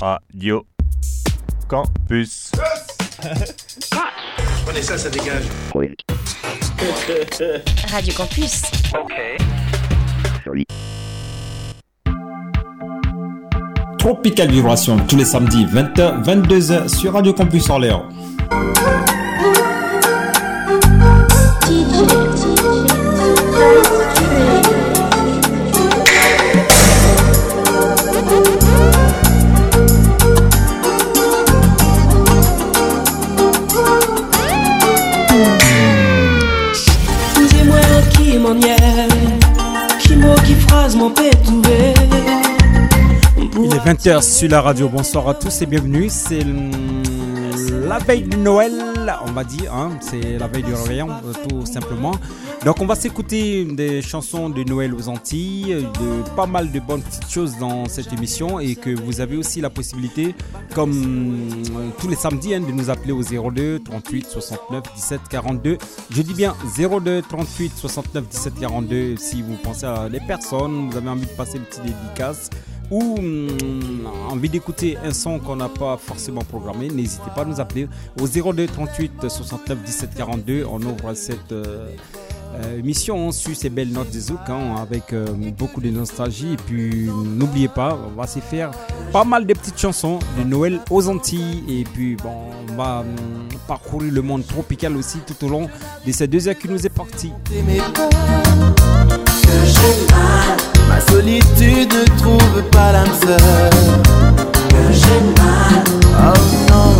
Radio 0.00 0.66
Campus. 1.68 2.50
Prenez 4.64 4.82
ça, 4.82 4.98
ça 4.98 5.10
dégage. 5.10 5.44
Radio 7.92 8.14
Campus. 8.14 8.62
Tropical 13.98 14.50
Vibration 14.50 14.98
tous 15.06 15.16
les 15.16 15.24
samedis 15.24 15.66
20h 15.66 16.24
22h 16.24 16.88
sur 16.88 17.12
Radio 17.12 17.32
Campus 17.32 17.70
Orléans. 17.70 18.08
20h 43.84 44.22
sur 44.22 44.48
la 44.50 44.60
radio. 44.60 44.88
Bonsoir 44.88 45.28
à 45.28 45.34
tous 45.34 45.62
et 45.62 45.66
bienvenue. 45.66 46.08
C'est 46.10 46.44
la 47.86 47.98
veille 47.98 48.22
de 48.22 48.36
Noël, 48.36 48.72
on 49.26 49.32
va 49.32 49.44
dire. 49.44 49.72
hein. 49.74 49.90
C'est 50.00 50.38
la 50.38 50.46
veille 50.46 50.62
du 50.62 50.74
réveillon, 50.74 51.08
tout 51.48 51.64
simplement. 51.66 52.12
Donc, 52.64 52.80
on 52.80 52.86
va 52.86 52.94
s'écouter 52.94 53.64
des 53.64 54.02
chansons 54.02 54.50
de 54.50 54.62
Noël 54.64 54.94
aux 54.94 55.08
Antilles, 55.08 55.86
de 55.98 56.36
pas 56.36 56.46
mal 56.46 56.70
de 56.70 56.78
bonnes 56.78 57.00
petites 57.02 57.30
choses 57.30 57.56
dans 57.58 57.86
cette 57.86 58.12
émission 58.12 58.60
et 58.60 58.76
que 58.76 58.90
vous 59.00 59.20
avez 59.22 59.36
aussi 59.36 59.60
la 59.62 59.70
possibilité, 59.70 60.34
comme 60.74 60.92
euh, 60.92 61.88
tous 61.98 62.08
les 62.08 62.16
samedis, 62.16 62.54
hein, 62.54 62.60
de 62.60 62.70
nous 62.72 62.90
appeler 62.90 63.12
au 63.12 63.22
02 63.22 63.80
38 63.80 64.26
69 64.26 64.82
17 64.94 65.20
42. 65.30 65.78
Je 66.10 66.22
dis 66.22 66.34
bien 66.34 66.54
02 66.78 67.22
38 67.22 67.72
69 67.76 68.28
17 68.28 68.52
42 68.60 69.16
si 69.16 69.40
vous 69.40 69.56
pensez 69.62 69.86
à 69.86 70.08
des 70.10 70.20
personnes, 70.20 70.90
vous 70.90 70.96
avez 70.98 71.08
envie 71.08 71.26
de 71.26 71.30
passer 71.30 71.56
une 71.56 71.64
petite 71.64 71.82
dédicace 71.84 72.50
ou 72.90 73.16
hum, 73.18 73.48
envie 74.30 74.48
d'écouter 74.48 74.96
un 75.04 75.12
son 75.12 75.38
qu'on 75.38 75.56
n'a 75.56 75.68
pas 75.68 75.96
forcément 75.96 76.42
programmé, 76.42 76.88
n'hésitez 76.88 77.30
pas 77.34 77.42
à 77.42 77.44
nous 77.44 77.60
appeler 77.60 77.88
au 78.20 78.26
02 78.26 78.66
38 78.66 79.28
69 79.28 79.78
17 79.84 80.14
42. 80.16 80.66
On 80.70 80.80
ouvre 80.82 81.14
cette 81.14 81.52
euh, 81.52 81.88
euh, 82.54 82.78
émission 82.78 83.30
sur 83.30 83.54
ces 83.54 83.70
belles 83.70 83.92
notes 83.92 84.10
des 84.10 84.20
zouk 84.20 84.40
hein, 84.48 84.74
avec 84.80 85.12
euh, 85.12 85.26
beaucoup 85.56 85.80
de 85.80 85.90
nostalgie. 85.90 86.54
Et 86.54 86.56
puis 86.56 87.08
n'oubliez 87.08 87.68
pas, 87.68 87.98
on 88.08 88.20
va 88.20 88.26
se 88.26 88.40
faire 88.40 88.70
pas 89.12 89.24
mal 89.24 89.46
de 89.46 89.54
petites 89.54 89.78
chansons 89.78 90.18
de 90.38 90.44
Noël 90.44 90.80
aux 90.90 91.08
Antilles. 91.08 91.62
Et 91.68 91.84
puis 91.84 92.16
bon, 92.16 92.34
on 92.70 92.74
va 92.76 93.00
hum, 93.00 93.48
parcourir 93.68 94.12
le 94.12 94.22
monde 94.22 94.46
tropical 94.46 94.96
aussi 94.96 95.18
tout 95.26 95.44
au 95.46 95.48
long 95.48 95.68
de 96.06 96.12
ces 96.12 96.26
deux 96.26 96.48
heures 96.48 96.58
qui 96.58 96.68
nous 96.68 96.84
est 96.84 96.88
parti. 96.88 97.32
Solitude 101.10 101.92
ne 101.92 102.04
trouve 102.18 102.62
pas 102.70 102.92
l'âme 102.92 103.14
sœur. 103.26 103.70
Que 104.68 104.92
j'ai 104.92 105.20
mal 105.40 105.84
Oh 106.18 106.40
non. 106.70 106.92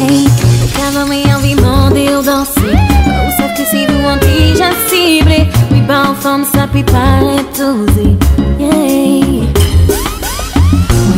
Hey, 0.00 0.26
Levava-me 0.62 1.18
envie 1.36 1.54
demander 1.54 2.08
ou 2.16 2.22
danser 2.22 2.74
Ou 2.74 3.30
que 3.56 3.64
si 3.70 3.86
vous 3.86 4.06
anti 4.06 4.56
já 4.56 4.70
ciblé. 4.88 5.48
Oui, 5.70 5.80
bah 5.86 6.04
enfin, 6.10 6.40
ça 6.52 6.66
peut 6.66 6.84
paraître 6.84 7.76
Yeah. 8.58 8.70
Oui, 8.74 9.46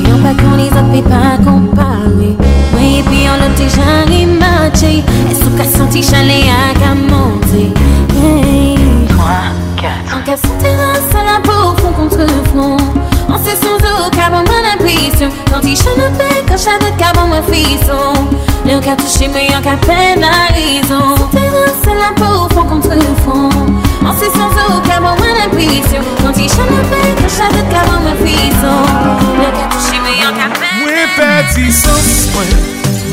on 0.07 0.23
pas 0.23 0.35
qu'on 0.35 0.57
les 0.57 0.69
a 0.69 0.85
fait 0.93 1.09
pas 1.09 1.39
comparer. 1.43 2.37
Oui, 2.75 3.03
puis 3.07 3.27
on 3.33 3.37
l'a 3.41 3.49
déjà 3.57 4.05
rematché 4.07 5.03
Est-ce 5.31 5.45
qu'on 5.45 5.79
senti 5.79 6.03
chalet 6.03 6.45
à 6.49 6.79
gamonter 6.79 7.73
Yeah 8.23 8.80
En 9.23 10.23
cas 10.23 10.37
sous 10.37 10.63
terrasse 10.63 11.15
à 11.15 11.25
la 11.25 11.41
peau, 11.41 11.77
front 11.79 11.93
contre 11.93 12.27
front 12.51 12.77
On 13.29 13.39
se 13.39 13.57
sans 13.57 13.77
eau, 13.77 14.11
mon 14.31 14.41
impression 14.41 15.29
Quand 15.53 15.61
il 15.63 15.77
chante 15.77 16.13
bec, 16.17 16.45
quand 16.49 16.59
chante 16.59 16.97
cabon 16.97 17.27
mon 17.29 17.43
fisson 17.43 18.29
Le 18.65 18.81
cas 18.81 18.97
touché, 18.97 19.29
mais 19.29 19.55
en 19.55 19.61
cas 19.63 19.77
peine 19.87 20.21
la 20.21 20.55
raison. 20.55 21.15
Terrasse 21.31 21.87
à 21.87 21.95
la 21.95 22.15
peau, 22.15 22.49
front 22.51 22.65
contre 22.65 22.97
front 23.23 23.51
On 24.03 24.13
se 24.13 24.27
sans 24.33 24.51
eau, 24.51 24.83
mon 25.01 25.13
impression 25.13 26.03
Quand 26.23 26.37
il 26.37 26.49
chante 26.49 26.71
bec, 26.91 27.17
quand 27.17 27.43
chante 27.43 27.69
cabon 27.71 28.01
mon 28.03 28.17
fisson 28.25 28.81
Le 29.39 29.51
cas 29.57 29.69
touché, 29.71 30.01
mais 30.03 30.27
en 30.27 30.33
cas 30.33 30.55
peine 30.59 30.71
Mwen 30.81 31.09
peti 31.17 31.73
sans 31.73 32.33
mwen, 32.35 32.49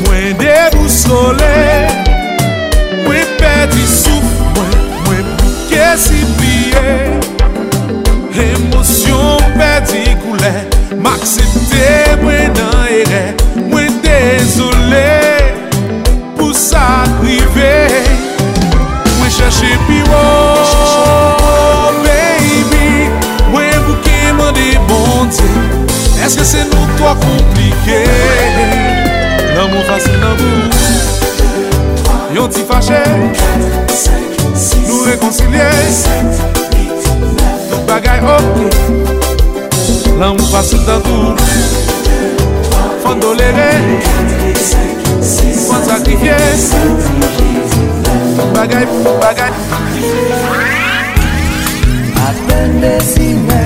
mwen 0.06 0.36
debousole 0.38 1.36
Mwen 3.04 3.26
peti 3.38 3.86
souf 3.86 4.27
si 5.98 6.24
pliye 6.36 7.18
Emosyon 8.38 9.42
pedi 9.58 10.04
koule 10.22 10.52
M'aksepte 11.02 12.16
mwen 12.22 12.52
nan 12.54 12.86
ere 13.00 13.22
Mwen 13.70 13.98
dezole 14.04 15.06
Pou 16.38 16.54
sa 16.54 17.04
krive 17.18 17.74
Mwen 19.18 19.30
chache 19.36 19.74
piwo 19.88 20.22
Baby. 22.04 23.08
Mwen 23.50 23.86
bouke 23.86 24.18
mwen 24.38 24.54
de 24.54 24.70
bonte 24.90 25.50
Eske 26.24 26.44
se 26.46 26.64
nou 26.70 26.86
to 27.00 27.16
komplike 27.24 28.04
Nan 29.54 29.66
mwen 29.72 29.84
fase 29.90 30.14
nan 30.22 30.38
mou 30.42 30.87
Yon 32.38 32.48
ti 32.48 32.62
fache 32.62 33.02
Nou 34.86 35.02
rekoncilye 35.02 35.70
Nou 37.70 37.80
bagay 37.88 38.20
ok 38.22 38.54
La 40.20 40.30
ou 40.30 40.46
pasil 40.52 40.78
dan 40.86 41.02
tou. 41.02 41.34
Fon 43.02 43.18
dolere 43.18 43.66
Fon 45.66 45.82
sakrifye. 45.88 46.38
Nou 48.38 48.46
bagay. 48.54 48.86
Bagay 49.18 49.50
Apen 52.28 52.80
desime 52.86 53.62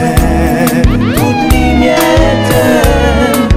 Tout 1.12 1.38
ni 1.52 1.64
mye 1.76 1.96
eten 2.32 3.51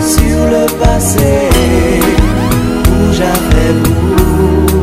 Sur 0.00 0.38
le 0.50 0.66
passé 0.80 1.48
Où 2.90 3.12
j'avais 3.12 3.72
pour 3.82 4.75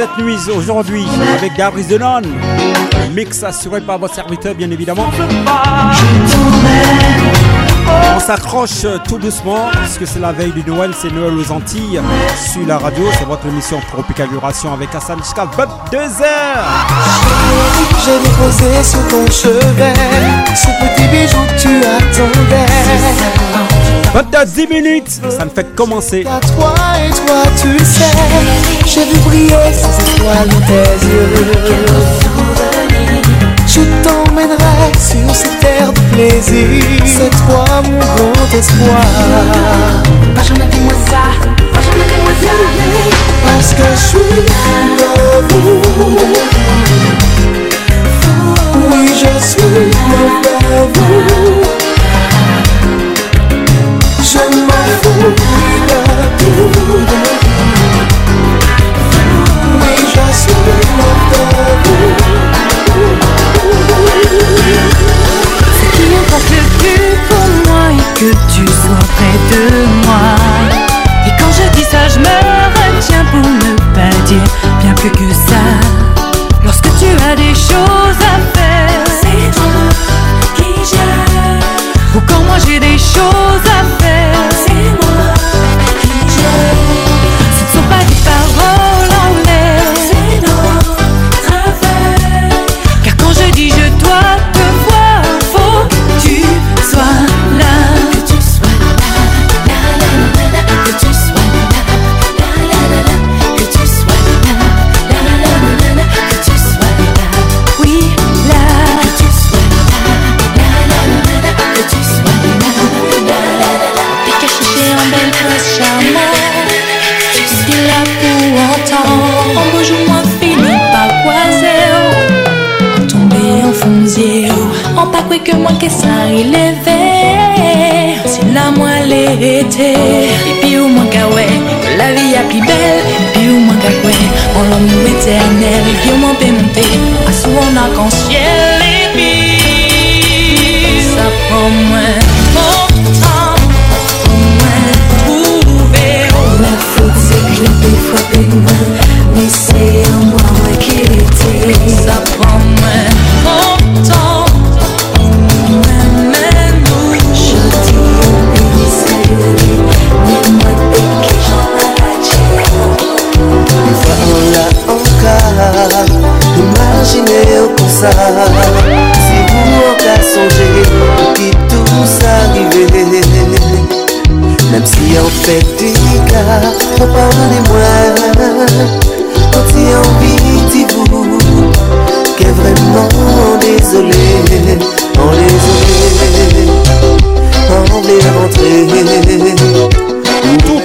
cette 0.00 0.16
nuit 0.16 0.38
aujourd'hui 0.56 1.04
avec 1.36 1.54
Gabriel 1.58 1.86
Denon. 1.86 2.22
Mix 3.14 3.42
assuré 3.42 3.82
par 3.82 3.98
votre 3.98 4.14
serviteur, 4.14 4.54
bien 4.54 4.70
évidemment. 4.70 5.10
On 8.16 8.20
s'accroche 8.20 8.86
tout 9.06 9.18
doucement, 9.18 9.68
parce 9.74 9.98
que 9.98 10.06
c'est 10.06 10.20
la 10.20 10.32
veille 10.32 10.52
du 10.52 10.64
Noël, 10.64 10.92
c'est 10.98 11.12
Noël 11.12 11.34
aux 11.34 11.52
Antilles. 11.52 12.00
Sur 12.50 12.66
la 12.66 12.78
radio, 12.78 13.04
c'est 13.18 13.26
votre 13.26 13.44
émission 13.46 13.78
Tropical 13.92 14.30
Duration 14.30 14.72
avec 14.72 14.94
Hassan 14.94 15.18
jusqu'à 15.18 15.44
22h. 15.44 16.24
Ton 19.10 19.30
chevet, 19.30 19.92
petit 20.54 21.08
bijou. 21.08 21.36
10 24.12 24.66
minutes, 24.66 25.20
ça 25.30 25.44
me 25.44 25.50
fait 25.50 25.74
commencer. 25.76 26.24
À 26.26 26.40
toi 26.40 26.74
et 26.98 27.10
toi, 27.10 27.42
tu 27.60 27.78
sais, 27.84 28.10
j'ai 28.84 29.04
vu 29.04 29.18
briller 29.20 29.72
ces 29.72 30.14
étoiles 30.16 30.48
dans 30.48 30.66
tes 30.66 31.06
yeux. 31.06 31.30
Je 33.66 33.80
t'emmènerai 34.02 34.92
sur 34.98 35.34
ces 35.34 35.48
terres 35.60 35.92
de 35.92 36.00
plaisir. 36.12 36.82
C'est 37.06 37.30
toi 37.30 37.64
mon 37.84 37.98
grand 37.98 38.50
espoir. 38.52 39.06
Rachète-moi 40.36 40.94
ça, 41.08 41.24
rachète-moi 41.72 42.32
ça. 42.42 42.54
Parce 43.44 43.72
que 43.74 43.86
je 43.94 44.00
suis 44.08 44.42
vous 45.48 45.80
Oui, 48.90 49.02
je 49.14 49.32
suis 49.46 49.90
vous 50.94 51.89
Ce 65.72 65.86
qui 65.96 66.06
importe 66.14 66.50
le 66.50 66.62
plus 66.78 67.10
pour 67.28 67.46
moi 67.66 67.84
est 67.92 68.10
que 68.18 68.30
tu 68.52 68.64
sois 68.66 69.04
près 69.16 69.38
de 69.50 69.62
moi. 70.06 70.26
Et 71.26 71.32
quand 71.38 71.52
je 71.52 71.66
dis 71.76 71.84
ça, 71.84 72.02
je 72.08 72.18
me 72.18 72.26
retiens 72.26 73.24
pour 73.30 73.40
ne 73.40 73.72
pas 73.94 74.14
dire, 74.26 74.48
bien 74.80 74.94
plus 74.94 75.10
que 75.10 75.32
ça. 75.32 75.59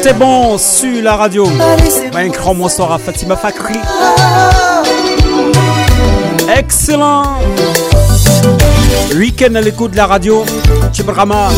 c'est 0.08 0.14
bon 0.14 0.56
sur 0.60 1.02
la 1.02 1.16
radio. 1.16 1.48
Un 2.14 2.28
grand 2.28 2.54
bonsoir 2.54 2.92
à 2.92 3.00
Fatima 3.00 3.36
Fakri. 3.36 3.74
Excellent 6.56 7.40
week-end 9.16 9.56
à 9.56 9.62
l'écoute 9.62 9.94
de 9.94 9.98
la 9.98 10.06
radio. 10.06 10.46
Chibrama. 10.94 11.50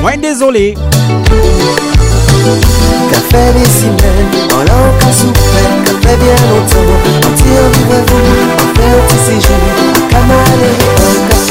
Moins 0.00 0.16
désolé. 0.16 0.76
Café 3.10 3.52
décimé, 3.58 4.12
en 4.54 4.60
l'encre 4.60 5.12
soufflé, 5.12 5.64
café 5.86 6.16
bien 6.18 6.38
longtemps, 6.50 6.92
en 7.18 7.32
tir 7.34 7.62
du 7.72 7.82
vous, 7.82 7.96
en 8.54 8.68
fait, 8.76 9.16
c'est 9.26 9.40
jour, 9.44 9.58
à 10.06 10.12
Kamalé, 10.12 10.70
en 10.94 11.28
café. 11.28 11.50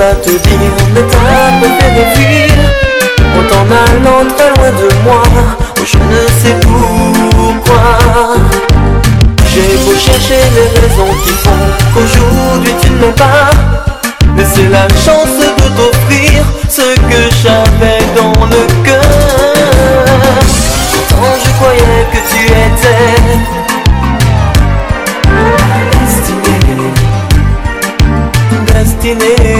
à 0.00 0.14
te 0.14 0.30
dire, 0.30 0.76
mais 0.94 1.00
t'as 1.10 1.50
me 1.58 1.66
fait 1.76 2.06
fuir 2.14 2.54
en 3.36 3.42
t'en 3.48 3.66
allant 3.66 4.24
très 4.36 4.50
loin 4.54 4.70
de 4.70 4.88
moi. 5.02 5.22
Oh, 5.76 5.84
je 5.84 5.98
ne 5.98 6.22
sais 6.38 6.56
pourquoi. 6.62 7.84
J'ai 9.52 9.76
beau 9.84 9.96
chercher 9.98 10.40
les 10.54 10.68
raisons 10.80 11.14
qui 11.24 11.32
font 11.42 11.64
qu'aujourd'hui 11.94 12.74
tu 12.80 12.90
ne 12.90 12.96
m'aimes 12.98 13.14
pas, 13.14 13.50
mais 14.36 14.46
c'est 14.54 14.68
la 14.68 14.86
chance 14.88 15.34
de 15.40 15.48
t'offrir 15.76 16.44
ce 16.68 16.94
que 16.94 17.22
j'avais 17.42 18.02
dans 18.14 18.46
le 18.46 18.62
cœur. 18.84 19.02
Pourtant 20.92 21.34
je 21.44 21.50
croyais 21.58 22.06
que 22.12 22.20
tu 22.30 22.40
étais 22.46 23.58
destinée 28.88 29.57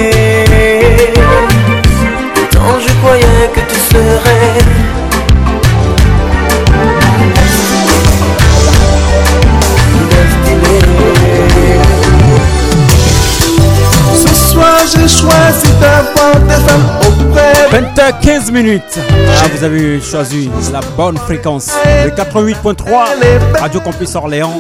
15 17.71 18.51
minutes. 18.51 18.99
Ah, 19.41 19.49
vous 19.55 19.65
avez 19.65 20.01
choisi 20.01 20.51
la 20.73 20.81
bonne 20.97 21.17
fréquence. 21.19 21.71
Le 22.05 22.11
88.3, 22.11 23.59
Radio 23.59 23.81
Campus 23.81 24.15
Orléans. 24.15 24.59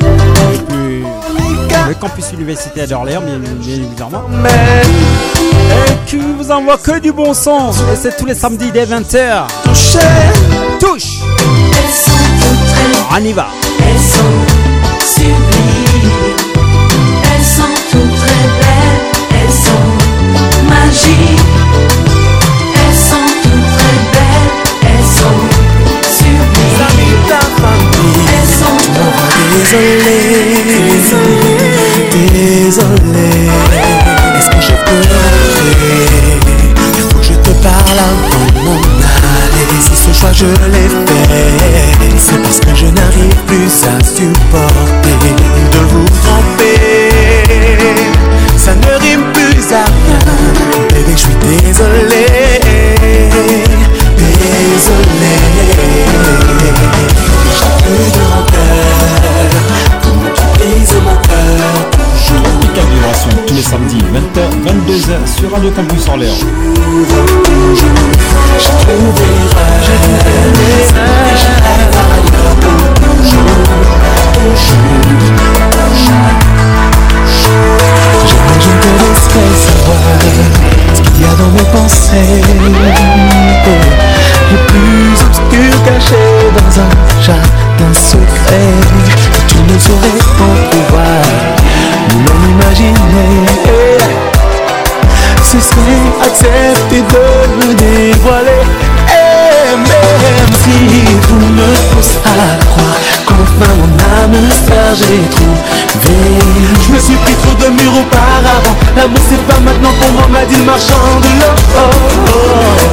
Et 0.55 0.59
puis, 0.59 1.05
le 1.89 1.95
campus 1.95 2.33
universitaire 2.33 2.87
d'Orléans, 2.87 3.23
bien, 3.23 3.39
bien, 3.39 3.75
évidemment. 3.77 4.23
Et 5.87 6.07
qui 6.07 6.17
vous 6.17 6.51
envoie 6.51 6.77
que 6.77 6.99
du 6.99 7.13
bon 7.13 7.33
son. 7.35 7.71
Et 7.93 7.97
c'est 8.01 8.17
tous 8.17 8.27
les 8.27 8.35
samedis 8.35 8.71
dès 8.73 8.85
20h. 8.85 9.47
Touche. 10.81 11.21
On 13.11 13.25
y 13.25 13.33
va. 13.33 13.49
Elles 13.81 14.01
sont. 14.01 14.21
Elles 17.25 17.45
sont 17.45 17.75
toutes 17.91 18.17
très 18.17 18.49
belles. 18.61 19.01
Elles 19.31 19.53
sont 19.53 20.69
magiques. 20.69 22.08
Sublimes. 27.29 28.29
Elles 28.33 28.49
sont 28.49 28.79
Désolé, 29.59 30.19
désolé. 32.13 33.29
Est-ce 34.37 34.51
que 34.51 34.61
je 34.61 34.73
peux 34.85 35.03
rentrer 35.15 36.39
Il 36.97 37.03
faut 37.03 37.19
que 37.19 37.25
je 37.25 37.35
te 37.35 37.51
parle 37.63 37.99
avant 37.99 38.47
mon 38.65 38.77
aller. 38.77 39.67
Si 39.81 39.97
ce 39.97 40.13
choix 40.19 40.33
je 40.33 40.47
l'ai 40.47 40.89
fait, 40.89 42.19
c'est 42.19 42.43
parce 42.43 42.61
que 42.61 42.75
je 42.75 42.87
n'arrive 42.87 43.35
plus 43.47 43.73
à 43.85 44.05
supporter 44.05 45.17
de 45.73 45.79
vous 45.91 46.05
tromper. 46.23 46.79
Ça 48.57 48.75
ne 48.75 48.93
rime 49.01 49.25
plus 49.33 49.75
à 49.75 49.85
rien. 49.85 50.19
Bébé, 50.91 51.13
je 51.13 51.19
suis 51.19 51.37
désolé. 51.43 52.28
Les 63.59 63.65
samedis 63.65 63.99
20h, 63.99 64.41
22h 64.65 65.27
sur 65.37 65.51
Radio 65.51 65.71
Campus 65.73 66.07
Orléans. 66.09 66.33
Ce 66.33 66.45
qu'il 81.11 81.21
y 81.21 81.25
a 81.25 81.35
dans 81.35 81.51
mes 81.51 81.69
pensées. 81.73 82.43
Le 84.51 84.59
plus 84.69 85.11
obscur 85.27 85.73
caché 85.85 86.25
dans 86.55 86.73
un 86.81 86.91
jardin 87.21 87.93
secret 87.93 88.71
que 89.49 89.53
tu 89.53 89.59
ne 89.73 89.79
saurais 89.79 90.21
entrevoir, 90.41 91.23
ni 91.57 91.58
même 92.15 92.45
imaginer. 92.51 93.47
Ce 95.43 95.59
serait 95.61 96.07
accepter 96.27 97.03
de 97.03 97.67
me 97.67 97.75
dévoiler. 97.75 98.63
Et 99.09 99.77
même 99.77 100.53
si 100.63 100.77
tout 101.27 101.35
me 101.35 101.69
pousse 101.95 102.17
à 102.25 102.65
croire 102.65 103.01
qu'enfin 103.27 103.73
mon 103.77 103.93
âme 104.23 104.51
sœur 104.67 104.95
j'ai 104.95 105.23
trouvé 105.31 105.59
Je 106.87 106.93
me 106.93 106.99
suis 106.99 107.17
pris 107.17 107.35
trop 107.35 107.55
de 107.55 107.69
murs 107.71 107.99
auparavant 108.01 108.77
L'amour 108.97 109.21
c'est 109.29 109.45
pas 109.47 109.61
maintenant 109.61 109.93
pour 110.01 110.13
moi 110.13 110.27
m'a 110.29 110.45
dit 110.45 110.57
le 110.57 110.65
marchand 110.65 111.21
de 111.23 111.31
l'or 111.41 111.55
oh, 111.77 111.91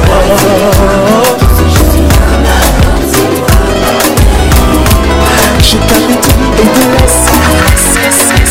oh, 0.08 0.20
oh. 0.30 1.46
Je 5.62 5.76
t'avais 5.78 6.06
dit 6.06 6.36
et 6.58 6.66
te 6.66 6.82
laisse 6.92 8.45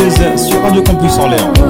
20h, 0.00 0.38
22h 0.38 0.38
sur 0.38 0.62
Radio 0.62 0.82
Campus 0.82 1.18
Orléans. 1.18 1.52
E 1.58 1.69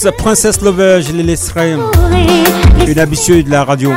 20 0.00 0.08
minutes, 0.08 0.16
Princesse 0.16 0.60
Lover, 0.62 1.00
je 1.02 1.12
les 1.12 1.22
laisserai. 1.22 1.76
Une 2.86 2.98
habituée 2.98 3.42
de 3.42 3.50
la 3.50 3.64
radio. 3.64 3.92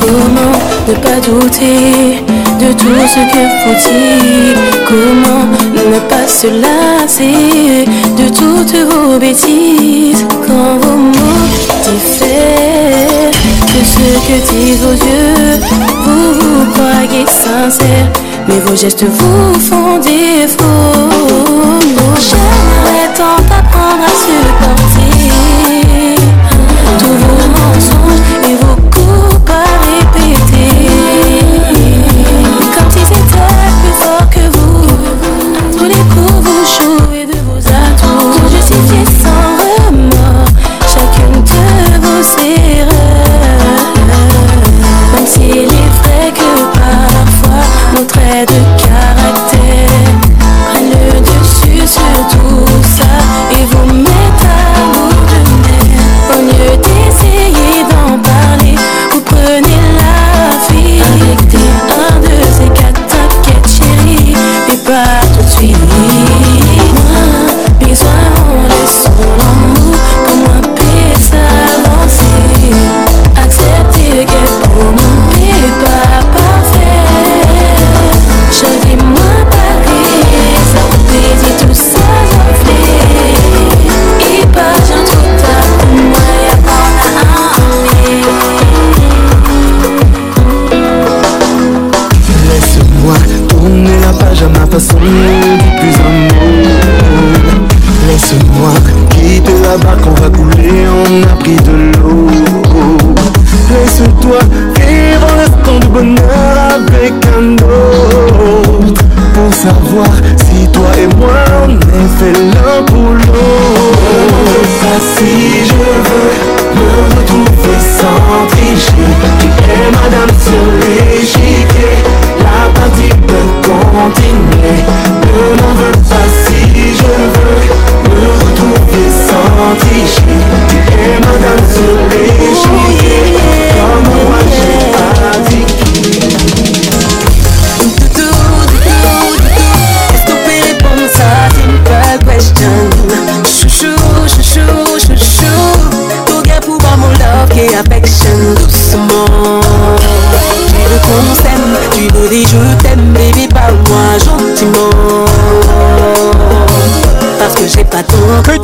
Comment 0.00 0.58
ne 0.88 0.94
pas 0.94 1.20
douter 1.20 2.22
de 2.60 2.72
tout 2.72 3.00
ce 3.06 3.20
que 3.32 3.42
faut-il? 3.64 4.54
Comment 4.86 5.46
ne 5.74 5.98
pas 6.08 6.26
se 6.26 6.46
lasser 6.46 7.84
de 8.16 8.28
toutes 8.28 8.76
vos 8.90 9.18
bêtises? 9.18 10.26
Quand 10.46 10.78
vos 10.80 10.96
mots 10.96 11.46
diffèrent 11.84 13.30
de 13.74 13.84
ce 13.84 14.06
que 14.26 14.36
disent 14.50 14.82
vos 14.82 14.92
yeux 14.92 15.60
Vous 16.04 16.32
vous 16.34 16.72
croyez 16.72 17.26
sincère 17.26 18.06
mais 18.48 18.60
vos 18.60 18.76
gestes 18.76 19.04
vous 19.04 19.60
font 19.60 19.98
défaut 19.98 21.95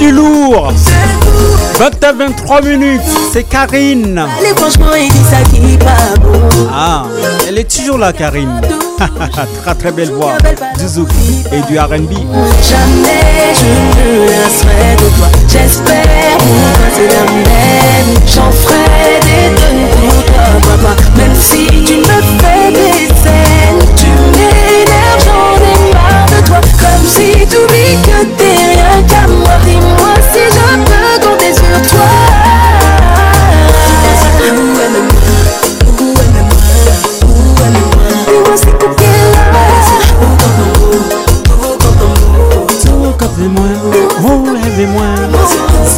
du 0.03 0.11
lourd 0.11 0.73
20 1.79 2.05
à 2.05 2.13
23 2.13 2.63
minutes, 2.63 3.01
c'est 3.33 3.45
Karine. 3.45 4.27
Ah, 6.73 7.05
elle 7.49 7.59
est 7.59 7.77
toujours 7.77 7.99
là, 7.99 8.13
Karine. 8.13 8.61
très 9.63 9.75
très 9.75 9.93
belle 9.93 10.11
voix. 10.11 10.35
Du 10.79 10.89
zouk 10.89 11.09
et 11.53 11.61
du 11.71 11.79
RB. 11.79 12.13
Jamais 12.63 13.55
je 13.55 13.65
ne 13.65 14.27
lasserai 14.27 14.97
de 14.97 15.17
toi 15.17 15.29
J'espère 15.49 16.37
que 16.39 16.89
c'est 16.95 17.09
la 17.09 17.25
même 17.33 18.17
J'en 18.27 18.51
ferai 18.51 18.82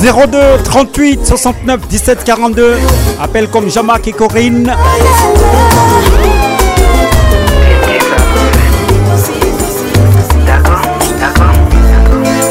02 0.04 0.62
38 0.64 1.24
69 1.24 1.88
17 1.88 2.24
42. 2.24 2.76
Appelle 3.22 3.48
comme 3.48 3.70
Jamac 3.70 4.06
et 4.06 4.12
Corinne. 4.12 4.70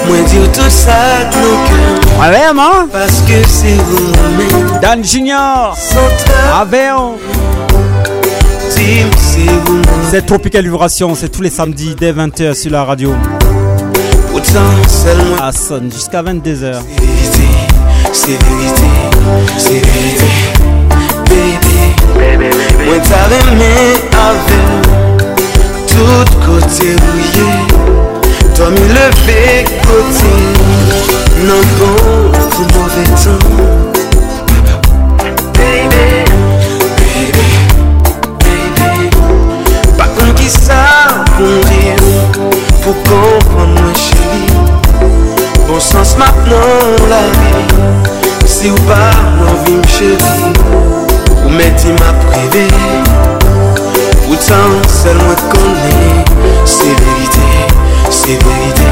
Moi 0.07 0.17
de 1.31 1.37
nos 1.41 1.57
cœurs 1.67 2.19
Ouais, 2.19 2.43
hein? 2.57 2.87
Parce 2.91 3.21
que 3.21 3.47
c'est 3.47 3.75
vous-même 3.75 4.79
Dan 4.81 5.03
Junior. 5.03 5.77
Dis-moi 8.75 9.11
c'est 9.17 9.45
vous-même 9.65 9.83
C'est 10.09 10.25
Tropical 10.25 10.63
Vibration, 10.63 11.13
c'est 11.13 11.29
tous 11.29 11.41
les 11.41 11.51
samedis 11.51 11.95
dès 11.95 12.13
20h 12.13 12.55
sur 12.55 12.71
la 12.71 12.83
radio. 12.83 13.13
Seulement 14.43 15.37
À 15.41 15.51
sonne 15.51 15.91
jusqu'à 15.91 16.21
22h. 16.21 16.43
vérité 16.43 17.47
C'est 18.11 18.37
vérité 18.43 18.89
C'est 19.57 19.73
vérité. 19.73 20.25
Baby 21.29 21.79
Moi 22.85 22.97
t'avais 22.99 23.41
aimé 23.51 23.75
avec 24.13 24.61
Tout 25.87 26.25
côté 26.45 26.87
rouillé. 26.93 27.49
Toi 28.55 28.69
mis 28.69 28.79
levé 28.79 29.65
côté. 29.81 30.33
Non 31.45 31.61
bon 31.79 31.95
pour 32.51 32.65
mauvais 32.79 33.09
temps. 33.23 33.45
Baby 35.53 36.05
Baby 36.97 37.45
Baby. 38.39 39.09
Pas 39.97 40.07
qui 40.35 40.49
ça 40.49 40.83
pour 41.37 41.65
dire 41.65 42.01
Pour 42.83 42.95
comprendre 43.03 43.82
Bon 45.73 45.79
sens 45.79 46.15
maintenant 46.19 46.55
la 47.09 47.21
vie 47.39 48.45
Si 48.45 48.69
ou 48.69 48.75
pas 48.75 49.09
l'envie 49.43 49.77
me 49.77 49.87
chérie 49.87 50.53
Ou 51.43 51.49
mettez 51.49 51.93
ma 51.93 52.13
privée 52.29 52.67
Pourtant 54.23 54.69
seul 54.87 55.15
moi 55.15 55.35
connais. 55.49 56.25
C'est 56.63 56.83
vérité, 56.83 57.39
c'est 58.11 58.43
vérité, 58.43 58.91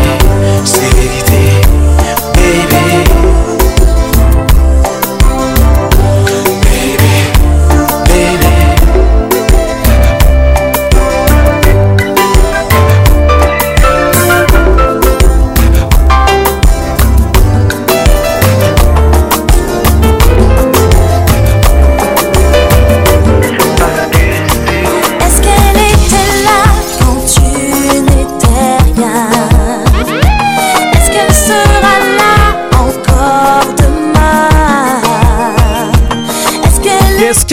c'est 0.66 0.92
vérité 0.96 1.41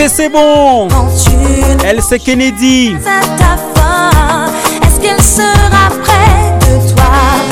et 0.09 0.11
c'est 0.11 0.29
bon. 0.29 0.89
Elle 1.85 2.03
c'est 2.03 2.19
Kennedy. 2.19 2.97
Est-ce 4.83 5.01
qu'elle 5.01 5.23
sera 5.23 5.91
près 6.03 6.59
de 6.61 6.95
toi? 6.95 7.05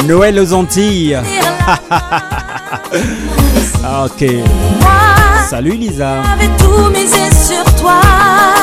Noël 0.06 0.38
aux 0.40 0.52
Antilles. 0.52 1.18
Ah, 3.88 4.06
ok. 4.06 4.24
Salut 5.48 5.72
Lisa. 5.76 6.16
J'avais 6.24 6.50
tout 6.56 6.90
misé 6.90 7.30
sur 7.30 7.64
toi. 7.76 8.00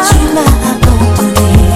Tu 0.10 0.16
m'as 0.34 0.72
abandonné. 0.72 1.73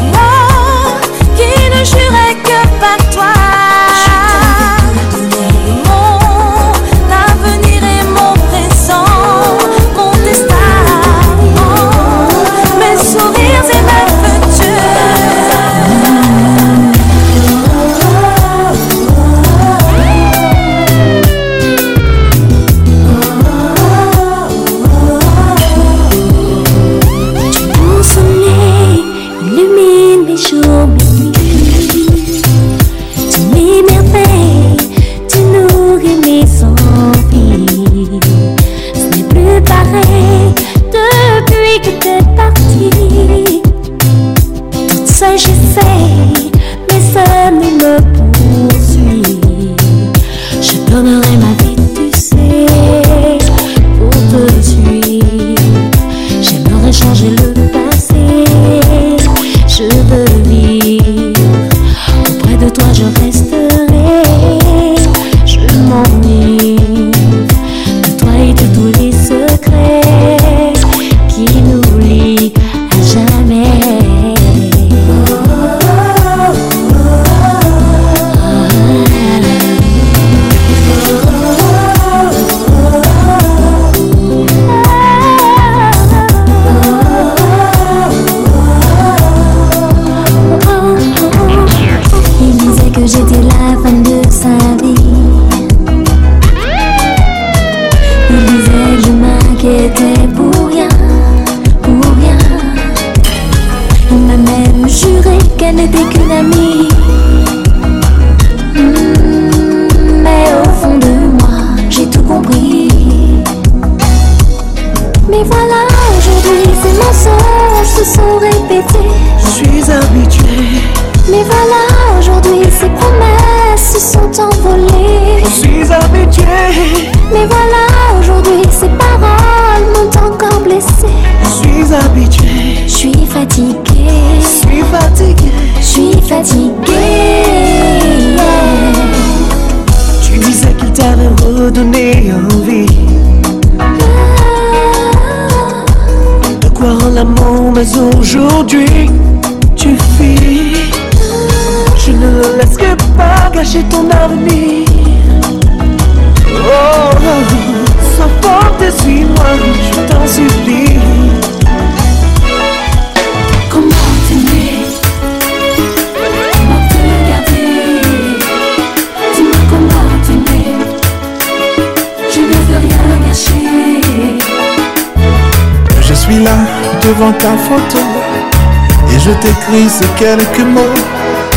ces 179.88 180.08
quelques 180.18 180.66
mots. 180.66 180.98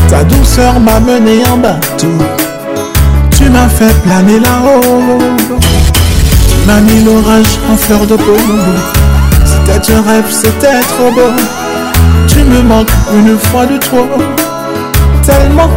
Ta 0.09 0.24
douceur 0.24 0.78
m'a 0.80 1.00
mené 1.00 1.42
en 1.46 1.56
bateau. 1.56 2.18
Tu 3.30 3.48
m'as 3.48 3.68
fait 3.68 3.94
planer 4.02 4.40
là-haut. 4.40 5.18
M'a 6.66 6.80
mis 6.80 7.02
l'orage 7.04 7.59
en 7.72 7.76
fleur 7.76 8.06
de 8.06 8.16
peau. 8.16 8.37
C'était 9.44 9.92
un 9.92 10.02
rêve, 10.02 10.30
c'était 10.30 10.80
trop 10.92 11.11
beau. 11.12 11.33
Tu 12.28 12.40
me 12.44 12.62
manques 12.62 12.92
une 13.14 13.38
fois 13.38 13.66
de 13.66 13.78
trop. 13.78 14.09
Tellement, 15.24 15.70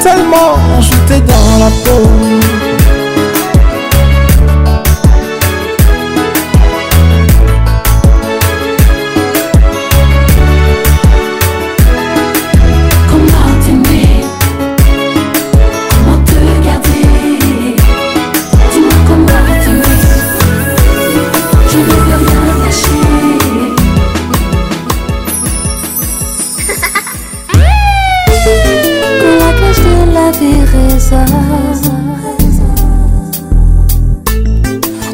tellement, 0.00 0.56
j'étais 0.80 1.20
dans 1.20 1.58
la 1.58 1.70
peau. 1.84 2.77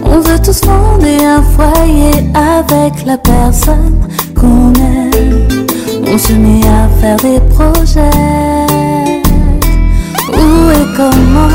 On 0.04 0.18
veut 0.18 0.40
tous 0.44 0.60
fonder 0.60 1.24
un 1.24 1.40
foyer 1.42 2.28
avec 2.34 3.06
la 3.06 3.16
personne 3.16 4.00
qu'on 4.34 4.72
aime. 4.74 5.12
On 6.12 6.18
se 6.18 6.32
met 6.32 6.66
à 6.66 6.88
faire 7.00 7.16
des 7.18 7.38
projets. 7.48 8.10
Où 10.32 10.70
et 10.70 10.86
comment 10.96 11.48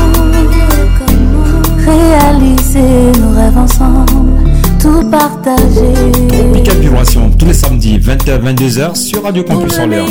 réaliser 1.84 3.12
nos 3.20 3.32
rêves 3.36 3.58
ensemble, 3.58 4.40
tout 4.80 5.04
partager. 5.10 5.92
Tropical 6.28 6.78
Vibration, 6.78 7.30
tous 7.38 7.46
les 7.46 7.54
samedis 7.54 7.98
20h-22h 7.98 8.94
sur 8.94 9.22
Radio 9.22 9.42
Campus 9.42 9.78
en 9.78 9.86
l'air 9.86 10.06
88.3. 10.06 10.10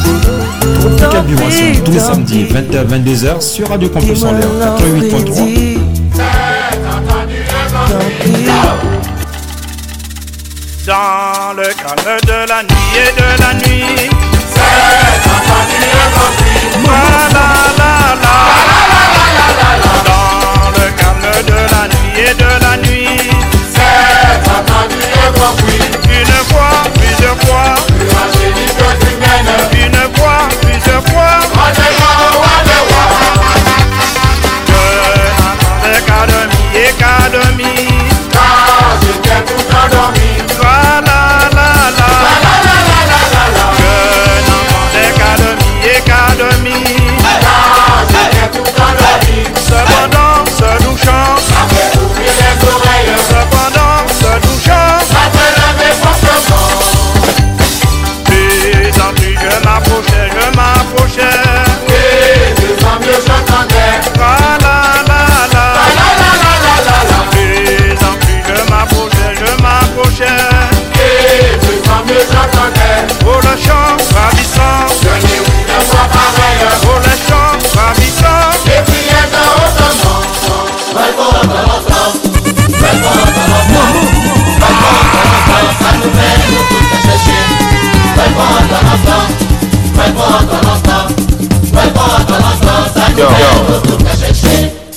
Tous 0.61 1.91
les 1.91 1.99
samedis 1.99 2.45
20h 2.45 2.87
22h 2.87 3.41
sur 3.41 3.67
Radio 3.69 3.89
Campus 3.89 4.23
en 4.23 4.33
l'air 4.33 4.47
88.3. 4.77 5.79
Dans 10.85 11.53
le 11.55 11.63
calme 11.63 12.19
de 12.25 12.47
la 12.47 12.63
nuit 12.63 12.91
et 12.95 13.11
de 13.19 13.27
la 13.41 13.53
nuit. 13.55 14.09
La 16.85 17.01
la 17.33 17.47
la 17.77 17.93
la. 18.21 18.35
Dans 20.05 20.69
le 20.77 20.85
calme 20.97 21.35
de 21.47 21.59
la 21.71 21.83
nuit 21.87 22.13
et 22.17 22.33
de 22.35 22.51
la 22.61 22.73
nuit. 22.77 23.19
Une 26.13 26.33
fois, 26.51 26.73
plusieurs 26.93 27.39
fois. 27.41 27.90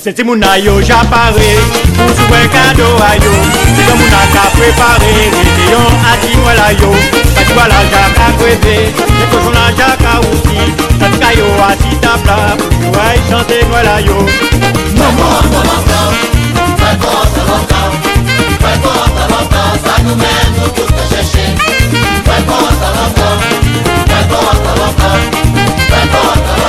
C'était 0.05 0.23
mon 0.23 0.39
aïe, 0.39 0.69
j'apparais 0.83 1.57
pour 1.97 2.07
jouer 2.09 2.37
un 2.43 2.47
cadeau 2.47 2.93
à 3.01 3.15
yo. 3.15 3.31
C'est 3.75 3.85
comme 3.89 3.97
mon 3.97 4.05
a 4.05 4.51
préparé, 4.51 5.13
réveillon 5.33 5.87
à 6.05 6.15
dit 6.23 6.37
moi 6.43 6.53
la 6.53 6.73
yo. 6.73 6.91
Parce 7.33 7.47
que 7.47 7.53
voilà, 7.53 7.73
j'ai 7.89 7.97
à 7.97 8.31
crever, 8.37 8.93
les 8.93 9.27
cochons 9.31 9.49
là, 9.49 9.73
j'ai 9.75 9.81
à 9.81 10.19
aussi. 10.19 10.59
Ça 10.99 11.07
te 11.09 11.17
caillot 11.17 11.57
à 11.57 11.73
si 11.73 11.97
ta 11.97 12.19
plat, 12.19 12.55
pour 12.55 13.01
aille 13.01 13.19
chanter 13.27 13.65
moi 13.67 13.81
la 13.81 13.99
yo. 14.01 14.17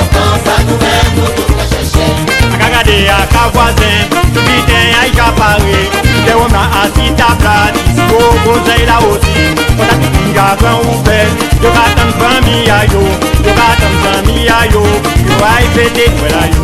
Ka 0.07 0.23
voisin, 0.25 1.35
tout 1.35 1.46
bitin 4.47 4.85
aïe 5.01 5.11
j'apparais. 5.15 5.89
Les 6.25 6.33
hommes 6.33 6.51
là 6.51 6.63
à 6.73 6.87
si 6.87 7.11
ta 7.13 7.35
plat, 7.35 7.71
dispo, 7.73 8.19
conseil 8.45 8.85
là 8.85 8.97
aussi. 8.99 9.37
On 9.77 9.83
a 9.83 9.95
tout 10.01 10.13
un 10.23 10.31
garçon 10.33 10.79
ouvert, 10.89 11.31
yo 11.61 11.69
gâteau 11.69 12.09
famille 12.19 12.69
à 12.69 12.85
yo, 12.85 13.01
yo 13.45 13.51
gâteau 13.59 13.91
famille 14.03 14.49
à 14.49 14.65
yo, 14.67 14.81
yo 14.81 15.35
aïe 15.45 15.67
pété 15.75 16.05
moi 16.17 16.29
la 16.29 16.47
yo. 16.47 16.63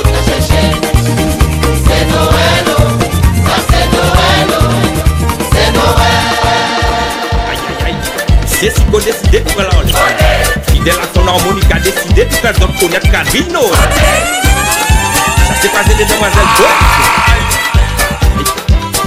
Desi 8.61 8.83
ko 8.93 8.99
deside 9.01 9.39
pou 9.41 9.57
kala 9.57 9.73
ole 9.79 9.89
Fidel 10.67 10.99
a 11.01 11.07
son 11.15 11.25
harmoni 11.31 11.63
ka 11.65 11.79
deside 11.81 12.27
pou 12.29 12.43
kal 12.43 12.59
zon 12.59 12.75
konet 12.77 13.07
ka 13.09 13.23
dino 13.31 13.63
Sa 15.47 15.55
se 15.63 15.67
pase 15.73 15.97
de 15.97 16.05
demwazel 16.05 16.47
do 16.59 16.67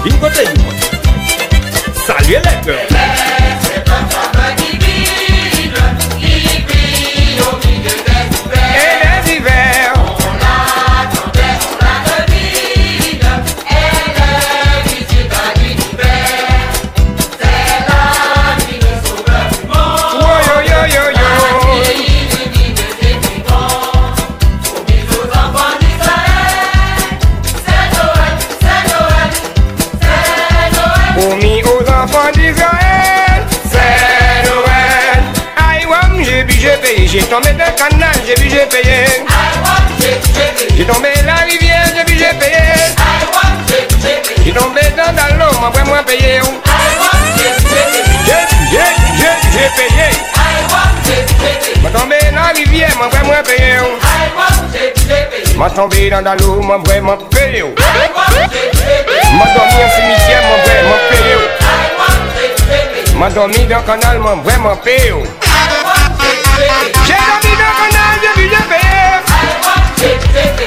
Vin 0.02 0.18
kote 0.24 0.42
yon 0.50 0.74
Salye 2.02 2.42
le 2.42 2.52
girl 2.66 2.93
j'ai 37.14 37.22
tombé 37.26 37.50
le 37.52 37.58
canal, 37.78 38.10
j'ai 38.26 38.34
bu, 38.34 38.50
j'ai 38.50 38.66
payé. 38.66 39.04
J'ai 40.76 40.84
tombé 40.84 41.10
la 41.24 41.34
rivière, 41.46 41.86
j'ai 41.94 42.02
bu, 42.02 42.18
j'ai 42.18 42.34
payé. 42.40 42.74
J'ai 44.44 44.52
tombé 44.52 44.80
dans 44.96 45.12
dans 45.14 45.36
l'eau, 45.38 45.52
moi, 45.60 45.70
moi, 45.72 45.84
moi, 45.84 46.02
payé. 46.02 46.40
J'ai, 48.26 48.42
j'ai, 48.72 48.88
j'ai, 49.52 49.68
payé. 49.76 50.08
M'a 51.84 51.90
tombé 51.90 52.16
dans 52.32 52.42
la 52.42 52.48
rivière, 52.48 52.96
moi, 52.96 53.08
moi, 53.08 53.22
moi, 53.22 53.42
payé. 53.44 53.76
M'a 55.56 55.70
tombé 55.70 56.10
dans 56.10 56.22
dans 56.22 56.34
l'eau, 56.34 56.60
moi, 56.62 56.78
vraiment 56.84 57.16
payé. 57.30 57.62
M'a 57.62 59.44
dormi 59.54 59.78
en 59.84 59.90
cimetière, 59.94 60.42
moi, 60.48 60.58
vraiment 60.66 61.00
payé. 61.10 61.36
M'a 63.14 63.30
dormi 63.30 63.66
dans 63.66 63.78
le 63.78 63.82
canal, 63.84 64.18
moi, 64.18 64.34
vraiment 64.42 64.76
payé. 64.78 65.12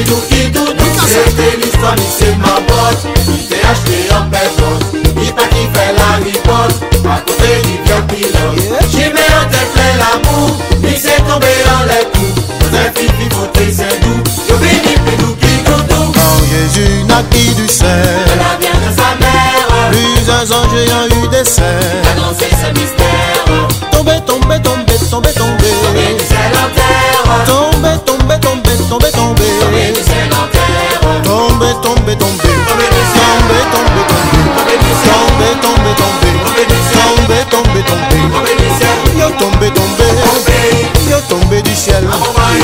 Le 0.00 0.06
béni 0.06 0.98
C'était 1.06 1.56
l'histoire, 1.58 1.94
ni 1.96 2.02
c'est 2.18 2.34
ma 2.38 2.58
botte 2.60 3.04
Il 3.28 3.46
t'est 3.48 3.60
acheté 3.70 4.08
en 4.14 4.30
personne 4.30 5.02
Il 5.20 5.32
pas 5.34 5.42
qui 5.48 5.68
fait 5.74 5.92
la 5.92 7.18
côté 7.26 7.60
du 7.64 7.76
vieux 7.84 8.02
pilote 8.08 8.80
J'y 8.90 9.12
mets 9.12 9.34
en 9.36 9.46
tête 9.50 9.70
plein 9.74 9.92
l'amour 9.98 10.56
Il 10.82 10.96
s'est 10.96 11.20
tombé 11.28 11.52
dans 11.66 11.84
les 11.84 12.06
coups 12.12 12.42
Dans 12.60 12.78
un 12.78 12.90
fifi 12.94 13.28
côté 13.28 13.70
c'est 13.70 14.00
doux 14.00 14.22
Yo 14.48 14.56
vini 14.56 14.96
doudou 15.66 16.12
Quand 16.14 16.44
Jésus 16.48 17.04
naquit 17.06 17.54
du 17.54 17.66
De 17.66 17.70
sein 17.70 17.86
la 17.86 18.56
bien 18.58 18.72
de 18.72 18.96
sa 18.96 19.14
mère 19.20 19.90
Plusieurs 19.90 20.58
anges 20.58 20.76
ayant 20.82 21.06
eu 21.08 21.28
des 21.28 21.44
seins 21.44 21.62
Annoncé 22.12 22.46
ce 22.48 22.72
mystère 22.72 23.44
Tombé, 23.92 24.12
tombé, 24.26 24.56
tombé, 24.62 24.94
tombé, 25.10 25.30
tombé 25.32 25.68
Tombé 25.84 26.14
du 26.18 26.24
ciel 26.24 26.52
en 26.54 26.74
terre 26.74 27.44
Tombé, 27.44 27.98
tombé, 28.06 28.38
tombé, 28.40 28.70
tombé, 28.88 29.10
tombé 29.10 29.39
Tombé, 31.22 31.66
tombé, 31.82 32.16
tombé 32.16 32.16
Tombé, 32.16 32.16
tombé, 32.16 32.96
tombé 33.70 34.02
Tombé, 35.04 35.48
tombé, 35.60 35.90
tombé 36.00 36.30
Tombé, 36.96 37.38
tombé, 37.50 37.80
tombé 37.82 38.16
Yo 39.18 39.28
tombé, 39.38 39.68
tombé 39.70 40.06
Yo 41.10 41.18
tombé 41.28 41.62
du 41.62 41.74
ciel. 41.74 42.04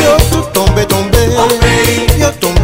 Yo 0.03 0.17
tout 0.31 0.47
tombé, 0.53 0.87
tombé 0.87 1.19
Yo 2.19 2.31
tombé 2.41 2.56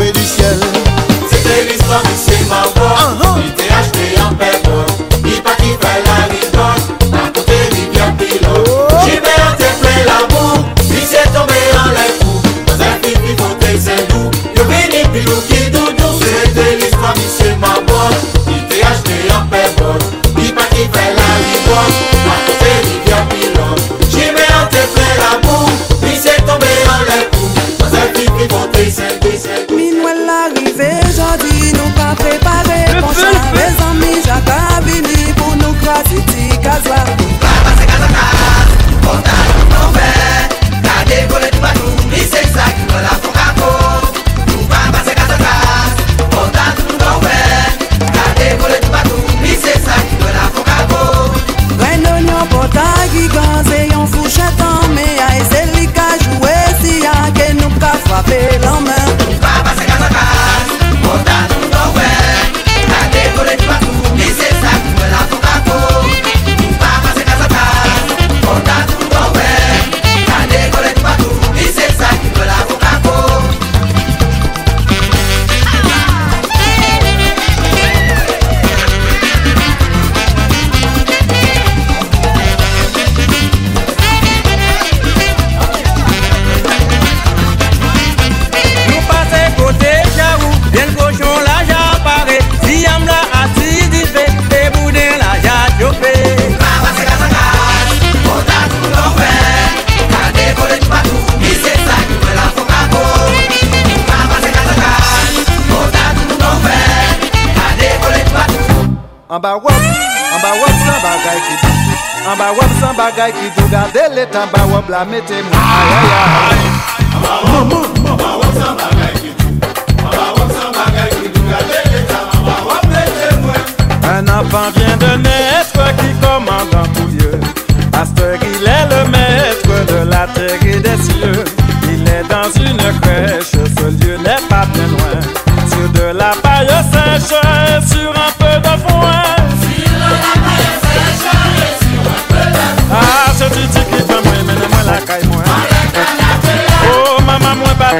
bagay 113.22 113.38
ki 113.38 113.48
tou 113.54 113.68
gade 113.70 114.02
letan 114.14 114.50
ba 114.50 114.66
wop 114.66 114.88
la 114.90 115.04
mette 115.04 115.38
mwen. 115.46 116.71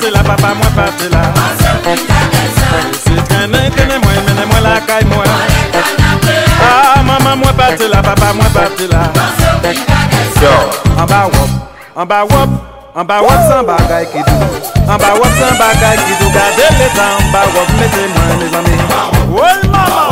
pase 0.02 0.10
la, 0.10 0.22
papa 0.22 0.54
mwen 0.54 0.72
pase 0.74 1.08
la. 1.10 1.22
Se 3.04 3.22
tene 3.28 3.70
tene 3.70 3.98
mwen, 3.98 4.24
mene 4.26 4.46
mwen 4.46 4.62
la 4.62 4.80
kay 4.80 5.04
mwen. 5.04 5.28
A, 6.96 7.02
mama 7.02 7.36
mwen 7.36 7.54
pase 7.54 7.88
la, 7.88 8.02
papa 8.02 8.32
mwen 8.32 8.52
pase 8.52 8.86
la. 8.88 9.02
An 10.98 11.06
ba 11.06 11.24
wop, 11.26 11.50
an 11.96 12.08
ba 12.08 12.24
wop, 12.24 12.50
an 12.96 13.06
ba 13.06 13.22
wop 13.22 13.40
san 13.48 13.64
bagay 13.64 14.04
ki 14.12 14.22
do 14.26 14.34
An 14.90 14.98
ba 14.98 15.14
wop 15.14 15.32
san 15.38 15.56
bagay 15.56 15.96
ki 15.96 16.14
do, 16.18 16.26
gade 16.34 16.66
le 16.78 16.88
tan, 16.96 17.22
an 17.22 17.32
ba 17.32 17.42
wop 17.54 17.68
mete 17.78 18.02
mwen 18.14 18.38
me 18.38 18.48
zami 18.50 18.72
Woy 19.30 19.54
mama. 19.70 20.11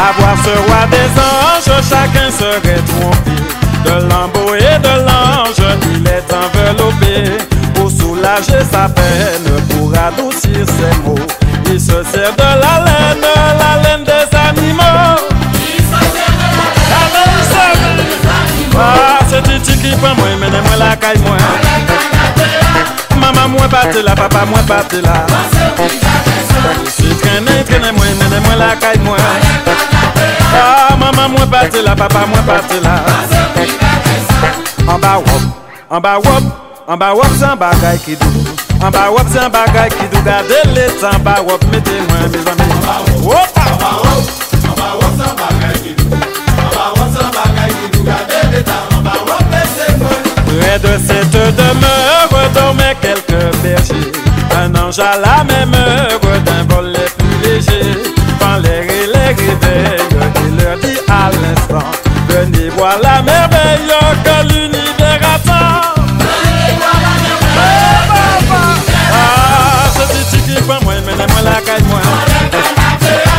Avoir 0.00 0.34
ce 0.42 0.48
roi 0.66 0.86
des 0.90 1.10
anges, 1.20 1.82
chacun 1.88 2.30
serait 2.30 2.82
trompé. 2.88 3.36
De 3.84 4.08
lambeau 4.08 4.54
et 4.54 4.78
de 4.78 4.94
l'ange, 5.06 5.62
il 5.92 6.06
est 6.06 6.32
enveloppé. 6.32 7.36
Pour 7.74 7.90
soulager 7.90 8.64
sa 8.72 8.88
peine, 8.88 9.50
pour 9.68 9.92
adoucir 9.92 10.64
ses 10.66 10.96
maux. 11.04 11.26
Il 11.66 11.78
se 11.78 12.02
sert 12.12 12.34
de 12.34 12.50
la 12.62 12.84
laine, 12.84 13.26
la 13.58 13.72
laine 13.82 14.04
des 14.04 14.36
animaux. 14.36 15.18
La 16.90 17.02
laine 17.14 17.36
des 17.36 18.28
animaux. 18.40 18.78
Ah, 18.78 19.18
c'est 19.28 19.42
Titi 19.42 19.76
qui 19.78 19.90
prend 19.96 20.14
moi, 20.14 20.28
menez-moi 20.40 20.76
la 20.78 20.96
caille 20.96 21.18
moi. 21.18 21.36
Maman, 23.20 23.48
moi 23.48 23.68
batte 23.68 24.02
là, 24.02 24.14
papa, 24.14 24.46
moi 24.46 24.60
batte 24.66 24.94
là. 25.02 25.26
Si 26.88 27.08
traîne, 27.16 27.64
traîne 27.66 27.94
moi, 27.94 28.06
menez-moi 28.18 28.56
la 28.56 28.76
caille 28.76 28.98
moi. 29.00 29.16
Ah, 30.52 30.96
maman, 30.96 31.28
moi 31.28 31.46
batte 31.46 31.76
là, 31.84 31.94
papa, 31.94 32.20
moi 32.28 32.40
batte 32.46 32.82
là. 32.82 33.02
En 34.88 34.98
bas 34.98 35.18
wop, 35.18 35.42
en 35.88 36.00
bas 36.00 36.16
wop, 36.16 36.42
en 36.88 36.96
bas 36.96 37.14
wop, 37.14 37.26
c'est 37.38 37.44
un 37.44 37.56
bagay 37.56 37.98
qui 38.04 38.16
dou. 38.16 38.26
En 38.82 38.90
bas 38.90 39.10
wop, 39.10 39.26
c'est 39.30 39.38
un 39.38 39.48
bagay 39.48 39.88
qui 39.90 40.06
dou. 40.16 40.22
Gardez 40.24 40.54
les 40.74 40.88
temps, 41.00 41.14
en 41.14 41.18
bas 41.20 41.40
wop, 41.46 41.62
mettez-moi 41.70 42.16
mes 42.32 42.50
amis. 42.50 42.70
Wop, 43.22 43.36
Près 50.60 50.78
de 50.78 50.98
cette 51.06 51.32
demeure 51.32 52.50
dormaient 52.54 52.96
quelques 53.00 53.56
bergers. 53.62 54.12
Un 54.56 54.74
ange 54.74 54.98
à 54.98 55.16
la 55.16 55.44
même 55.44 55.72
heure 55.74 56.20
d'un 56.44 56.74
vol 56.74 56.92
les 56.92 57.10
plus 57.16 57.50
léger. 57.50 58.12
Quand 58.40 58.56
l'air 58.56 58.82
et 58.82 59.06
les 59.06 59.34
dit 59.34 59.99
l'instant. 61.28 61.86
Venez 62.28 62.70
voir 62.70 62.98
la 63.02 63.22
merveille 63.22 63.92
que 64.24 64.36
l'univers 64.48 65.20
attend. 65.34 66.00
Qui 70.30 70.62
moi, 70.66 70.78
maintenant 70.80 71.26
moi 71.32 71.42
la 71.44 71.60
caille 71.60 71.84
moi. 71.88 72.00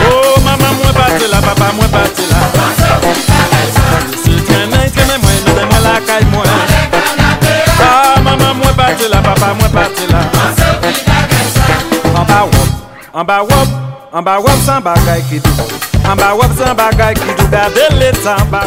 Oh, 0.10 0.40
maman, 0.42 0.74
moi 0.78 0.92
là, 1.32 1.40
papa, 1.42 1.72
moi 1.74 1.86
là. 1.92 2.02
Si 4.24 4.32
moi, 4.32 5.66
moi 5.70 5.80
la 5.84 6.00
caille 6.02 6.26
moi. 6.32 6.44
Ah, 7.82 8.20
maman, 8.22 8.54
moi 8.56 8.72
là, 9.10 9.22
papa, 9.22 9.48
moi 9.60 9.68
là. 10.10 10.22
En 12.14 12.24
bas, 12.24 12.46
en 13.14 13.24
bas, 13.24 13.42
wop, 13.42 13.68
en 14.14 14.22
bas, 14.22 14.40
wop, 14.40 14.58
sans 14.66 14.82
bagaille 14.82 15.24
qui. 15.30 15.91
An 16.10 16.18
ba 16.18 16.34
wap 16.36 16.52
san 16.58 16.76
bagay 16.76 17.14
ki 17.14 17.32
tou 17.38 17.48
gade 17.54 17.86
le 18.00 18.12
tan 18.24 18.50
ba 18.52 18.62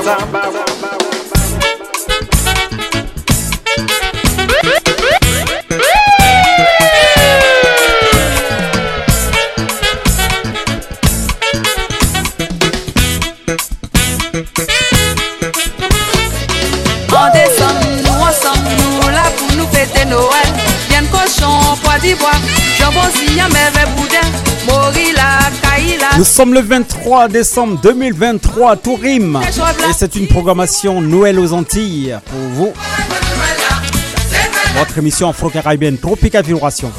Nous 26.25 26.31
sommes 26.31 26.55
le 26.55 26.63
23 26.63 27.29
décembre 27.29 27.79
2023, 27.83 28.73
à 28.73 28.79
rime. 28.99 29.39
Et 29.47 29.93
c'est 29.95 30.17
une 30.17 30.27
programmation 30.27 31.03
Noël 31.03 31.39
aux 31.39 31.53
Antilles 31.53 32.17
pour 32.25 32.41
vous. 32.55 32.73
Votre 34.75 34.97
émission 34.97 35.29
Afro-Caribéenne 35.29 35.99
Tropical 35.99 36.43
Vibration. 36.43 36.91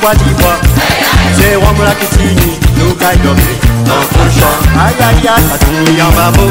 kwa 0.00 0.12
diwa. 0.20 0.52
Ṣé 1.38 1.48
wọ́n 1.62 1.74
múra 1.76 1.94
kí 2.00 2.06
sí 2.14 2.26
ni 2.40 2.50
ló 2.78 2.86
ká 3.00 3.08
ìdọ̀bẹ̀ 3.16 3.54
tán 3.86 4.02
fún 4.12 4.28
ṣan 4.38 4.56
ayáyá 4.84 5.34
àtúnyàn 5.54 6.10
bàbó 6.16 6.44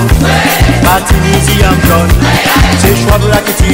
pàtí 0.86 1.16
ní 1.24 1.34
sí 1.46 1.56
àmjọ́n 1.70 2.08
ṣé 2.82 2.90
ṣọ́ 3.04 3.16
múra 3.22 3.40
kí 3.46 3.54
sí. 3.60 3.70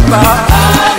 papa. 0.00 0.91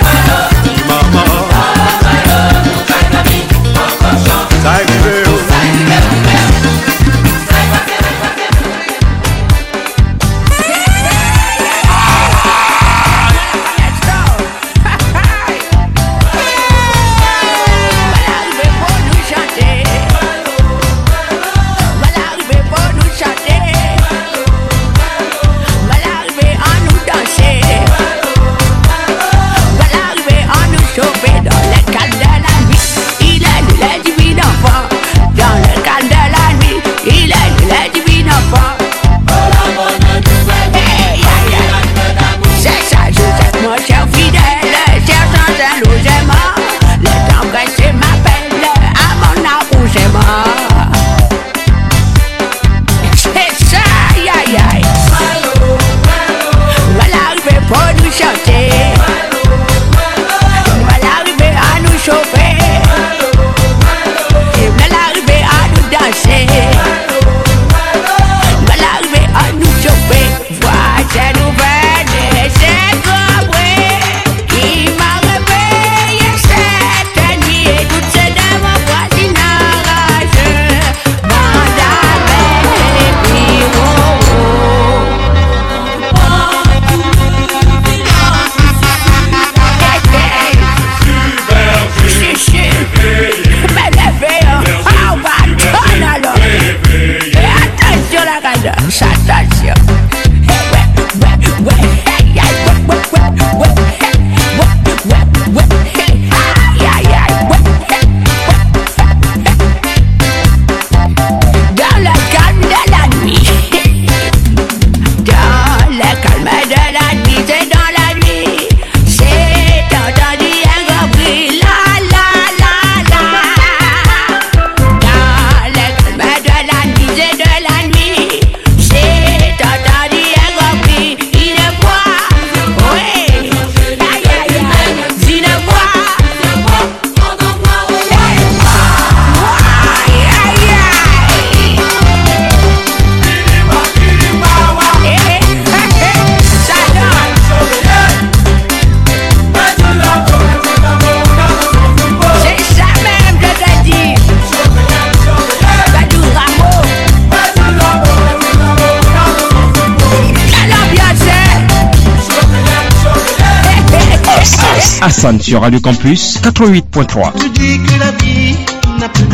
Radio 165.58 165.80
Campus 165.80 166.40
88.3. 166.42 167.32
Tu 167.38 167.50
dis 167.50 167.78
que 167.78 167.98
la 167.98 168.10
vie 168.12 168.56
n'a 168.98 169.08
plus. 169.08 169.24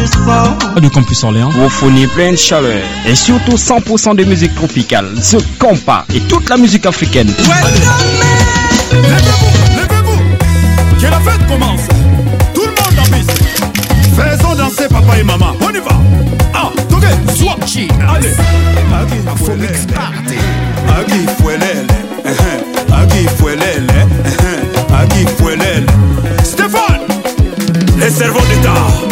Radio 0.75 0.91
Campus 0.91 1.25
Orléans. 1.25 1.51
Vous 1.51 1.68
fournit 1.68 2.07
pleine 2.07 2.37
chaleur. 2.37 2.83
Et 3.07 3.14
surtout 3.14 3.57
100% 3.57 4.16
de 4.16 4.25
musique 4.25 4.55
tropicale. 4.55 5.07
The 5.14 5.39
compas 5.59 6.05
et 6.14 6.21
toute 6.21 6.49
la 6.49 6.57
musique 6.57 6.87
africaine. 6.87 7.33
Tout 12.55 12.62
le 12.62 12.68
monde 12.68 12.99
en 12.99 13.16
piste. 13.16 13.33
Faisons 14.16 14.55
danser 14.55 14.89
papa 14.89 15.18
et 15.18 15.23
maman. 15.23 15.55
On 15.61 15.71
y 15.71 15.81
va. 15.81 15.99
Ah. 16.55 16.71
Allez. 18.09 18.35
servant 28.21 28.45
d'État. 28.51 29.10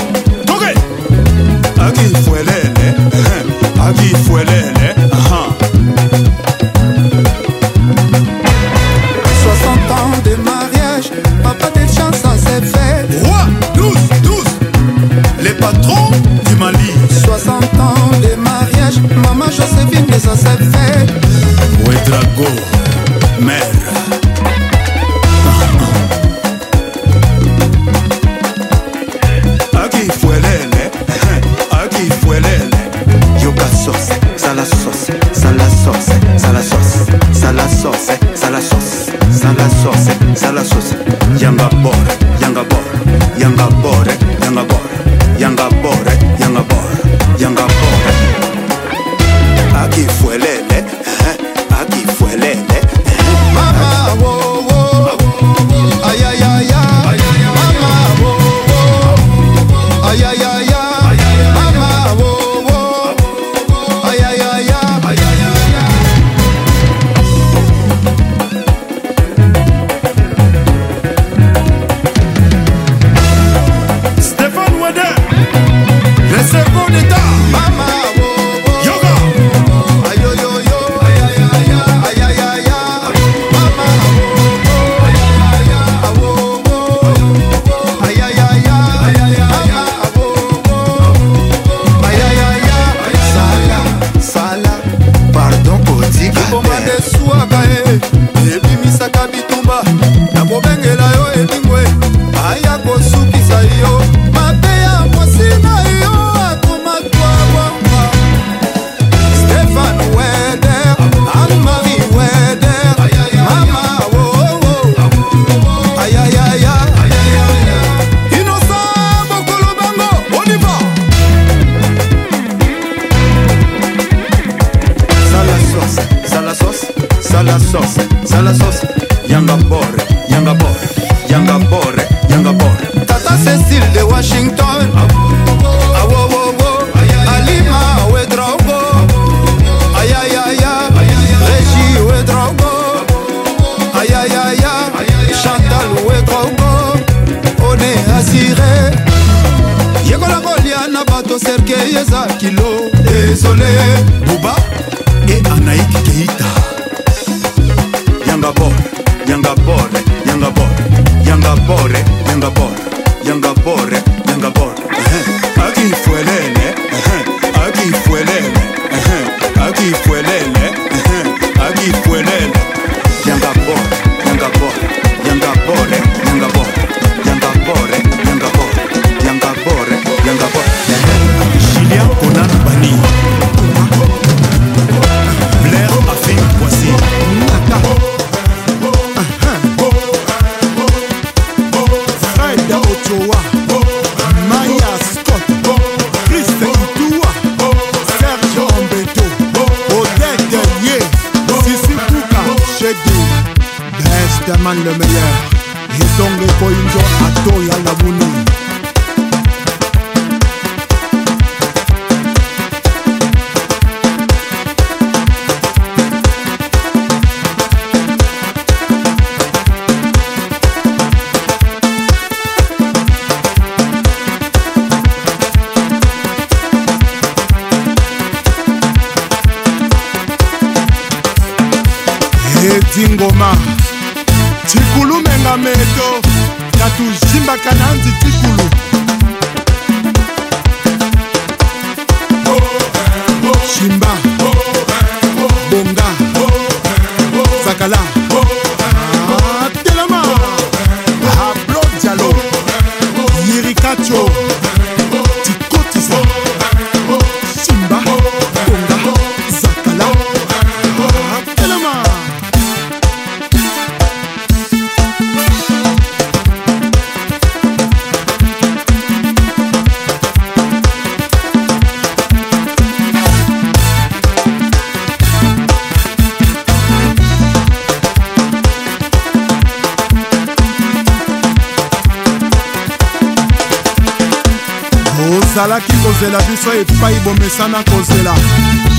Biso 286.68 286.72
epai 286.72 287.14
bomesana 287.24 287.82
kozela. 287.84 288.34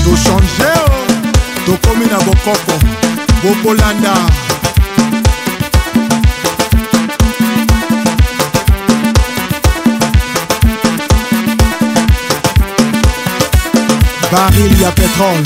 Tochange 0.04 0.72
o 0.86 1.66
tokomi 1.66 2.06
na 2.06 2.18
bokoko. 2.18 2.72
Bokolanda 3.42 4.14
baril 14.32 14.80
ya 14.80 14.90
petrole 14.92 15.42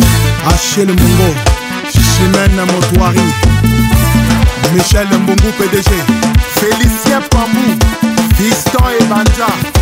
achel 0.47 0.87
mongo 0.87 1.35
chimene 1.93 2.65
motoari 2.73 3.21
michel 4.75 5.07
mbungu 5.07 5.53
pdg 5.59 5.91
félicien 6.55 7.23
pambu 7.31 7.79
fiston 8.37 8.93
ebanja. 9.01 9.49
yoan 9.49 9.65
sibai 9.65 9.74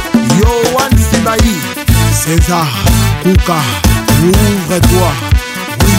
césar 2.39 2.67
kuka 3.23 3.59
ouvre-toi 4.25 5.11
oui 5.83 5.93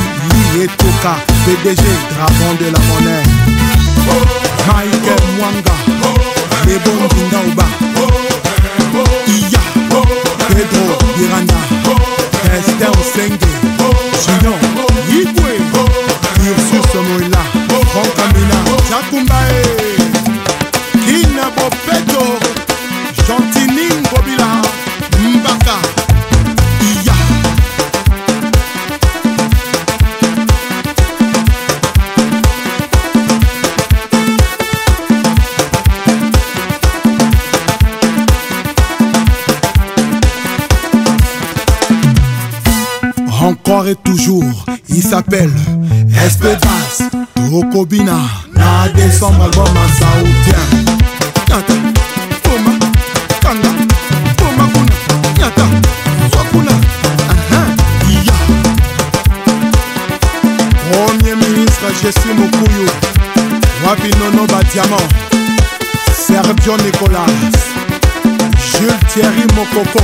oui 0.55 0.63
etoka 0.63 1.13
pdg 1.45 1.83
dragon 2.09 2.53
de 2.59 2.67
la 2.73 2.79
monnaie. 2.87 3.23
Michael 4.67 5.23
mwanga 5.37 5.75
lebondinda 6.65 7.39
oba 7.51 7.67
iya 9.27 9.61
pedro 10.47 10.97
biranda 11.17 11.59
Esther 12.57 12.89
Osenge 12.99 13.47
Junior 14.25 14.59
Yigwe 15.09 15.51
Ursus 16.49 16.93
Moïla 17.07 17.32
il 45.33 45.49
s'appelle 45.49 45.51
Espedas 46.25 47.09
Tokobina 47.35 48.17
Na 48.55 48.87
décembre 48.89 49.43
album 49.45 49.65
en 49.67 49.99
saoudien. 49.99 50.63
Nyata, 51.49 51.73
Toma, 52.43 52.71
Kanga, 53.41 53.69
Toma 54.37 54.69
Kuna, 54.73 55.37
Nyata, 55.37 55.65
Swakuna, 56.31 56.71
aha, 57.29 57.61
Iya. 58.09 58.33
Premier 60.91 61.35
ministre 61.35 61.87
Jessie 62.01 62.33
Mokuyu 62.37 62.87
Wapi 63.85 64.09
Nono 64.19 64.45
Badiamant 64.47 65.07
Sergio 66.15 66.77
Nicolas. 66.77 67.25
Jules 68.57 68.99
Thierry 69.13 69.45
Mokoko 69.55 69.99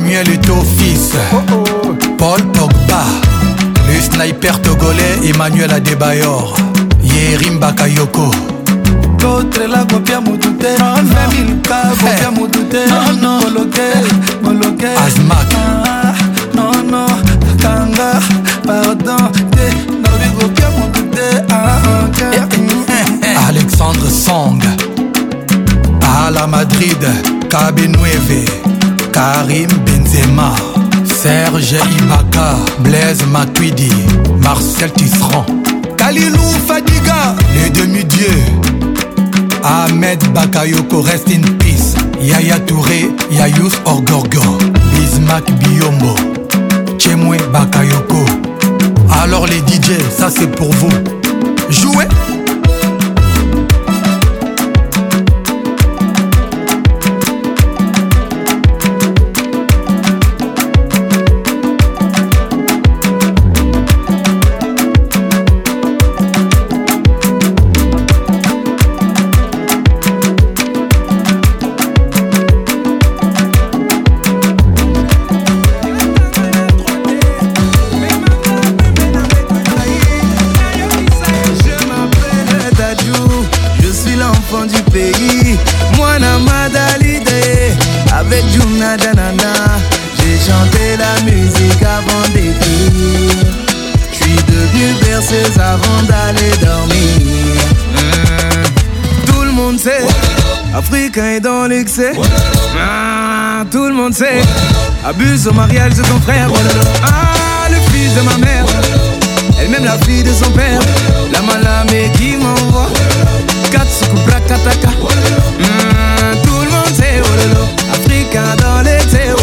Samuel 0.00 0.30
Eto'o 0.30 0.64
fils. 0.78 1.10
Paul 2.16 2.40
Pogba. 2.54 3.04
Le 3.86 4.00
sniper 4.00 4.58
togolais 4.62 5.28
Emmanuel 5.28 5.72
Adebayor. 5.74 6.56
Yerim 7.02 7.58
Bakayoko. 7.58 8.30
Kotrela 9.20 9.84
kopia 9.84 10.20
motu 10.22 10.54
te 10.54 10.68
femilka 11.12 11.82
kopia 12.00 12.30
motu 12.30 12.64
te 12.70 12.78
moloke 13.42 13.86
moloke 14.42 14.88
azmak 15.04 15.52
nono 16.54 17.06
kanga 17.60 18.20
pardon. 18.66 19.30
Te 19.50 19.66
nobi 20.00 20.28
kopia 20.38 20.70
motu 20.78 21.02
te 21.10 21.44
alexandre 23.48 24.10
song. 24.10 24.62
Ala 26.00 26.46
madrid 26.46 27.04
kabenueve 27.50 28.69
Karim 29.20 29.68
Benzema 29.84 30.54
Serge 31.04 31.76
Ibaka 31.98 32.56
Blaise 32.78 33.22
Matuidi 33.26 33.92
Marcel 34.42 34.90
Tisserand 34.92 35.44
Kalilou 35.98 36.38
Fadiga 36.66 37.36
Les 37.54 37.68
demi-dieux 37.68 38.40
Ahmed 39.62 40.24
Bakayoko 40.32 41.02
Rest 41.02 41.28
in 41.28 41.42
Peace 41.58 41.94
Yaya 42.18 42.58
Touré 42.60 43.10
Yayous 43.30 43.72
Orgorgo 43.84 44.40
Bismack 44.94 45.44
Biombo 45.58 46.14
Chemwe 46.98 47.36
Bakayoko. 47.52 48.24
Alors 49.22 49.46
les 49.46 49.58
DJ, 49.58 50.00
ça 50.16 50.30
c'est 50.30 50.50
pour 50.50 50.70
vous. 50.72 50.90
Jouez 51.68 52.06
abuse 105.04 105.46
au 105.48 105.52
mariage 105.52 105.94
de 105.94 106.02
ton 106.02 106.20
frère. 106.20 106.48
Ah, 107.02 107.68
le 107.70 107.76
fils 107.90 108.14
de 108.14 108.20
ma 108.20 108.36
mère, 108.38 108.64
elle 109.58 109.70
même 109.70 109.84
la 109.84 109.98
fille 109.98 110.22
de 110.22 110.32
son 110.32 110.50
père. 110.50 110.80
La 111.32 111.40
malamé 111.40 112.10
qui 112.16 112.36
m'envoie. 112.36 112.88
Katsuku 113.70 114.16
Brakataka. 114.26 114.88
Hmm, 114.88 116.36
tout 116.42 116.60
le 116.64 116.70
monde 116.70 116.94
sait 116.94 117.22
oh. 117.22 117.92
Africain 117.92 118.56
dans 118.58 118.82
l'été 118.82 119.30
oh. 119.32 119.40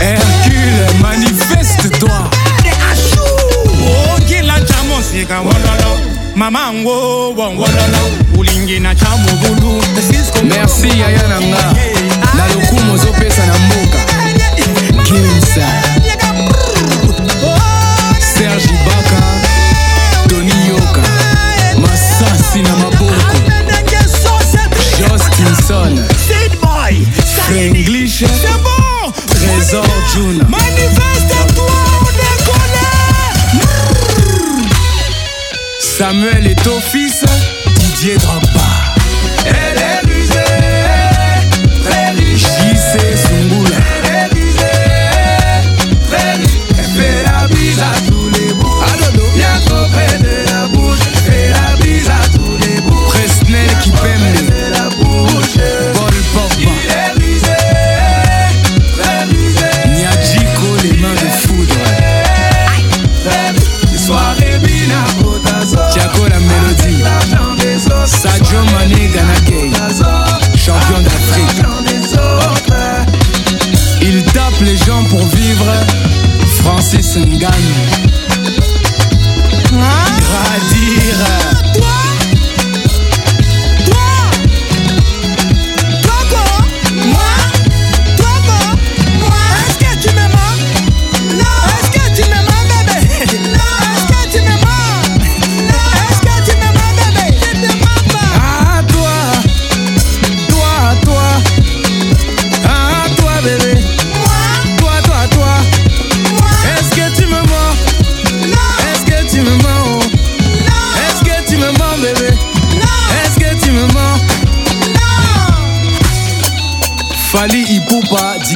Hercule, 0.00 1.00
manifeste-toi. 1.00 2.30
ogila 4.16 4.54
chamusika 4.66 5.40
wololo 5.40 6.00
mamango 6.36 7.34
wongololo 8.80 8.80
ulingina 8.80 8.94
chamubulu 8.94 9.82
merci 10.44 10.98
yaya 11.00 11.28
na 11.28 11.40
nga 11.40 11.74
na 12.34 12.46
lokumu 12.54 12.94
ozopesa 12.94 13.46
na 13.46 13.54
mboka. 13.58 13.98
Kimsa 15.04 15.68
serge 18.34 18.68
ibaka 18.74 19.03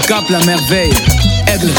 Dicap 0.09 0.30
la 0.30 0.38
merveille, 0.46 0.90
Aigle, 1.52 1.70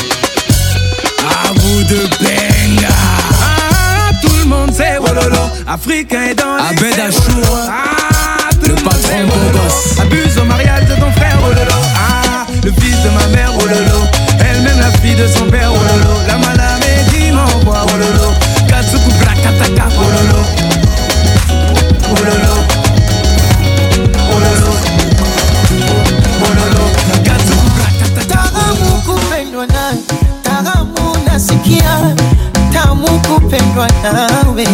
à 1.27 1.51
vous 1.51 1.84
de 1.86 1.95
benga. 2.19 2.93
Ah, 3.41 4.11
tout 4.21 4.36
le 4.43 4.45
monde 4.45 4.71
sait, 4.71 4.99
wololo, 4.99 5.49
africain 5.67 6.25
est 6.30 6.36
dans 6.36 6.57
les 6.57 6.77
Abed 6.77 6.99
Achour, 6.99 7.57
ah, 7.67 8.49
le 8.61 8.75
patron 8.75 9.25
beau 9.25 9.57
gosse. 9.57 9.99
Abuse 9.99 10.38
au 10.38 10.43
mariage 10.43 10.86
de 10.86 10.93
ton 11.01 11.11
frère, 11.13 11.39
oh 11.43 11.47
lolo. 11.47 11.82
Ah, 11.95 12.45
le 12.63 12.71
fils 12.71 13.01
de 13.01 13.09
ma 13.09 13.25
mère, 13.36 13.51
oh 13.59 13.65
lolo. 13.65 14.05
Elle-même 14.39 14.80
la 14.80 14.91
fille 14.99 15.15
de 15.15 15.25
son 15.27 15.45
père, 15.45 15.71
oh 15.73 15.77
lolo. 15.77 16.19
La 16.27 16.38
malamé 16.38 17.01
qui 17.11 17.32
m'envoie, 17.32 17.84
oh 17.88 17.97
lolo. 17.97 18.32
Katsuku 18.67 19.09
Brakataka, 19.23 19.88
oh 19.97 20.49
tamu 33.00 33.20
kupendwa 33.20 33.88
nawe, 34.04 34.68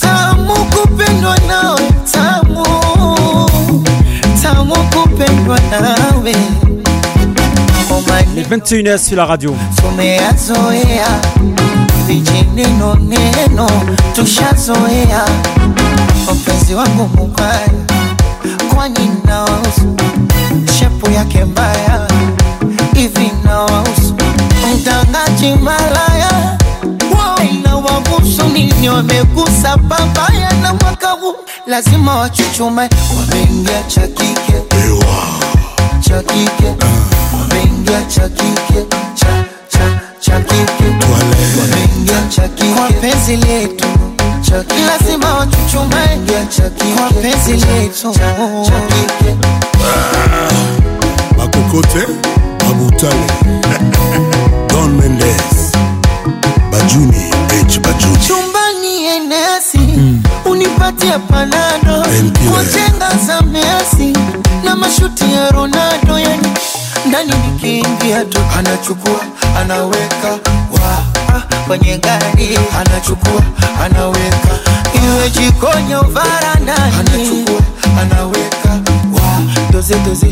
tamu 0.00 0.54
kupendwa 0.54 1.38
nawe, 1.48 1.80
tamu. 2.12 2.64
Tamu 4.42 4.74
kupendwa 4.74 5.58
nawe. 5.70 6.34
Les 8.34 8.42
21h 8.44 8.98
sur 8.98 9.16
la 9.16 9.24
radio. 9.26 9.54
Tumeyazoea 9.76 11.08
vijineno 12.06 12.94
neno, 12.94 13.70
tushazoea. 14.14 15.24
Wapenzi 16.28 16.74
wangu 16.74 17.08
mubaya, 17.16 17.68
kwani 18.74 19.10
nawahusu? 19.24 19.96
Shepu 20.78 21.10
yake 21.10 21.44
mbaya. 21.44 22.08
Hivi 22.94 23.32
nawahusu? 23.44 24.05
Mtangaji 25.36 25.62
malaya. 25.62 26.58
Inawahusu 27.50 28.44
nini? 28.52 28.88
Wamegusa 28.88 29.76
babaya 29.76 30.52
na 30.62 30.74
mwaka 30.74 31.08
huu. 31.10 31.34
Lazima 31.66 32.16
wachuchume, 32.16 32.88
wameingia 33.18 33.82
cha 33.82 34.06
kike 34.06 34.62
cha 36.00 36.22
kike 36.22 36.74
wameingia 37.40 38.02
cha 38.04 38.28
kike 38.28 38.86
cha 39.14 39.44
cha 39.68 40.00
cha 40.20 40.40
kike 40.40 40.84
wameingia 41.60 42.28
cha 42.28 42.48
kike 42.48 42.74
kwa 42.74 42.88
penzi 42.88 43.36
letu. 43.36 43.84
Cha 44.42 44.64
kike 44.64 44.80
lazima 44.84 45.34
wachuchume. 45.34 46.06
Cha 46.56 46.70
kike 46.70 46.94
kwa 46.96 47.10
penzi 47.22 47.52
letu. 47.52 48.12
cha 48.12 48.80
kike 48.80 49.36
bakokote 51.38 52.06
babutale 52.58 53.26
don 54.76 54.92
mendes. 54.98 55.72
Bajuni 56.70 57.22
h 57.70 57.78
bajuni. 57.80 58.18
Chumbani 58.26 59.04
enesi 59.16 59.80
unipatie 60.44 61.18
panado. 61.30 62.04
Kwa 62.52 62.64
chenga 62.64 63.10
za 63.26 63.42
mesi 63.42 64.12
na 64.64 64.76
mashuti 64.76 65.24
ya 65.32 65.50
Ronaldo, 65.50 66.18
yani 66.18 66.48
ndani 67.06 67.32
nikiingia 67.46 68.24
tu. 68.24 68.38
Anachukua 68.58 69.20
anaweka 69.60 70.30
wa 70.72 70.98
ah, 71.36 71.40
kwenye 71.66 71.98
gari. 71.98 72.58
Anachukua 72.80 73.42
anaweka 73.84 74.54
iwe 75.04 75.30
jikoni 75.30 75.92
au 75.92 76.04
varandani. 76.10 76.94
anachukua 77.00 77.60
anaweka 78.00 78.55
doze 79.76 79.94
doze 79.94 80.26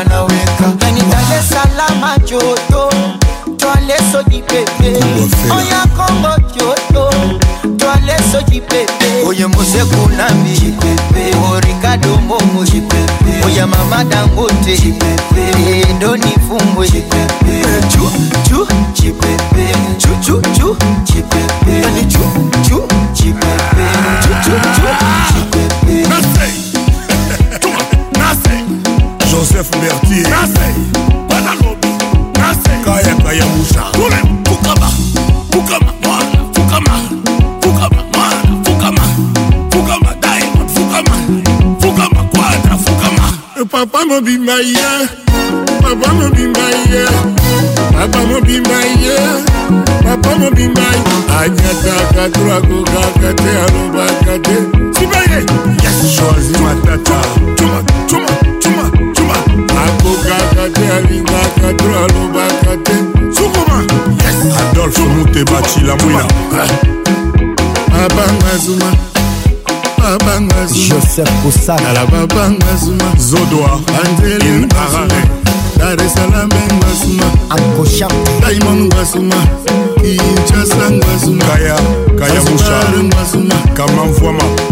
anaweka 0.00 0.66
twale 3.56 3.94
soji 4.12 4.42
pepe 8.60 9.26
oye 9.26 9.46
Mose 9.46 9.84
Kunambi 9.84 10.50
o 12.08 12.20
Momo 12.20 12.64
oya 13.46 13.66
Mama 13.66 14.04
Dangote 14.04 14.76
jipepe 14.76 15.86
ndo 15.96 16.16
nifumbwe 16.16 16.88
chu 17.88 18.10
chu 18.48 18.66
jipepe 18.92 19.74
chu 19.98 20.08
chu 20.20 20.40
chu 20.40 20.76
jipepe 21.04 21.80
yani 21.82 22.06
chu 22.06 22.20
chu 22.68 22.82
jipepe 23.12 23.84
chu 24.22 24.28
chu 24.44 24.52
chu 24.74 24.82
jipepe 25.34 26.69
joseph 29.40 29.72
mertier 29.80 30.28
kayakaya 32.84 33.46
musha 33.56 33.84
fukama 34.44 34.88
fukama 35.52 35.92
mwana 36.02 36.40
fukama 36.52 36.94
fukama 37.62 38.02
mwana 38.12 38.64
fukama 38.64 39.02
fukama 39.72 40.14
diamond 40.20 40.70
fukama 40.70 41.16
fukama 41.80 42.22
quadra 42.28 42.76
fukama. 42.76 43.32
Eh, 43.56 43.64
papa 43.70 44.04
mobimba 44.04 44.52
ye 44.60 45.08
papa 45.82 46.12
mobimba 46.14 46.66
ye 46.92 47.04
papa 47.92 48.20
mobimba 48.26 48.78
ye 49.00 49.16
papa 50.04 50.38
mobimba 50.38 50.82
anyataka 51.40 52.28
twakokaka 52.28 53.34
te 53.34 53.50
alobaka 53.64 54.38
te 54.44 54.56
sibaye 54.98 55.40
yasi 55.84 56.16
choisi 56.16 56.52
matata. 56.62 57.20
Cuma 57.56 57.82
cuma 58.08 58.59
sukuma 58.70 58.90
cuma 59.14 59.34
akokaka 59.84 60.68
te 60.74 60.92
alingaka 60.92 61.74
tro 61.76 61.94
alobaka 62.04 62.76
te. 62.84 62.94
Sukuma 63.34 63.84
adolfe 64.70 65.00
muteba 65.02 65.62
cilamwina 65.62 66.24
babanga 67.90 68.52
ah. 68.54 68.58
zuma 68.58 68.92
babanga 69.98 70.66
joseph 70.66 71.30
kosakala 71.42 72.06
babanga 72.06 72.76
zuma. 72.76 73.14
Zodoa 73.18 73.80
anzelin 74.04 74.68
arare 74.72 75.22
dar 75.78 76.00
esalam 76.06 76.48
engasuma 76.50 77.26
akosha 77.50 78.08
daimon 78.40 78.86
ngasuma 78.86 79.36
kinshasa 80.00 80.90
ngasuma 80.90 81.44
kaya 81.44 81.76
kaya 82.18 82.40
musha 82.42 82.80
ngasuma 83.02 83.54
kamamvwama 83.74 84.69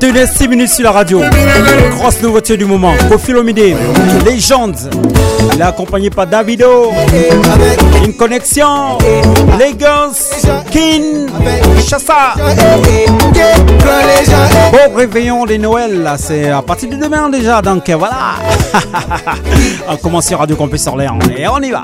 Tenez 0.00 0.26
6 0.26 0.48
minutes 0.48 0.70
sur 0.70 0.84
la 0.84 0.92
radio. 0.92 1.20
Grosse 1.90 2.22
nouveauté 2.22 2.56
du 2.56 2.64
moment. 2.64 2.94
Kofi 3.10 3.32
Lomide, 3.32 3.76
légende. 4.24 4.76
Il 5.52 5.60
est 5.60 5.62
accompagné 5.62 6.08
par 6.08 6.26
Davido. 6.26 6.90
Une 8.02 8.14
connexion. 8.14 8.96
Lagos, 9.58 10.16
Kin, 10.70 11.26
Chassa. 11.86 12.34
Beau 14.72 14.96
réveillon 14.96 15.44
de 15.44 15.56
Noël. 15.56 16.02
Là, 16.02 16.16
c'est 16.16 16.48
à 16.48 16.62
partir 16.62 16.88
de 16.88 16.96
demain 16.96 17.28
déjà. 17.28 17.60
Donc 17.60 17.90
voilà. 17.90 18.36
on 19.88 19.96
commence 19.96 20.28
sur 20.28 20.38
Radio 20.38 20.56
Campus 20.56 20.86
Orléans. 20.86 21.18
Et 21.36 21.46
on 21.46 21.58
y 21.60 21.72
va. 21.72 21.82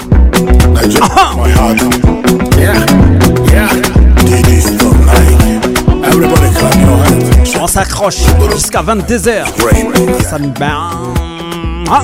s'accroche 7.77 8.23
jusqu'à 8.55 8.83
22h. 8.83 9.45
Ça 10.25 10.39
nous 10.39 10.51
ah. 11.91 12.03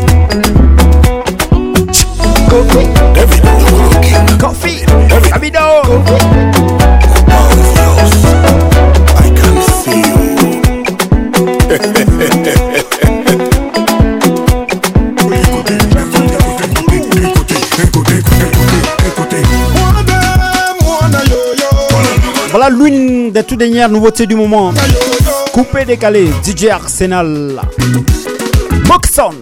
Voilà 22.50 22.68
l'une 22.68 23.32
des 23.32 23.42
toutes 23.42 23.58
dernières 23.58 23.88
nouveautés 23.88 24.26
du 24.26 24.34
moment. 24.34 24.74
Coupé 25.52 25.84
décalé, 25.84 26.30
DJ 26.42 26.68
Arsenal. 26.68 27.60
Moxon. 28.88 29.41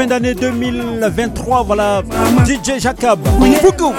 Fin 0.00 0.06
d'année 0.06 0.34
2023. 0.34 1.62
Voilà, 1.64 2.00
DJ 2.46 2.80
Jacob. 2.80 3.18
Foucault. 3.60 3.92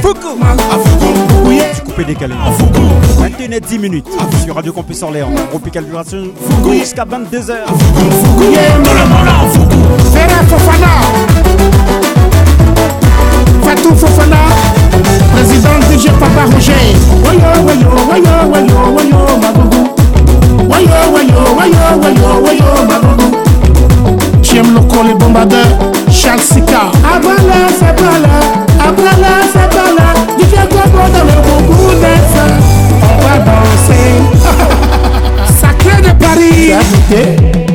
Foucault. 0.00 0.38
Coupé 1.84 2.04
décalé. 2.04 2.34
21 3.18 3.50
et 3.50 3.60
10 3.60 3.78
minutes 3.78 4.08
sur 4.42 4.54
Radio 4.54 4.72
Campus 4.72 5.02
Orléans. 5.02 5.28
Tropical 5.50 5.84
Vibration 5.84 6.28
jusqu'à 6.72 7.04
22h. 7.04 7.52
Vera 10.12 10.42
Fofana 10.48 10.92
Fatou 13.62 13.94
Fofana 13.94 14.36
Président 15.34 15.78
DJ 15.90 16.06
Papa 16.18 16.44
Roger 16.50 16.72
Wayo, 17.26 17.40
wayo, 17.66 17.88
wayo, 18.08 18.30
wayo, 18.50 18.76
wayo, 18.96 19.18
Wayo, 20.70 20.90
wayo, 21.12 21.40
wayo, 21.56 21.80
wayo, 22.00 22.42
wayo, 22.42 23.45
lokola 24.76 25.10
ebombardeur 25.10 25.66
charles 26.10 26.48
sicar 26.48 26.90
abala 27.14 27.60
sabala 27.80 28.34
abala 28.88 29.32
sabala 29.54 30.06
difiakobota 30.38 31.20
lokoku 31.28 31.92
nesa 32.02 32.44
on 33.08 33.16
va 33.24 33.34
danser 33.46 34.16
sacré 35.60 35.96
de 36.02 36.12
paris. 36.22 37.65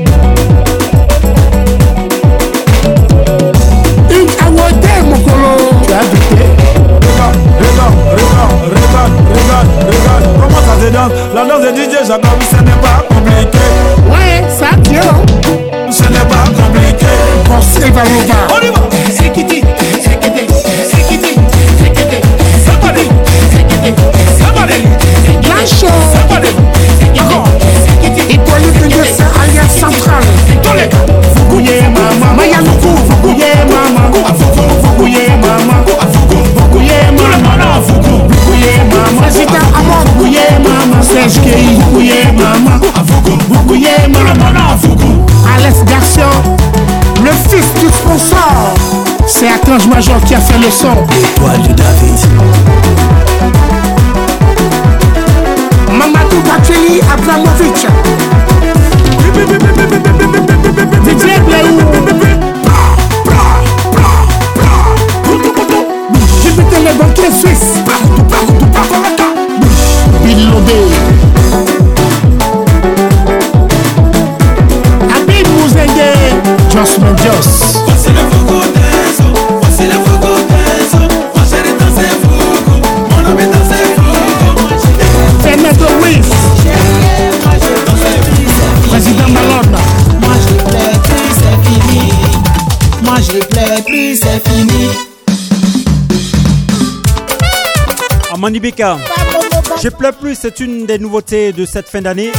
Je 99.81 99.89
pleure 99.89 100.13
plus, 100.13 100.35
c'est 100.35 100.59
une 100.59 100.85
des 100.85 100.99
nouveautés 100.99 101.51
de 101.51 101.65
cette 101.65 101.89
fin 101.89 102.01
d'année. 102.01 102.31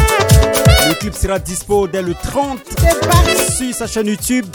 Le 0.88 0.94
clip 0.94 1.14
sera 1.14 1.40
dispo 1.40 1.88
dès 1.88 2.02
le 2.02 2.14
30 2.14 2.60
sur 3.56 3.74
sa 3.74 3.88
chaîne 3.88 4.06
YouTube. 4.06 4.46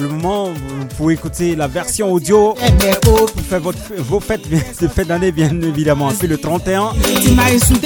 Le 0.00 0.08
moment, 0.08 0.44
vous 0.46 0.86
pouvez 0.96 1.14
écouter 1.14 1.56
la 1.56 1.66
version 1.66 2.12
audio 2.12 2.54
pour 3.02 3.28
faire 3.48 3.60
votre, 3.60 3.78
vos 3.98 4.20
fêtes 4.20 4.48
de 4.48 4.86
fin 4.86 5.02
d'année, 5.02 5.32
bien 5.32 5.50
évidemment. 5.60 6.10
Puis 6.16 6.28
le 6.28 6.38
31, 6.38 6.92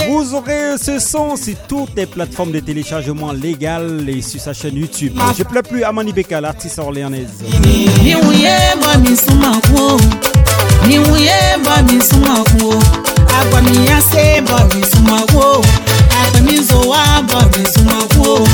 vous 0.08 0.34
aurez 0.34 0.76
ce 0.78 0.98
son 0.98 1.34
sur 1.36 1.54
toutes 1.66 1.96
les 1.96 2.04
plateformes 2.04 2.52
de 2.52 2.60
téléchargement 2.60 3.32
légales 3.32 4.06
et 4.10 4.20
sur 4.20 4.40
sa 4.42 4.52
chaîne 4.52 4.76
YouTube. 4.76 5.18
Je 5.38 5.42
pleure 5.44 5.62
plus, 5.62 5.84
Amani 5.84 6.12
Beka, 6.12 6.38
l'artiste 6.40 6.78
orléanaise. 6.78 7.30
agwa 13.40 13.60
m 13.62 13.84
ya 13.84 14.00
babi 14.00 14.40
bọbizumagwo 14.48 15.64
akpamizowa 16.22 17.02
bọbizumagwo 17.30 18.48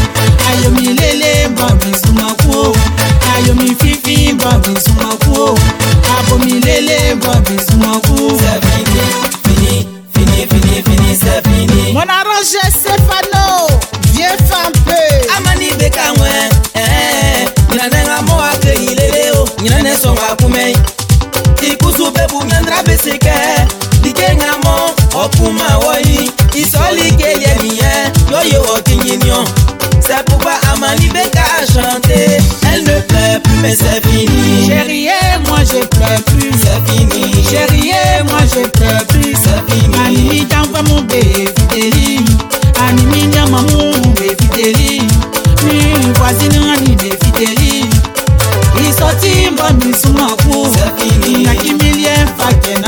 ayomilele 0.50 1.48
bọbizumagwo 1.58 2.76
ayomififi 3.34 4.32
bọbizumagwo 4.34 5.58
abomilele 6.18 7.14
bọbizumagwo 7.14 8.38
Mon 11.98 12.08
arrange 12.10 12.60
Stéphano, 12.70 13.66
fini, 14.14 14.22
fini, 14.22 14.32
fini, 14.44 14.68
peu. 14.84 15.36
Amani 15.36 15.70
Bekamwe, 15.78 16.30
eh, 16.74 17.46
il 17.72 17.80
a 17.80 17.84
un 17.84 18.18
amour 18.18 18.42
à 18.42 18.56
cueillir 18.58 18.96
eh, 19.00 19.10
léos, 19.10 19.44
il 19.64 19.72
en 19.72 19.84
est 19.84 19.96
son 20.00 20.14
raccoumé. 20.14 20.74
Il 21.62 21.76
pousse 21.78 21.98
au 22.00 22.10
bébou, 22.10 22.40
il 22.46 22.54
en 22.54 22.78
a 22.78 22.82
baissé 22.82 23.18
qu'elle. 23.18 23.77
Okuma 25.28 25.78
woi 25.86 26.30
isoli 26.54 27.12
keye 27.12 27.54
mie 27.62 27.92
yoyo 28.32 28.62
okinyinyo 28.78 29.44
c'est 30.00 30.24
pourquoi 30.24 30.52
Amani 30.72 31.08
Beka 31.08 31.42
a 31.60 31.66
chanté 31.66 32.38
Elle 32.72 32.82
ne 32.84 33.00
pleure 33.00 33.40
plus 33.42 33.58
mais 33.60 33.76
c'est 33.76 34.00
fini 34.08 34.66
Chérie, 34.66 35.08
moi 35.46 35.58
je 35.64 35.84
pleure 35.86 36.22
plus. 36.26 36.50
C'est 36.62 36.80
fini 36.90 37.44
Chérie, 37.44 37.92
moi 38.26 38.40
je 38.46 38.66
pleure 38.68 39.04
plus. 39.08 39.34
C'est 39.34 39.62
fini 39.74 39.94
Animi 40.06 40.46
t'envoie 40.46 40.82
mon 40.84 41.02
bébé 41.02 41.52
fidèle. 41.70 42.24
Animi 42.88 43.26
nyama 43.26 43.60
mon 43.72 43.90
bébé 44.14 44.34
fidèle. 44.40 45.02
Mi 45.64 46.12
voisine 46.14 46.58
ani 46.74 46.96
bébé 46.96 47.18
fidèle. 47.24 47.84
Isoti 48.88 49.50
mba 49.50 49.72
misumaku. 49.84 50.68
Nakimilie 51.44 52.16
fake 52.38 52.74
na 52.80 52.80
na 52.80 52.87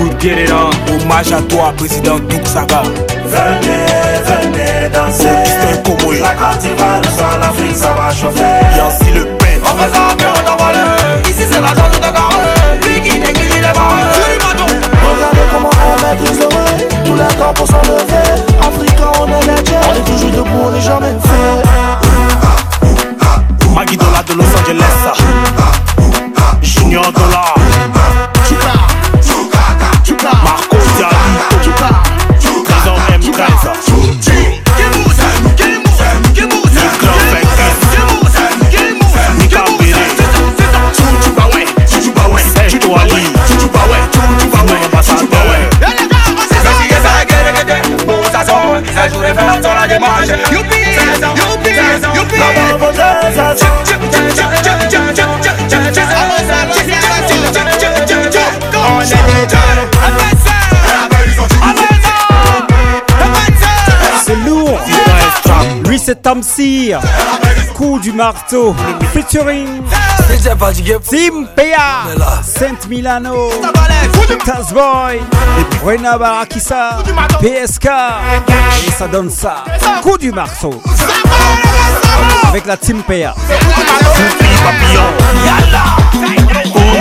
Hommage 0.00 1.32
à 1.32 1.40
toi, 1.42 1.72
président 1.76 2.18
Douk 2.18 2.46
Saga. 2.46 2.82
Venez, 2.82 3.86
venez 4.26 4.88
danser. 4.92 5.24
La 6.20 6.34
Côte 6.34 6.58
d'Ivoire, 6.58 7.00
le 7.00 7.08
sol, 7.08 7.40
l'Afrique, 7.40 7.76
ça 7.76 7.92
va 7.92 8.10
chauffer. 8.10 8.42
Yancy 8.76 9.12
Le 9.14 9.24
Pen. 9.38 9.60
On 9.62 9.78
fait 9.78 10.33
c'est 66.04 66.20
Tamsir. 66.20 67.00
Coup 67.74 67.98
du 67.98 68.12
marteau. 68.12 68.76
Featuring. 69.14 69.82
Simpea. 71.02 72.04
Saint 72.42 72.88
Milano. 72.90 73.48
Tazboy. 74.44 75.22
Rena 75.82 76.18
Barakissa. 76.18 76.98
PSK. 77.40 77.88
Et 78.86 78.90
ça 78.90 79.08
donne 79.08 79.30
ça. 79.30 79.64
Coup 80.02 80.18
du 80.18 80.30
marteau. 80.30 80.82
Avec 82.48 82.66
la 82.66 82.76
Team 82.76 83.02
PA. 83.02 83.14
Yalla. 83.14 83.34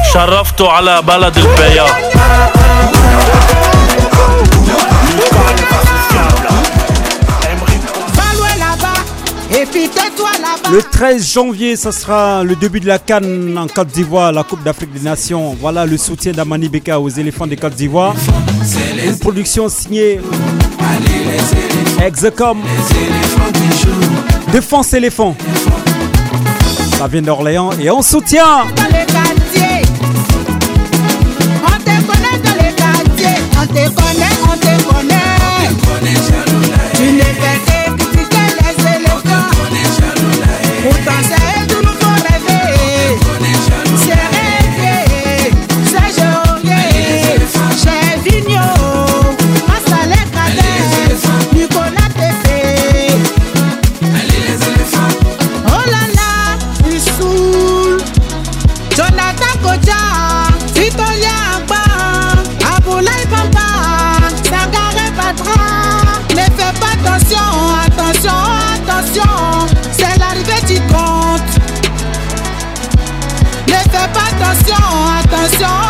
tais-toi 9.89 10.31
là-bas. 10.41 10.70
Le 10.70 10.83
13 10.83 11.33
janvier, 11.33 11.77
ce 11.77 11.91
sera 11.91 12.43
le 12.45 12.57
début 12.57 12.81
de 12.81 12.87
la 12.87 12.99
Cannes 12.99 13.57
en 13.59 13.66
Côte 13.66 13.89
d'Ivoire, 13.89 14.33
la 14.33 14.43
Coupe 14.43 14.62
d'Afrique 14.62 14.93
des 14.93 15.01
Nations. 15.01 15.57
Voilà 15.61 15.87
le 15.87 15.97
soutien 15.97 16.33
d'Amani 16.33 16.69
Beka 16.69 17.01
aux 17.01 17.09
éléphants 17.09 17.47
de 17.47 17.55
Côte 17.55 17.74
d'Ivoire. 17.74 18.15
Une 19.05 19.19
production 19.19 19.69
signée 19.69 20.20
Execom. 22.05 22.62
Défense 24.53 24.93
éléphant. 24.95 25.35
Ça 26.99 27.07
vient 27.09 27.23
d'Orléans 27.23 27.70
et 27.81 27.91
on 27.91 28.03
soutient. 28.03 28.65
Quartiers. 33.77 33.89
On 33.89 33.90
te 33.90 33.94
connaît, 33.94 34.36
on 34.43 34.57
te 34.57 34.74
connaît. 34.85 35.36
Tu 36.94 37.07
ne 37.12 37.23
fais 37.23 37.59
que 37.66 37.78
critiquer 37.97 38.48
les 38.61 38.77
éléphants. 38.97 39.47
Pourtant, 40.82 41.20
c'est 41.23 41.45
attention, 75.59 75.85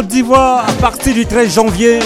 Côte 0.00 0.08
d'Ivoire 0.08 0.64
à 0.66 0.72
partir 0.80 1.12
du 1.12 1.26
13 1.26 1.54
janvier. 1.56 1.98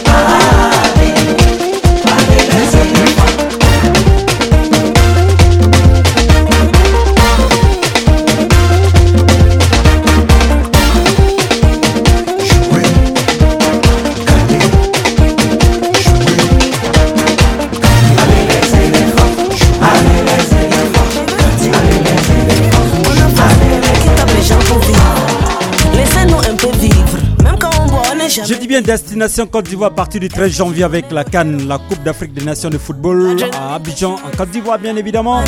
Bien 28.75 28.83
destination 28.83 29.47
Côte 29.47 29.67
d'Ivoire 29.69 29.93
à 29.93 29.95
partir 29.95 30.21
du 30.21 30.29
13 30.29 30.51
janvier 30.51 30.83
avec 30.83 31.13
la 31.13 31.23
Cannes, 31.23 31.69
la 31.69 31.79
Coupe 31.79 32.03
d'Afrique 32.03 32.35
des 32.35 32.45
Nations 32.45 32.71
de 32.71 32.79
football 32.79 33.37
à 33.57 33.77
Abidjan, 33.77 34.15
en 34.15 34.37
Côte 34.37 34.51
d'Ivoire 34.51 34.81
bien 34.81 34.97
évidemment. 34.97 35.45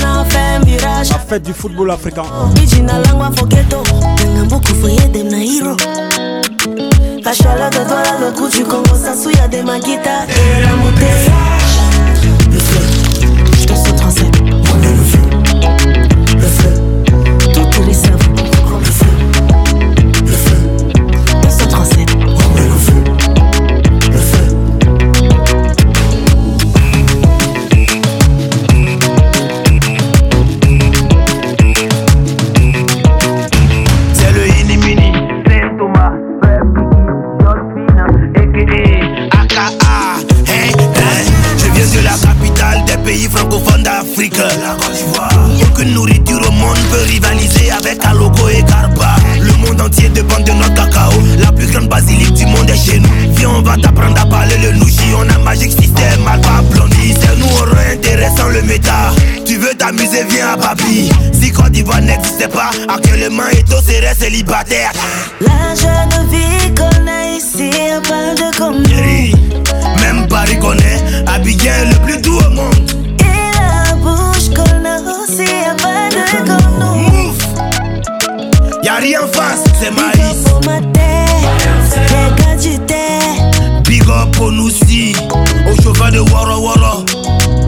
La 1.10 1.18
fête 1.18 1.42
du 1.42 1.52
football 1.52 1.90
africain. 1.90 2.22
La 64.38 65.74
jeune 65.74 66.28
vie 66.30 66.74
qu'on 66.74 67.06
a 67.06 67.36
ici, 67.38 67.70
y'a 67.70 68.02
pas 68.02 68.34
de 68.34 68.54
comme 68.58 68.82
Même 70.02 70.28
Paris 70.28 70.58
connaît 70.58 71.00
Abidjan 71.26 71.70
le 71.90 71.96
plus 72.04 72.20
doux 72.20 72.38
au 72.38 72.50
monde. 72.50 72.90
Et 73.20 73.56
la 73.56 73.94
bouche 73.94 74.50
qu'on 74.54 74.84
a 74.84 75.00
aussi, 75.00 75.44
y'a 75.44 75.74
pas 75.76 76.10
de 76.10 76.46
comme 76.46 76.78
nous. 76.78 76.96
Mouf! 77.10 77.38
Y'a 78.82 78.96
rien 78.96 79.22
en 79.22 79.26
face, 79.26 79.64
c'est 79.80 79.90
maïs. 79.90 80.42
Pour 80.44 80.60
ma 80.66 80.80
terre, 80.92 81.40
les 82.10 82.44
gars 82.44 82.56
du 82.56 82.78
terre. 82.84 83.82
Big 83.84 84.02
up 84.02 84.36
pour 84.36 84.52
nous 84.52 84.66
aussi, 84.66 85.16
au 85.66 85.82
cheval 85.82 86.12
de 86.12 86.20
Wara 86.20 86.58
Wara. 86.60 86.98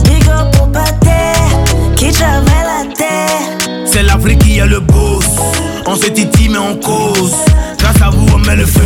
Big 0.03 0.23
up 0.27 0.55
pour 0.55 0.71
Pater, 0.71 1.33
qui 1.95 2.11
travaille 2.11 2.43
la 2.43 2.93
terre. 2.95 3.87
C'est 3.87 4.03
l'Afrique 4.03 4.37
qui 4.43 4.59
est 4.59 4.67
le 4.67 4.79
boss. 4.81 4.98
On 5.91 5.95
se 5.95 6.05
titille 6.09 6.49
mais 6.49 6.57
on 6.59 6.75
cause. 6.75 7.33
Grâce 7.79 8.01
à 8.01 8.09
vous, 8.11 8.25
on 8.33 8.37
met 8.39 8.55
le 8.55 8.65
feu. 8.65 8.81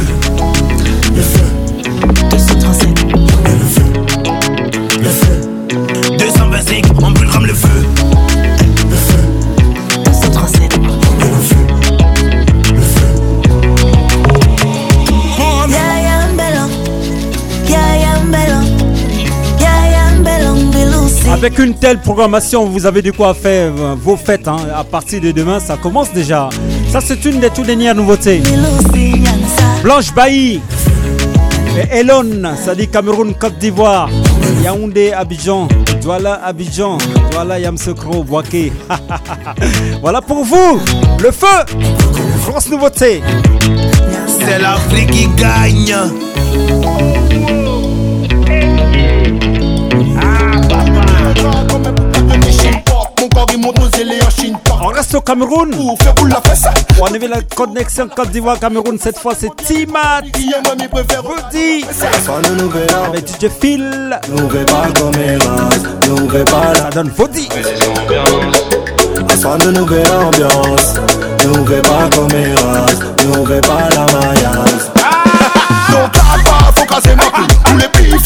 Le 1.15 1.21
feu. 1.21 1.45
237. 2.29 2.89
On 3.13 3.19
met 3.43 3.57
le 3.59 3.65
feu. 3.65 3.83
Le 5.01 5.09
feu. 5.09 6.17
225, 6.17 6.85
on 7.01 7.11
brûle 7.11 7.29
comme 7.29 7.45
le 7.45 7.53
feu. 7.53 7.85
Le 8.89 8.95
feu. 8.95 9.19
237. 10.05 10.73
On 10.77 11.17
met 11.17 11.29
le 11.29 11.41
feu. 11.41 11.55
Le 12.73 12.81
feu. 12.81 14.13
Avec 21.31 21.57
une 21.59 21.73
telle 21.73 21.99
programmation, 21.99 22.65
vous 22.65 22.85
avez 22.85 23.01
de 23.01 23.11
quoi 23.11 23.33
faire 23.33 23.73
vos 23.97 24.15
fêtes. 24.15 24.47
hein. 24.47 24.57
À 24.75 24.83
partir 24.83 25.19
de 25.19 25.31
demain, 25.31 25.59
ça 25.59 25.75
commence 25.77 26.11
déjà. 26.13 26.49
Ça, 26.93 27.01
c'est 27.01 27.25
une 27.25 27.39
des 27.39 27.49
toutes 27.49 27.65
dernières 27.65 27.95
nouveautés. 27.95 28.43
Blanche 29.81 30.13
Bailly. 30.13 30.61
Et 31.75 31.97
Elon, 31.97 32.55
ça 32.55 32.75
dit 32.75 32.87
Cameroun, 32.87 33.33
Côte 33.33 33.57
d'Ivoire, 33.57 34.11
Yaoundé, 34.63 35.11
Abidjan, 35.11 35.67
Douala, 36.03 36.39
Abidjan, 36.45 36.99
Douala, 37.31 37.59
Yamsokro, 37.59 38.23
Boaké. 38.23 38.71
voilà 40.01 40.21
pour 40.21 40.43
vous, 40.43 40.79
le 41.19 41.31
feu, 41.31 41.65
France 42.43 42.69
Nouveauté. 42.69 43.23
C'est 44.27 44.59
l'Afrique 44.59 45.09
qui 45.09 45.27
gagne. 45.29 45.95
On 54.45 54.52
reste 55.03 55.15
au 55.15 55.21
Cameroun. 55.21 55.71
On 56.99 57.13
la 57.27 57.41
connexion 57.55 58.07
Côte 58.07 58.29
d'Ivoire 58.29 58.57
Cameroun. 58.57 58.97
Cette 59.01 59.19
fois, 59.19 59.33
c'est 59.37 59.53
Timat. 59.65 60.21
Rudy. 61.17 61.83
Avec 63.05 63.27
DJ 63.27 63.49
Phil. 63.59 64.17
Ça 66.61 66.89
donne. 66.91 67.11
Assois 69.29 69.57
de 69.57 69.71
nouvelle 69.71 70.07
ambiance 70.11 70.93
Nous 71.43 71.65
pas 71.65 72.09
comme 72.15 72.31
pas 73.61 73.89
la 73.89 74.05
maillance 74.05 74.85
Donc 75.91 76.15
là-bas, 76.15 76.71
faut 76.75 76.85
casser 76.85 77.15
ma 77.15 77.23
Tous 77.65 77.77
les 77.77 77.87
pays 77.89 78.17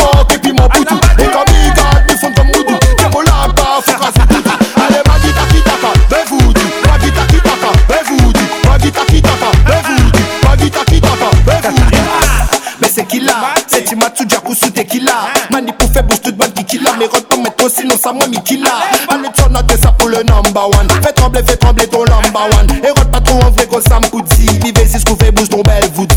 Faire 15.98 16.06
bouge 16.06 16.22
toute 16.22 16.38
bonne 16.38 16.52
kikila 16.52 16.91
Mais 16.99 17.06
rentre 17.06 17.26
pas 17.26 17.38
mettre 17.38 17.72
sinon 17.72 17.95
ça 17.99 18.14
moi 18.14 18.28
Mikila 18.28 18.69
Allez, 19.10 19.30
tu 19.36 19.41
as 19.41 19.82
ça 19.82 19.91
pour 19.94 20.10
le 20.10 20.18
number 20.18 20.69
one. 20.69 20.88
Fais 21.02 21.11
trembler, 21.11 21.41
fais 21.44 21.57
trembler 21.57 21.88
ton 21.88 22.02
number 22.02 22.48
one. 22.60 22.68
Et 22.84 22.90
rentre 22.90 23.10
pas 23.10 23.19
trop 23.19 23.40
en 23.41 23.49
vrai 23.49 23.65
comme 23.65 23.82
Sam 23.82 24.06
Koudzi 24.11 24.45
Vivez 24.64 24.86
si 24.86 24.99
ce 24.99 25.15
fait 25.19 25.32
bouge 25.32 25.49
ton 25.49 25.64
belle 25.64 25.90
voûte. 25.95 26.14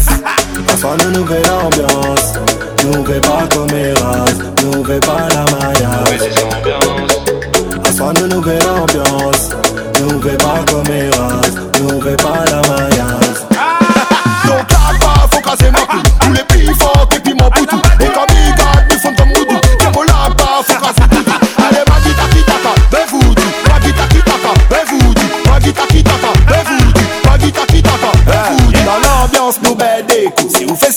Assois 0.68 0.96
de 0.98 1.16
nouvelle 1.16 1.50
ambiance 1.50 2.34
Nous 2.84 3.02
pas 3.02 3.48
comme 3.54 3.70
Eras. 3.70 4.24
Nous 4.62 4.82
pas 4.82 5.28
la 5.30 5.44
maillance 5.48 6.28
Assois 7.88 8.12
de 8.12 8.26
nouvelle 8.26 8.68
ambiance 8.68 9.48
Nous 9.98 10.20
pas 10.20 10.60
comme 10.70 10.94
Eras. 10.94 11.40
Nous 11.80 12.00
pas 12.00 12.44
la 12.50 12.60
maillance 12.68 13.46
Donc 14.44 14.70
là-bas, 14.72 15.26
faut 15.30 15.40
casser 15.40 15.70
ma 15.70 15.80
couille. 15.86 16.02
Tous 16.20 16.32
les 16.34 16.44
pays 16.44 16.74
forts 16.78 17.08
et 17.16 17.20
puis 17.20 17.32
mon 17.32 17.48
poutou 17.48 17.80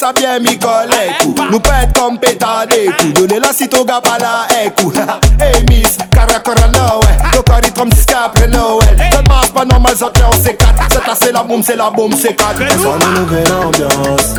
Si 0.04 0.10
ça 0.10 0.12
bien, 0.12 0.38
mi 0.40 0.60
collègue 0.60 1.16
Nous 1.50 1.62
pète 1.62 1.98
comme 1.98 2.18
pétard 2.18 2.66
des 2.70 2.88
coups 2.88 3.14
Donnez 3.14 3.40
la 3.40 3.54
cito 3.54 3.86
gapa 3.86 4.18
la 4.20 4.66
écou 4.66 4.92
Hey 5.40 5.64
miss, 5.70 5.98
karakora 6.12 6.68
Noël. 6.68 7.18
Tokari 7.32 7.72
trom 7.72 7.90
disque 7.90 8.12
après 8.14 8.48
Noël. 8.50 8.98
Ça 9.14 9.22
ne 9.22 9.28
marche 9.30 9.52
pas 9.54 9.64
normal, 9.64 9.96
ça 9.96 10.10
tient 10.14 10.28
on 10.30 10.36
s'éclate 10.44 10.76
C'est 10.92 11.08
là, 11.08 11.14
c'est 11.18 11.32
la 11.32 11.44
boum, 11.44 11.64
c'est 11.64 11.78
la 11.78 11.90
boum, 11.90 12.12
c'est 12.12 12.36
quatre. 12.36 12.62
Assois 12.62 12.98
de 13.00 13.20
nouvelle 13.20 13.54
ambiance. 13.54 14.36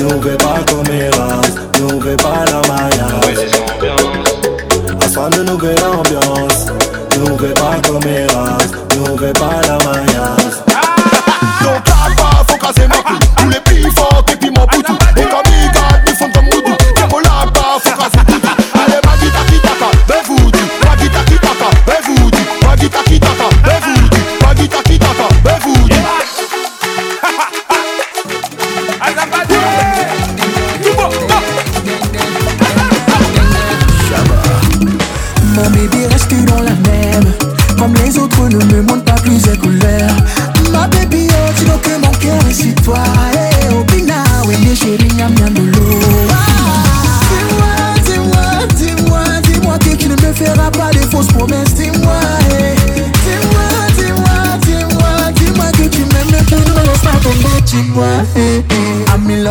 Nous 0.00 0.20
pas 0.36 0.60
comme 0.70 0.94
Eras 0.94 1.40
Nous 1.80 1.98
pas 1.98 2.44
la 2.46 2.60
maillance 2.68 3.40
Assois 5.04 5.30
de 5.30 5.42
nouvelle 5.42 5.82
ambiance. 5.84 6.66
Nous 7.18 7.36
pas 7.36 7.88
comme 7.88 8.08
Eras 8.08 8.58
Nous 8.94 9.16
pas 9.16 9.60
la 9.66 9.78
maillance 9.78 10.62
Donc 11.62 11.88
là-bas, 11.88 12.44
faut 12.46 12.56
casser 12.56 12.86
ma 12.86 12.96
couille 13.02 13.18
Tous 13.18 13.24
les 13.24 13.27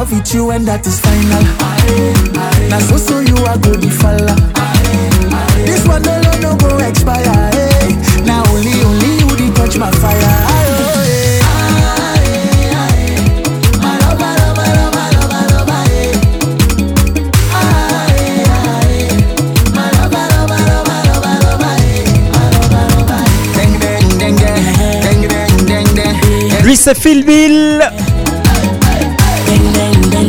love 0.09 0.19
with 0.19 0.33
you 0.33 0.51
and 0.51 0.67
that 0.67 0.85
is 0.85 0.99
final 0.99 1.43
Now 2.69 2.79
so 2.79 2.97
so 2.97 3.19
you 3.19 3.35
are 3.45 3.57
good 3.57 3.83
if 3.83 4.03
Allah 4.03 4.35
This 5.65 5.85
one 5.87 6.01
no 6.03 6.21
no 6.21 6.31
no 6.39 6.55
go 6.57 6.77
expire. 6.79 7.23
Hey. 7.51 7.95
Now 8.23 8.43
only 8.51 8.73
only 8.83 9.11
you 9.19 9.35
dey 9.37 9.53
touch 9.53 9.77
my 9.77 9.91
fire. 9.91 10.19
Aye, 10.21 10.69
hey. 10.77 11.39
Aye, 11.43 11.83
aye. 11.91 13.07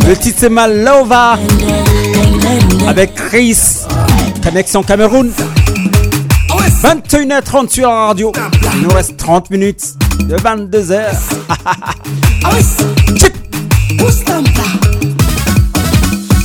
Le 0.08 0.16
titre, 0.16 0.38
c'est 0.40 0.48
Malova. 0.48 1.38
Avec 2.88 3.14
Chris. 3.14 3.58
Connexion 4.42 4.82
Cameroun. 4.82 5.30
21h30 6.82 7.68
sur 7.68 7.90
la 7.90 8.06
radio. 8.06 8.32
Il 8.76 8.84
nous 8.84 8.88
reste 8.88 9.18
30 9.18 9.50
minutes 9.50 9.82
de 10.20 10.34
22h. 10.36 11.10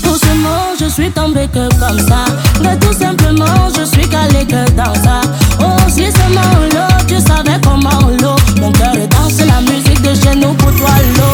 Doucement, 0.03 0.49
je 0.77 0.85
suis 0.89 1.11
tombé 1.11 1.47
que 1.47 1.69
comme 1.79 1.99
ça. 2.05 2.25
Mais 2.61 2.77
tout 2.79 2.91
simplement, 2.91 3.69
je 3.77 3.85
suis 3.85 4.09
calé 4.09 4.45
que 4.45 4.69
dans 4.71 4.93
ça. 4.95 5.21
Oh, 5.61 5.79
si 5.87 6.11
seulement 6.11 6.41
l'eau, 6.69 7.05
tu 7.07 7.15
savais 7.15 7.61
comment 7.63 8.09
l'eau. 8.21 8.35
Mon 8.59 8.73
cœur 8.73 8.93
danse 9.09 9.39
la 9.39 9.61
musique 9.61 10.01
de 10.01 10.13
chez 10.13 10.35
nous 10.35 10.53
pour 10.55 10.75
toi, 10.75 10.89
l'eau. 11.15 11.32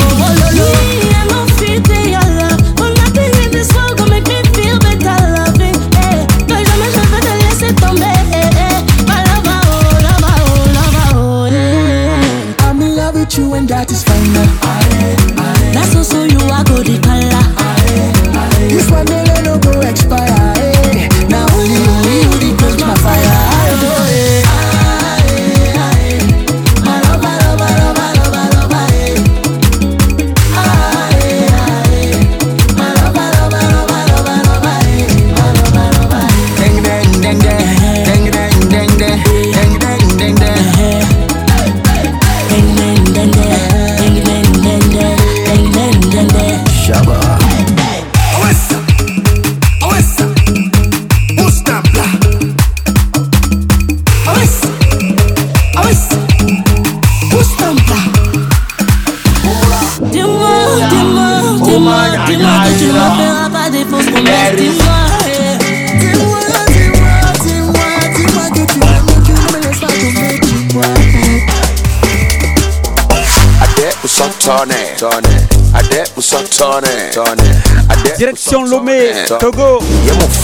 Direction 78.18 78.64
Lomé, 78.64 79.14
Togo. 79.40 79.80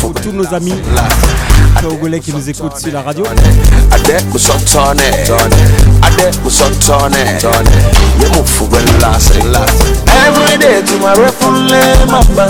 Pour 0.01 0.13
tous 0.15 0.31
nos 0.31 0.51
amis. 0.51 0.73
Togolais 1.79 2.19
qui 2.19 2.31
nous 2.33 2.49
écoutent 2.49 2.77
sur 2.79 2.91
la 2.91 3.03
radio. 3.03 3.23
Ade 3.91 4.23
usotone, 4.33 5.03
tone. 5.27 5.53
Ade 6.01 6.31
usotone, 6.43 7.37
tone. 7.39 7.69
Yemufuga 8.19 8.79
lase, 8.99 9.37
lase. 9.51 9.83
Every 10.25 10.57
day 10.57 10.81
tomorrow 10.81 11.31
fule 11.39 11.81
mama, 12.07 12.47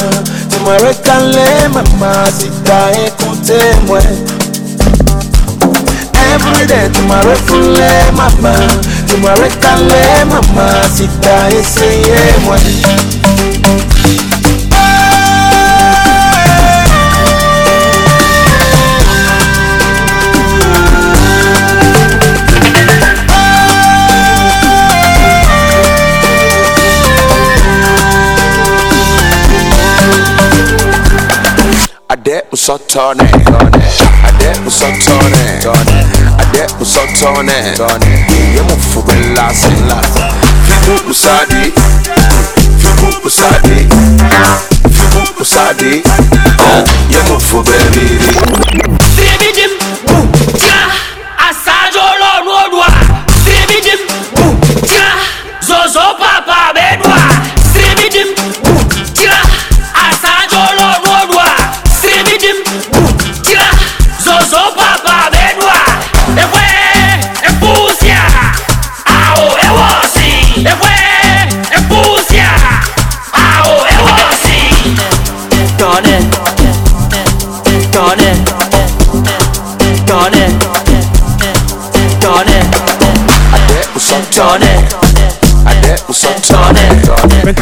tomorrow 0.50 0.94
kale 1.04 1.68
mama, 1.74 2.32
sita 2.32 2.92
ekute 3.06 3.60
mwe. 3.88 4.00
Every 6.34 6.66
day 6.68 6.90
tomorrow 6.94 7.36
fule 7.46 8.12
mama, 8.14 8.54
tomorrow 9.08 9.50
kale 9.60 10.26
mama, 10.26 10.84
sita 10.96 11.50
tone, 32.56 33.24
sotone, 33.30 33.30
Ade 34.24 34.54
sotone, 34.70 35.60
tone, 35.60 35.60
sotone, 35.60 36.06
Ade 36.40 36.66
muso 36.78 37.02
tone, 37.20 37.74
tone. 37.76 38.26
Ye 38.54 38.62
mo 38.62 38.76
fuwe 38.78 39.16
lase, 39.36 39.70
lase. 39.88 40.24
Fibu 40.66 41.08
musadi. 41.08 42.25
usade 43.26 43.88
Fibu 44.92 45.42
usade 45.42 46.04
oh, 46.60 46.84
Yemo 47.14 47.40
fubebiri 47.40 48.20
Baby. 49.18 49.52
Jim. 49.56 49.72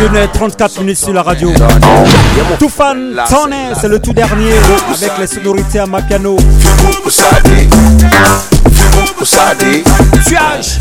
Tone. 0.08 0.14
21h34 0.14 0.80
minutes 0.80 0.98
sur 0.98 1.14
la 1.14 1.24
radio. 1.24 1.52
Tout 2.60 2.70
fan, 2.70 3.16
Tone, 3.30 3.56
c'est 3.80 3.88
le 3.88 4.00
tout 4.00 4.14
dernier 4.14 4.54
avec 4.96 5.18
les 5.20 5.28
sonorités 5.28 5.80
à 5.80 5.86
ma 5.86 6.02
piano. 6.02 6.38
Tuage. 10.26 10.80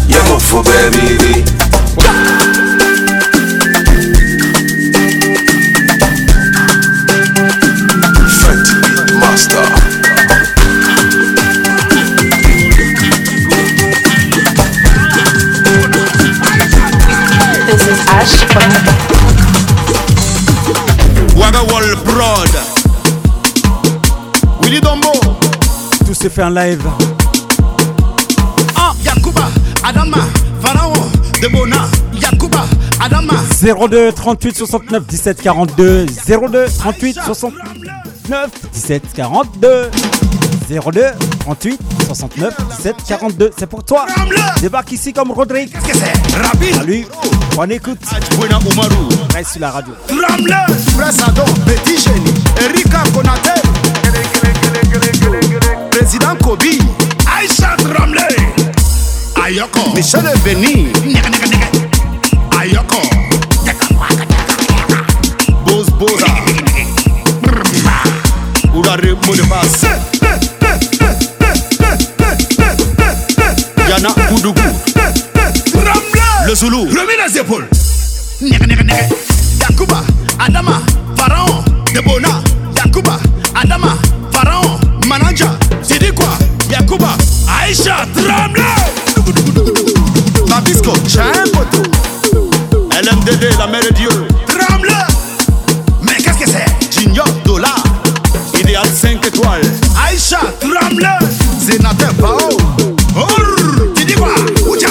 Tout 26.22 26.28
se 26.28 26.34
fait 26.34 26.44
en 26.44 26.50
live. 26.50 26.80
Ah, 28.76 28.92
Yakuba, 29.04 29.48
Adama, 29.82 30.18
Pharaon, 30.60 30.92
Debona, 31.40 31.88
Yakuba, 32.12 32.64
Adama. 33.00 33.34
02 33.60 34.12
38 34.12 34.56
69 34.56 35.04
17 35.04 35.42
42 35.42 36.06
02 36.06 36.66
38 36.78 37.18
69 37.24 38.50
17 38.72 39.02
42 39.16 39.90
02 40.68 41.02
38 41.40 41.80
69 42.06 42.54
17 42.76 42.96
42 43.08 43.50
C'est 43.58 43.66
pour 43.66 43.82
toi. 43.82 44.06
Débarque 44.60 44.92
ici 44.92 45.12
comme 45.12 45.32
Rodrigue. 45.32 45.76
Salut 46.72 47.04
Bonne 47.56 47.72
écoute. 47.72 47.98
Reste 49.34 49.50
sur 49.50 49.60
la 49.60 49.72
radio. 49.72 49.92
Tremble, 50.06 50.54
Frassadon, 50.94 51.44
Petit 51.66 51.98
Génie, 51.98 52.34
Erika 52.60 53.02
Konate, 53.12 53.60
Président 56.12 56.36
Kobi, 56.44 56.78
Aïcha 57.26 57.74
Tremble, 57.78 58.18
Ayoko, 59.42 59.94
Michel 59.94 60.24
Beni, 60.44 60.92
Ayoko, 62.60 63.00
Boz 65.64 65.86
Boza, 65.92 66.26
Ourare 68.74 69.14
Modebas, 69.26 69.86
Yana 73.88 74.10
Koudougou, 74.28 74.60
Le 76.46 76.54
Zoulou, 76.54 76.82
remets 76.90 77.26
les 77.26 77.38
épaules. 77.38 77.68
Yakuba, 79.62 80.02
Adama, 80.38 80.82
Pharaon, 81.16 81.64
Debona, 81.94 82.42
Yakuba, 82.76 83.18
Adama, 83.54 83.96
Pharaon, 84.30 84.78
Manaja, 85.06 85.56
c'est 85.82 85.98
dit 85.98 86.12
quoi 86.12 86.28
Yakuba, 86.70 87.16
Aïcha, 87.62 88.06
tremble 88.14 88.62
Babisco, 90.48 90.92
j'ai 91.06 91.20
un 91.20 91.44
poteau. 91.52 91.82
LMDD, 92.90 93.56
la 93.58 93.66
mère 93.66 93.82
de 93.82 93.94
Dieu, 93.94 94.08
tremble 94.46 94.92
Mais 96.02 96.16
qu'est-ce 96.16 96.38
que 96.38 96.48
c'est? 96.50 97.00
Junior, 97.00 97.26
dollar, 97.44 97.82
idéal 98.58 98.86
5 98.86 99.26
étoiles. 99.26 99.62
Aïcha, 100.06 100.40
tremble 100.60 101.08
Zénateur, 101.60 102.12
Bao, 102.14 102.56
tu 103.94 104.04
dis 104.04 104.14
quoi 104.14 104.34
Ouja. 104.68 104.88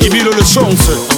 Ibilo 0.00 0.30
le 0.32 0.44
chance. 0.44 1.09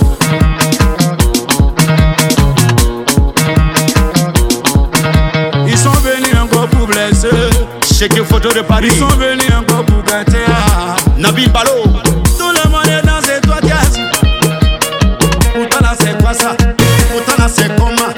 Check 8.03 8.21
photo 8.25 8.49
de 8.53 8.63
Paris. 8.63 8.89
Ils 8.91 8.99
sont 8.99 9.07
venus 9.07 9.49
encore 9.57 9.85
pour 9.85 10.03
gâter. 10.03 10.45
Nabil 11.19 11.49
Balo. 11.53 11.85
Tout 12.37 12.51
le 12.51 12.69
monde 12.69 12.89
est 12.89 13.07
dans 13.07 13.23
ses 13.23 13.41
toi 13.41 13.59
jazz. 13.63 14.01
Pourtant 15.55 15.81
là 15.81 15.95
c'est 16.01 16.21
quoi 16.21 16.35
ça 16.35 16.57
Pourtant 17.13 17.41
là 17.41 17.49
c'est 17.49 17.69
comment 17.77 18.13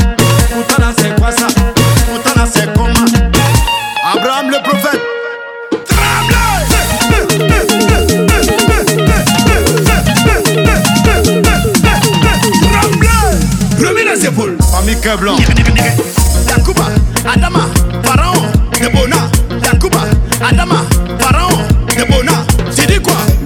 Pourtant 0.55 0.81
là 0.82 0.90
c'est 0.97 1.15
quoi 1.20 1.31
ça 1.31 1.48
Pourtant 2.06 2.40
là 2.40 2.47
c'est 2.51 2.73
comment 2.73 3.05
Abraham 4.11 4.52
le 4.52 4.62
prophète. 4.62 5.01
Remets 13.86 14.05
les 14.15 14.24
épaules. 14.24 14.56
Famille 14.73 14.98
Cœur 14.98 15.19
Blanc. 15.19 15.36
Yakuba, 16.48 16.86
Adama, 17.31 17.69
Pharaon, 18.02 18.47
Debona. 18.81 19.24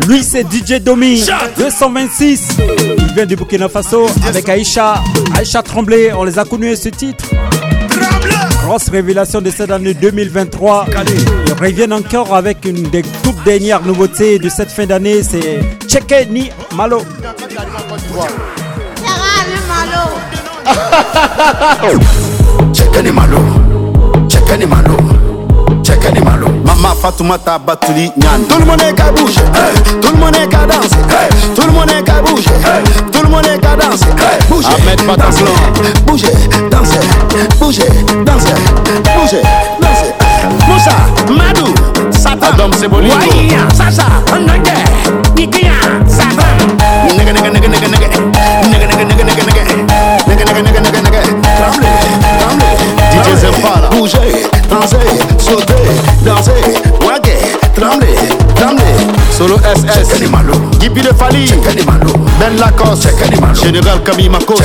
Lui 0.09 0.25
c'est 0.25 0.47
DJ 0.51 0.81
Domi 0.81 1.23
226 1.59 2.57
Il 2.99 3.15
vient 3.15 3.27
du 3.27 3.37
Burkina 3.37 3.69
Faso 3.69 4.07
avec 4.27 4.49
Aïcha. 4.49 5.03
Aïcha 5.37 5.63
Tremblay 5.63 6.13
On 6.15 6.25
les 6.25 6.39
a 6.39 6.45
connus 6.45 6.77
ce 6.77 6.89
titre. 6.89 7.27
Grosse 8.65 8.89
révélation 8.89 9.43
de 9.43 9.51
cette 9.51 9.71
année 9.71 9.93
2023 9.93 10.87
Ils 11.47 11.53
reviennent 11.53 11.93
encore 11.93 12.35
avec 12.35 12.65
une 12.65 12.85
des 12.89 13.03
toutes 13.23 13.43
dernières 13.45 13.83
nouveautés 13.83 14.39
de 14.39 14.49
cette 14.49 14.71
fin 14.71 14.87
d'année 14.87 15.23
C'est 15.23 15.61
Cheke 15.87 16.29
Ni 16.31 16.51
Malo. 16.75 17.03
Checkeni 22.75 23.11
malo, 23.13 23.39
checkeni 24.29 24.67
malo, 24.67 24.97
malo. 26.79 26.89
Mama 26.89 26.95
Fatoumata 26.95 27.59
Batuli 27.59 28.13
Nyan. 28.17 28.45
Tout 28.49 28.59
le 28.59 28.65
monde 28.65 28.83
est 28.83 28.95
qu'à 28.95 29.11
bouger, 29.13 29.41
hey. 29.41 30.01
tout 30.01 30.13
le 30.13 30.19
monde 30.19 30.37
est 30.37 30.49
qu'à 30.49 30.67
danser, 30.67 30.97
hey. 31.11 31.55
tout 31.55 31.67
le 31.67 31.73
monde 31.73 31.91
est 31.91 32.03
qu'à 32.03 32.23
bouger, 32.23 32.51
hey. 32.51 33.11
tout 33.13 33.23
le 33.23 33.29
monde 33.29 33.47
est 33.47 33.59
qu'à 33.59 33.77
danser. 33.77 34.07
Hey. 34.07 34.39
Bouger, 34.49 34.69
Ahmed 34.69 35.07
Pataslan. 35.07 35.51
Bouger, 36.07 36.33
danser, 36.71 37.01
bouger, 37.61 37.89
danser, 38.25 38.55
bouger, 39.17 39.43
danser. 39.81 40.15
Moussa, 40.69 40.93
Madou, 41.31 41.75
Satan, 42.13 42.53
Adam 42.55 42.73
Sebolingo, 42.73 43.15
Waya, 43.15 43.69
Sasa, 43.75 44.05
Nage, 44.39 44.85
Nikia, 45.35 45.73
Lopez, 59.99 60.79
Gibi 60.79 61.01
de 61.01 61.13
Fali, 61.15 61.51
Ben 62.39 62.57
Lacoste, 62.59 63.03
Chez 63.09 63.15
Kenny 63.17 63.41
Malo 63.41 63.55
Général 63.55 64.03
Camille 64.05 64.29
Makoso. 64.29 64.63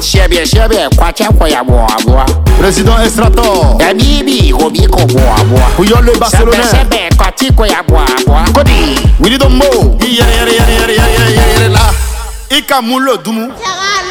Siebie, 0.00 0.46
siebie, 0.46 0.88
kwacha 0.96 1.28
kwaya 1.32 1.64
boa 1.64 1.86
boa. 2.06 2.24
Président 2.58 2.98
Estrator. 3.04 3.76
Yabibi, 3.80 4.52
gobi 4.52 4.86
ko 4.86 5.04
boa 5.06 5.42
boa. 5.50 5.66
Puyon 5.76 6.02
le 6.02 6.12
Barcelonais. 6.18 6.62
Sebe, 6.70 6.78
sebe, 6.78 7.16
kwati 7.16 7.52
kwaya 7.52 7.82
boa 7.88 8.06
boa. 8.26 8.44
Kodi. 8.52 9.00
Willy 9.20 9.38
Dombo. 9.38 9.64
iyere 10.06 10.30
iyere 10.32 10.52
iyere 10.52 10.92
iyere 10.94 10.94
iyere 10.94 11.32
iyere 11.32 11.68
la. 11.68 11.90
Ika 12.56 12.80
mulo 12.82 13.16
dumu. 13.16 13.50
Sarah, 13.62 14.07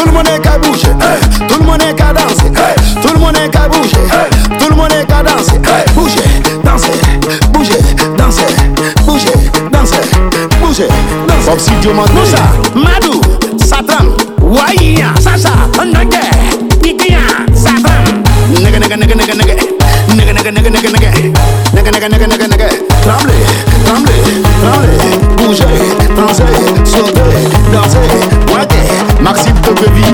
Tout 0.00 0.06
le 0.06 0.12
monde 0.12 0.28
est 0.28 0.40
qu'à 0.40 0.56
bouger, 0.56 0.86
hey. 0.88 1.46
tout 1.46 1.60
le 1.60 1.66
monde 1.66 1.82
est 1.82 1.94
qu'à 1.94 2.14
danser, 2.14 2.46
hey. 2.46 3.02
tout 3.02 3.12
le 3.12 3.18
monde 3.20 3.36
est 3.36 3.50
qu'à 3.50 3.68
bouger, 3.68 3.96
hey. 3.96 4.58
tout 4.58 4.70
le 4.70 4.74
monde 4.74 4.92
est 4.92 5.06
qu'à 5.06 5.22
danser, 5.22 5.58
bouger, 5.94 6.22
danser, 6.64 6.92
bouger, 7.52 7.78
danser, 8.16 8.46
bouger, 9.04 9.32
danser, 9.70 9.96
bouger, 10.58 10.88
danser. 11.28 11.44
Bobsi 11.50 11.70
Diomande, 11.82 12.12
Moussa, 12.14 12.38
Madou, 12.74 13.20
Satan, 13.58 14.16
Waya, 14.40 15.12
Sasa, 15.20 15.50
Nage, 15.84 16.30
Nikia, 16.82 17.18
Satan. 17.54 18.22
Nigga, 18.54 18.78
nigga, 18.78 18.96
nigga, 18.96 19.14
nigga, 19.14 19.34
nigga, 19.34 19.54
nigga, 20.16 20.32
nigga, 20.32 20.50
nigga, 20.50 20.70
nigga, 20.70 20.80
nigga, 20.80 21.10
nigga, 21.74 21.90
nigga, 21.90 22.08
nigga, 22.08 22.26
nigga, 22.26 22.46
nigga. 22.48 23.69
Danser, 26.20 26.46
sauter, 26.84 27.32
danser, 27.72 28.00
waguer. 28.52 29.22
Maxime 29.22 29.60
Topevi, 29.62 30.04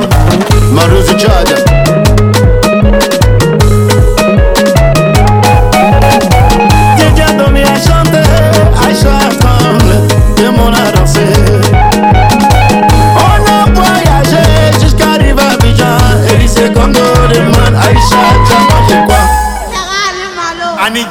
Mario 0.72 1.02
Tchad. 1.02 2.05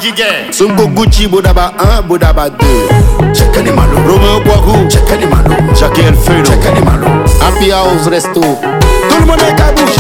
jijɛ 0.02 0.52
sunko 0.52 0.88
gucci 0.88 1.28
bodaba 1.28 1.72
1 1.78 2.02
bodaba 2.08 2.50
2 2.50 2.66
cɛkɛni 3.34 3.72
malo 3.76 3.98
romeo 4.08 4.40
kwaku 4.46 4.72
cɛkɛni 4.92 5.26
malo 5.30 5.56
jakiɛl 5.74 6.16
feno 6.16 6.44
cɛkɛni 6.44 6.82
malo 6.84 7.08
happy 7.42 7.70
house 7.72 8.08
resto. 8.10 8.42
Tout 8.42 9.20
le 9.20 9.26
monde 9.26 9.42
est 9.42 9.56
ka 9.56 9.72
bouge 9.76 9.96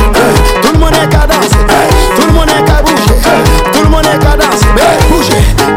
tout 0.61 0.73
le 0.73 0.80
monde 0.80 0.93
est 0.93 1.09
ka 1.09 1.27
danse 1.27 1.49
tout 2.15 2.27
le 2.27 2.34
monde 2.34 2.49
est 2.49 2.65
ka 2.65 2.81
bouge 2.84 3.05
tout 3.73 3.84
le 3.84 3.89
monde 3.89 4.05
est 4.05 4.19
ka 4.19 4.35
danse 4.35 4.65
bouge 5.09 5.30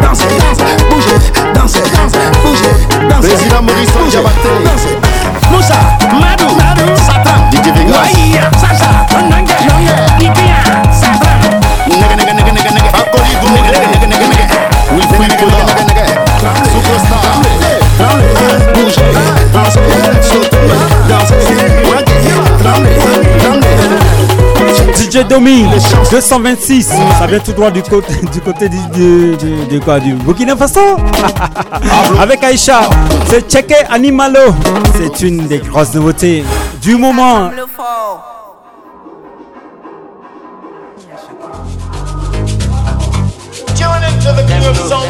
danse 0.03 0.25
danse 0.41 0.63
bouge 0.91 1.13
danse 1.55 1.75
danse 1.75 2.19
bouge 2.43 3.09
danse 3.09 3.27
président 3.27 3.63
maurice 3.63 4.13
jabate 4.13 4.49
danse 4.65 4.98
DJ 24.97 25.25
Domi 25.29 25.65
226 26.11 26.89
ça 27.19 27.27
vient 27.27 27.39
tout 27.39 27.53
droit 27.53 27.71
du 27.71 27.83
côté 27.91 28.15
du 28.33 28.41
côté 28.41 28.69
du, 28.69 29.81
quoi 29.81 30.01
du 30.01 30.13
Burkina 30.15 30.57
Faso 30.57 30.81
avec 32.21 32.43
Aïcha 32.45 32.81
c'est 33.29 33.51
Checké 33.51 33.77
Animalo 33.91 34.41
c'est 34.97 35.27
une 35.27 35.47
des 35.47 35.59
grosses 35.59 35.95
nouveautés 35.95 36.45
du 36.83 36.97
moment 36.97 37.51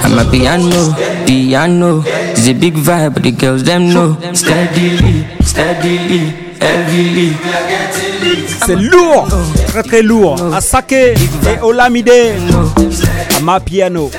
I'm 0.04 0.18
a 0.18 0.30
piano, 0.30 0.94
piano. 1.26 2.02
It's 2.06 2.48
a 2.48 2.54
big 2.54 2.74
vibe, 2.74 3.14
but 3.14 3.22
the 3.24 3.32
girls 3.32 3.64
them 3.64 3.92
know. 3.92 4.16
Steadily. 4.32 5.37
C'est 8.66 8.76
lourd 8.76 9.28
très 9.68 9.82
très 9.82 10.02
lourd 10.02 10.36
Asake 10.54 10.92
et 10.92 11.16
Olamide 11.62 12.10
Ama 13.38 13.60
Piano 13.60 14.10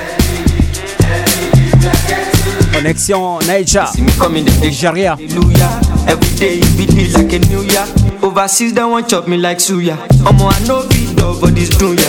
Connexion 2.72 3.38
Nigeria 3.46 5.16
Hallelujah. 5.16 5.80
Every 6.06 6.36
day 6.38 6.58
it 6.58 6.76
be 6.78 6.86
day 6.86 7.08
like 7.12 7.32
a 7.34 7.38
new 7.48 7.62
year. 7.62 7.84
Overseas 8.22 8.72
they 8.72 8.82
want 8.84 9.08
chop 9.08 9.28
me 9.28 9.36
like 9.36 9.58
suya. 9.58 9.96
Omo 10.24 10.50
I 10.50 10.58
know 10.66 10.86
be 10.88 11.14
dog 11.14 11.40
for 11.40 11.50
this 11.50 11.68
dunya. 11.70 12.08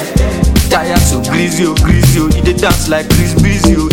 Tired 0.69 0.99
so 0.99 1.21
greasy, 1.29 1.65
oh 1.65 1.75
greasy, 1.83 2.19
oh. 2.21 2.29
You 2.45 2.53
dance 2.53 2.87
like 2.87 3.09
Chris 3.09 3.33
Breezy, 3.35 3.75
oh 3.77 3.89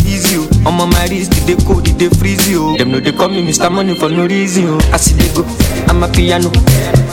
oh. 0.64 0.68
Omo 0.70 0.90
my 0.90 1.06
wrist, 1.08 1.32
did 1.32 1.44
they 1.58 1.64
cold, 1.64 1.86
they 1.86 2.08
freeze, 2.08 2.48
oh. 2.54 2.76
Them 2.76 2.90
know 2.92 3.00
they 3.00 3.12
call 3.12 3.28
me 3.28 3.42
Mr. 3.46 3.70
Money 3.70 3.94
for 3.94 4.08
no 4.08 4.26
reason, 4.26 4.64
oh. 4.68 4.90
I 4.92 4.96
see 4.96 5.14
they 5.14 5.28
go, 5.34 5.44
I'm 5.88 6.02
a 6.02 6.08
piano. 6.08 6.50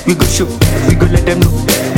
We 0.05 0.13
go 0.15 0.25
show, 0.25 0.45
we 0.87 0.95
go 0.95 1.05
let 1.07 1.25
them 1.25 1.39
know. 1.39 1.51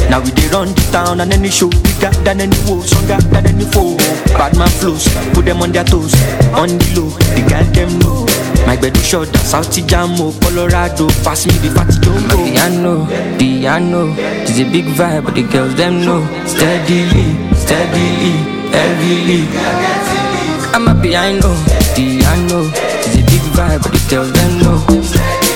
Now 0.09 0.21
we 0.23 0.31
dey 0.31 0.47
run 0.47 0.69
the 0.69 0.89
town 0.91 1.19
and 1.19 1.33
any 1.33 1.49
show 1.49 1.67
bigger 1.69 2.11
than 2.23 2.39
any 2.39 2.55
woe, 2.65 2.79
stronger 2.81 3.17
than 3.27 3.45
any 3.47 3.65
foe. 3.65 3.97
Bad 4.39 4.55
man 4.57 4.69
flows, 4.79 5.03
put 5.33 5.43
them 5.45 5.61
on 5.61 5.71
their 5.73 5.83
toes, 5.83 6.13
on 6.55 6.69
the 6.69 6.87
low, 6.95 7.09
the 7.35 7.43
guy 7.49 7.63
them 7.75 7.99
know. 7.99 8.23
My 8.65 8.75
bed 8.77 8.95
is 8.95 9.05
short, 9.05 9.27
South 9.43 9.67
Jamo, 9.75 10.31
Colorado, 10.41 11.07
pass 11.23 11.45
me 11.45 11.51
the 11.59 11.73
fatty 11.75 11.99
jumbo. 11.99 12.35
Piano, 12.47 13.05
piano, 13.37 14.13
it's 14.17 14.59
a 14.59 14.63
big 14.71 14.85
vibe, 14.95 15.25
but 15.25 15.35
the 15.35 15.43
girls 15.43 15.75
them 15.75 15.99
know. 16.05 16.23
Steadily, 16.45 17.35
steadily, 17.55 18.31
heavily. 18.71 20.16
I'm 20.77 20.85
happy, 20.85 21.15
I 21.15 21.31
know. 21.31 21.55
The 21.95 22.23
I 22.23 22.37
know. 22.45 22.69
It's 23.03 23.15
a 23.15 23.23
big 23.25 23.41
vibe, 23.57 23.81
but 23.81 23.95
it 23.95 24.07
tells 24.07 24.31
them 24.31 24.59
no. 24.61 25.46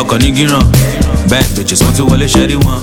Ọkọ̀ 0.00 0.18
ní 0.22 0.30
gíran 0.36 0.64
bad 1.30 1.44
bitches 1.56 1.80
wọ́n 1.82 1.92
ti 1.96 2.02
wọlé 2.02 2.26
ṣẹ́rí 2.34 2.56
wọn. 2.64 2.80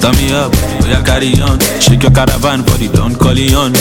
Turn 0.00 0.14
me 0.16 0.32
up, 0.32 0.52
oya 0.84 1.00
carry 1.02 1.32
on. 1.42 1.58
Shake 1.80 2.02
your 2.02 2.12
caravan 2.12 2.62
for 2.64 2.76
the 2.78 2.88
Don 2.88 3.14
Corleone. 3.16 3.74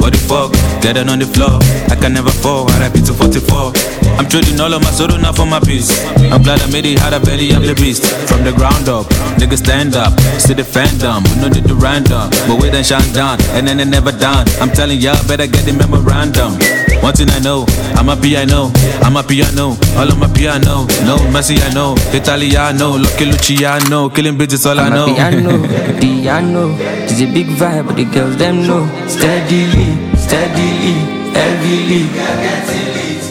What 0.00 0.12
the 0.12 0.18
fuck? 0.28 0.50
Get 0.80 0.96
it 0.96 1.08
on 1.08 1.18
the 1.18 1.26
floor, 1.26 1.58
I 1.90 1.96
can 2.00 2.12
never 2.14 2.30
fall. 2.30 2.66
RIP 2.80 3.04
to 3.06 3.12
44. 3.12 3.72
I'm 4.18 4.26
trading 4.28 4.58
all 4.58 4.72
of 4.72 4.82
my 4.82 4.90
soul 4.90 5.08
now 5.18 5.32
for 5.32 5.46
my 5.46 5.60
peace. 5.60 5.90
I'm 6.32 6.42
glad 6.42 6.60
I 6.62 6.70
made 6.70 6.86
it 6.86 6.98
out 7.00 7.12
of 7.14 7.24
belly 7.24 7.50
of 7.52 7.62
the 7.62 7.74
beast. 7.74 8.04
From 8.26 8.42
the 8.42 8.52
ground 8.52 8.88
up, 8.88 9.06
niggas 9.38 9.62
stand 9.62 9.94
up, 9.94 10.12
see 10.40 10.54
the 10.54 10.62
fandom. 10.62 11.22
We 11.30 11.42
know 11.42 11.48
the 11.48 11.74
random, 11.74 12.30
but 12.48 12.60
we 12.62 12.70
then 12.70 12.82
shine 12.84 13.06
down, 13.12 13.38
and 13.54 13.66
then 13.66 13.76
they 13.78 13.84
never 13.84 14.10
done. 14.12 14.46
I'm 14.60 14.70
telling 14.70 14.98
y'all, 14.98 15.18
better 15.28 15.46
get 15.46 15.64
the 15.66 15.72
memorandum. 15.72 16.58
One 17.02 17.14
thing 17.14 17.30
I 17.30 17.38
know, 17.38 17.64
I'm 17.94 18.08
a 18.08 18.16
piano, 18.16 18.72
I'm 19.06 19.16
a 19.16 19.22
piano, 19.22 19.78
all 19.94 20.08
of 20.08 20.18
my 20.18 20.26
piano. 20.34 20.86
No 21.06 21.14
Messi, 21.30 21.54
I 21.62 21.72
know, 21.72 21.94
Italiano, 22.10 22.98
Lucky 22.98 23.26
Luciano, 23.26 24.08
killing 24.10 24.36
bitches, 24.36 24.66
all 24.66 24.80
I 24.80 24.88
know. 24.88 25.14
I'm 25.14 25.34
a 25.34 25.40
know. 25.40 25.62
piano, 25.62 26.00
piano. 26.00 26.62
It's 27.06 27.20
a 27.20 27.26
big 27.32 27.46
vibe, 27.54 27.86
but 27.86 27.96
the 27.96 28.04
girls 28.04 28.36
them 28.36 28.66
know. 28.66 28.82
Steadily, 29.06 29.94
steadily, 30.28 30.92
heavily. 31.32 32.02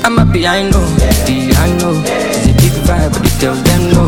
I'm 0.04 0.18
a 0.18 0.26
piano, 0.26 0.82
piano. 1.26 1.90
It's 2.34 2.50
a 2.50 2.54
big 2.58 2.74
vibe, 2.88 3.14
but 3.14 3.22
the 3.22 3.32
girls 3.40 3.62
them 3.64 3.84
know. 3.92 4.08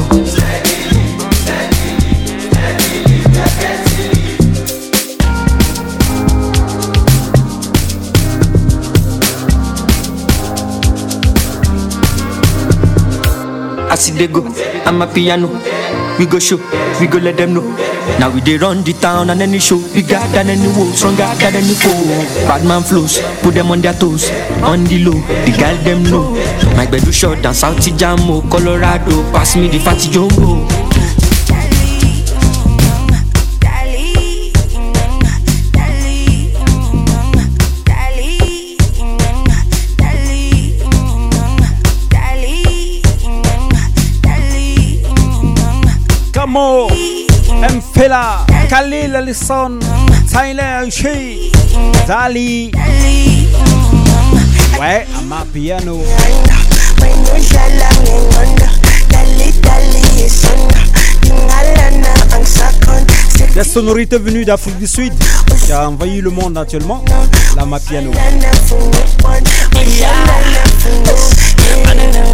I 13.91 13.95
see 13.95 14.13
they 14.13 14.27
go, 14.27 14.41
I'm 14.85 15.01
a 15.01 15.07
piano. 15.07 15.47
We 16.17 16.25
go 16.25 16.39
show, 16.39 16.57
we 16.99 17.07
go 17.07 17.19
let 17.19 17.37
them 17.37 17.53
know. 17.53 17.88
Now 18.17 18.29
we 18.33 18.41
dey 18.41 18.57
run 18.57 18.83
the 18.83 18.93
town 18.93 19.29
and 19.29 19.41
any 19.41 19.59
show. 19.59 19.79
Got 20.09 20.31
than 20.33 20.49
any 20.49 20.67
woe, 20.77 20.91
stronger 20.93 21.27
than 21.39 21.55
any 21.55 21.73
foe. 21.75 22.47
Bad 22.47 22.65
man 22.65 22.81
flows, 22.83 23.19
put 23.41 23.53
them 23.53 23.69
on 23.71 23.81
their 23.81 23.93
toes. 23.93 24.29
On 24.63 24.83
the 24.85 25.03
low, 25.03 25.19
the 25.45 25.53
girl 25.57 25.75
them 25.83 26.03
know. 26.03 26.31
My 26.75 26.85
bedu 26.87 27.13
short 27.13 27.41
down 27.41 27.53
South 27.53 27.77
Jamo, 27.77 28.41
Colorado. 28.49 29.21
Pass 29.31 29.55
me 29.55 29.67
the 29.67 29.79
fatty 29.79 30.09
jumbo. 30.09 30.65
Ouais, 54.79 55.05
Piano? 55.53 56.01
La 63.55 63.63
sonorité 63.63 64.17
venue 64.17 64.43
d'Afrique 64.43 64.79
du 64.79 64.87
Sud 64.87 65.13
qui 65.65 65.71
a 65.71 65.87
envahi 65.87 66.21
le 66.21 66.31
monde 66.31 66.57
actuellement, 66.57 67.05
la 67.55 67.65
Mapiano. 67.65 68.11
No, 72.11 72.28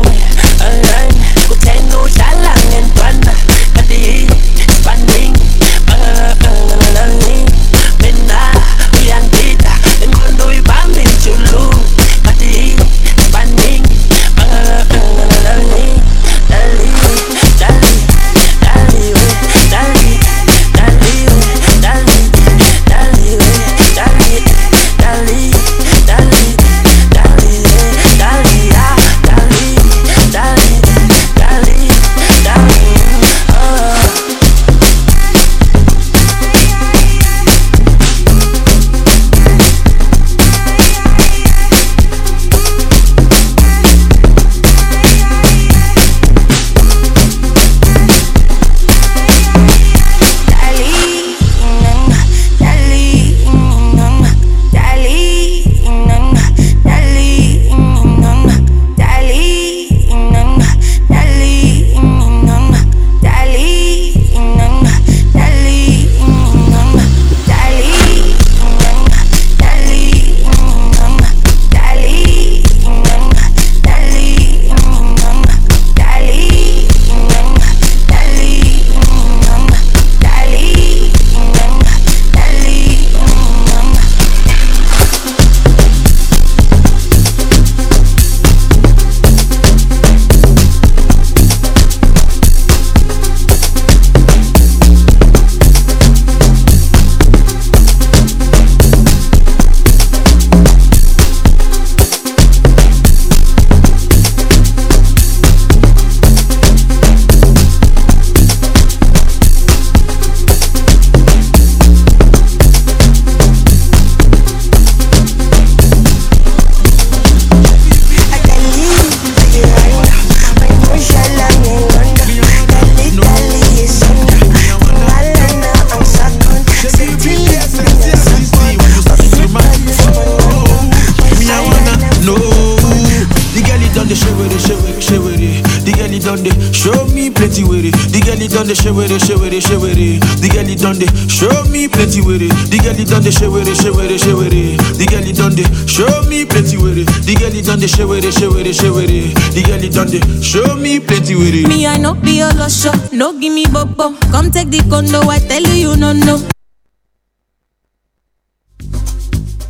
no 153.86 153.92
oh. 153.92 154.10
bobo. 154.10 154.32
Come 154.32 154.52
take 154.52 154.70
the 154.70 154.80
condo, 154.90 155.22
I 155.30 155.40
tell 155.40 155.62
you, 155.62 155.90
you 155.92 155.96
no 155.98 156.14
no. 156.14 156.38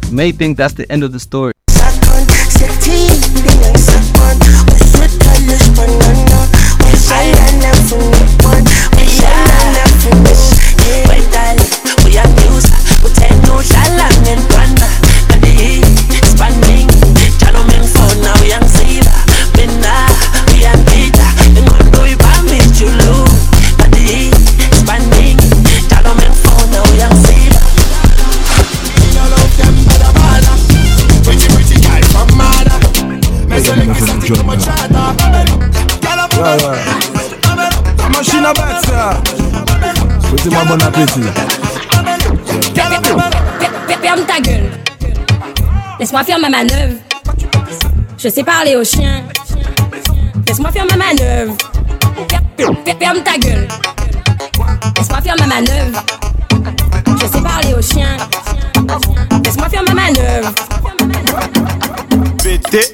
You 0.09 0.15
may 0.15 0.31
think 0.31 0.57
that's 0.57 0.73
the 0.73 0.89
end 0.91 1.03
of 1.03 1.11
the 1.11 1.19
story. 1.19 1.54
Bon 40.77 40.85
appétit. 40.85 41.21
Ta 44.27 44.39
gueule. 44.41 44.69
Laisse-moi 45.99 46.23
faire 46.23 46.39
ma 46.39 46.49
manœuvre. 46.49 46.95
Je 48.17 48.29
sais 48.29 48.43
parler 48.43 48.75
aux 48.75 48.83
chiens. 48.83 49.23
Laisse-moi 50.47 50.71
faire 50.71 50.85
ma 50.89 50.97
manœuvre. 50.97 51.55
Ferme 52.57 53.19
ta 53.23 53.37
gueule. 53.37 53.67
Laisse-moi 54.97 55.21
faire 55.21 55.35
ma 55.39 55.47
manœuvre. 55.47 56.03
Je 57.21 57.27
sais 57.27 57.41
parler 57.41 57.73
aux 57.77 57.81
chiens. 57.81 58.17
Laisse-moi 59.43 59.69
faire 59.69 59.83
ma 59.83 59.93
manœuvre. 59.93 60.53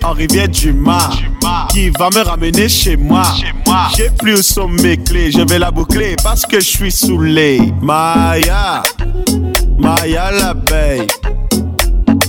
En 0.03 0.11
rivière 0.13 0.47
du 0.49 0.73
Mar 0.73 1.11
Qui 1.71 1.89
va 1.89 2.09
me 2.09 2.21
ramener 2.23 2.69
chez 2.69 2.95
moi. 2.97 3.23
J'ai 3.95 4.09
plus 4.11 4.39
où 4.39 4.41
sont 4.43 4.67
mes 4.67 4.97
clés 4.97 5.31
Je 5.31 5.41
vais 5.41 5.59
la 5.59 5.71
boucler 5.71 6.15
parce 6.23 6.45
que 6.45 6.59
je 6.59 6.67
suis 6.67 6.91
saoulé. 6.91 7.59
Maya 7.81 8.83
Maya 9.79 10.31
l'abeille 10.31 11.07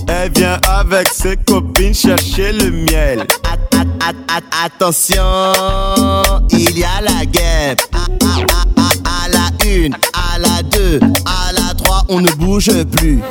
Elle 0.07 0.31
vient 0.35 0.59
avec 0.67 1.07
ses 1.09 1.35
copines 1.37 1.93
chercher 1.93 2.51
le 2.53 2.71
miel. 2.71 3.25
Attention, 4.65 5.23
il 6.51 6.77
y 6.77 6.83
a 6.83 7.01
la 7.01 7.11
à- 7.93 8.07
à- 8.77 9.25
à 9.25 9.29
la 9.29 9.65
une, 9.65 9.93
à 10.13 10.39
la 10.39 10.61
deux, 10.63 10.99
à 11.25 11.51
la 11.53 11.73
trois, 11.73 12.03
on 12.09 12.19
ne 12.21 12.29
bouge 12.31 12.69
plus. 12.91 13.21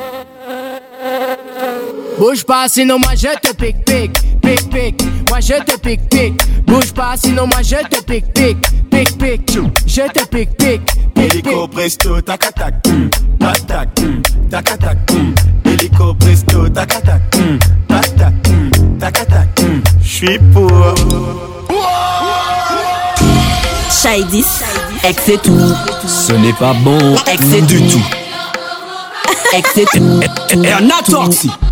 Bouge 2.22 2.44
pas, 2.44 2.68
sinon 2.68 3.00
moi 3.00 3.16
je 3.16 3.26
te 3.40 3.52
pique, 3.52 3.84
pique, 3.84 4.16
pique, 4.40 4.70
pique. 4.70 5.02
Moi 5.28 5.40
je 5.40 5.54
te 5.54 5.76
pique, 5.76 6.08
pique. 6.08 6.40
Bouge 6.64 6.92
pas, 6.92 7.14
sinon 7.16 7.48
moi 7.48 7.62
je 7.62 7.74
te 7.88 8.00
pique, 8.00 8.32
pique, 8.32 8.64
pique, 8.88 9.18
pique. 9.18 9.58
Je 9.84 10.02
te 10.02 10.24
pique, 10.26 10.56
pique, 10.56 10.82
pique, 11.16 11.34
Hélico 11.34 11.66
pique. 11.66 11.70
presto 11.72 12.20
tac 12.20 12.54
tac 12.54 12.74
hum, 12.86 13.10
tac 13.40 13.66
tac 13.66 13.88
hum, 13.98 14.22
tac 14.48 14.78
tac 14.78 14.98
hum. 15.10 15.34
Hélico 15.64 16.14
presto 16.14 16.68
tac 16.68 16.90
tac 17.02 17.22
hum, 17.34 17.58
tac 17.88 18.16
tac 18.16 18.34
hum, 18.46 18.98
tac 19.00 19.26
tac 19.26 19.60
hum. 19.60 19.82
J'suis 20.00 20.38
pour 20.54 20.70
Shaidis, 23.90 24.46
ex 25.02 25.28
et 25.28 25.38
tout. 25.38 25.74
Ce 26.06 26.34
n'est 26.34 26.52
pas 26.52 26.72
bon 26.84 27.16
Ex 27.26 27.42
et 27.52 27.62
du 27.62 27.82
tout. 27.88 28.06
Ex 29.54 29.76
et 29.76 29.86
tout. 29.86 30.20
Et 30.62 30.72
un 30.72 30.88
atorti. 30.88 31.48
Pas 31.48 31.71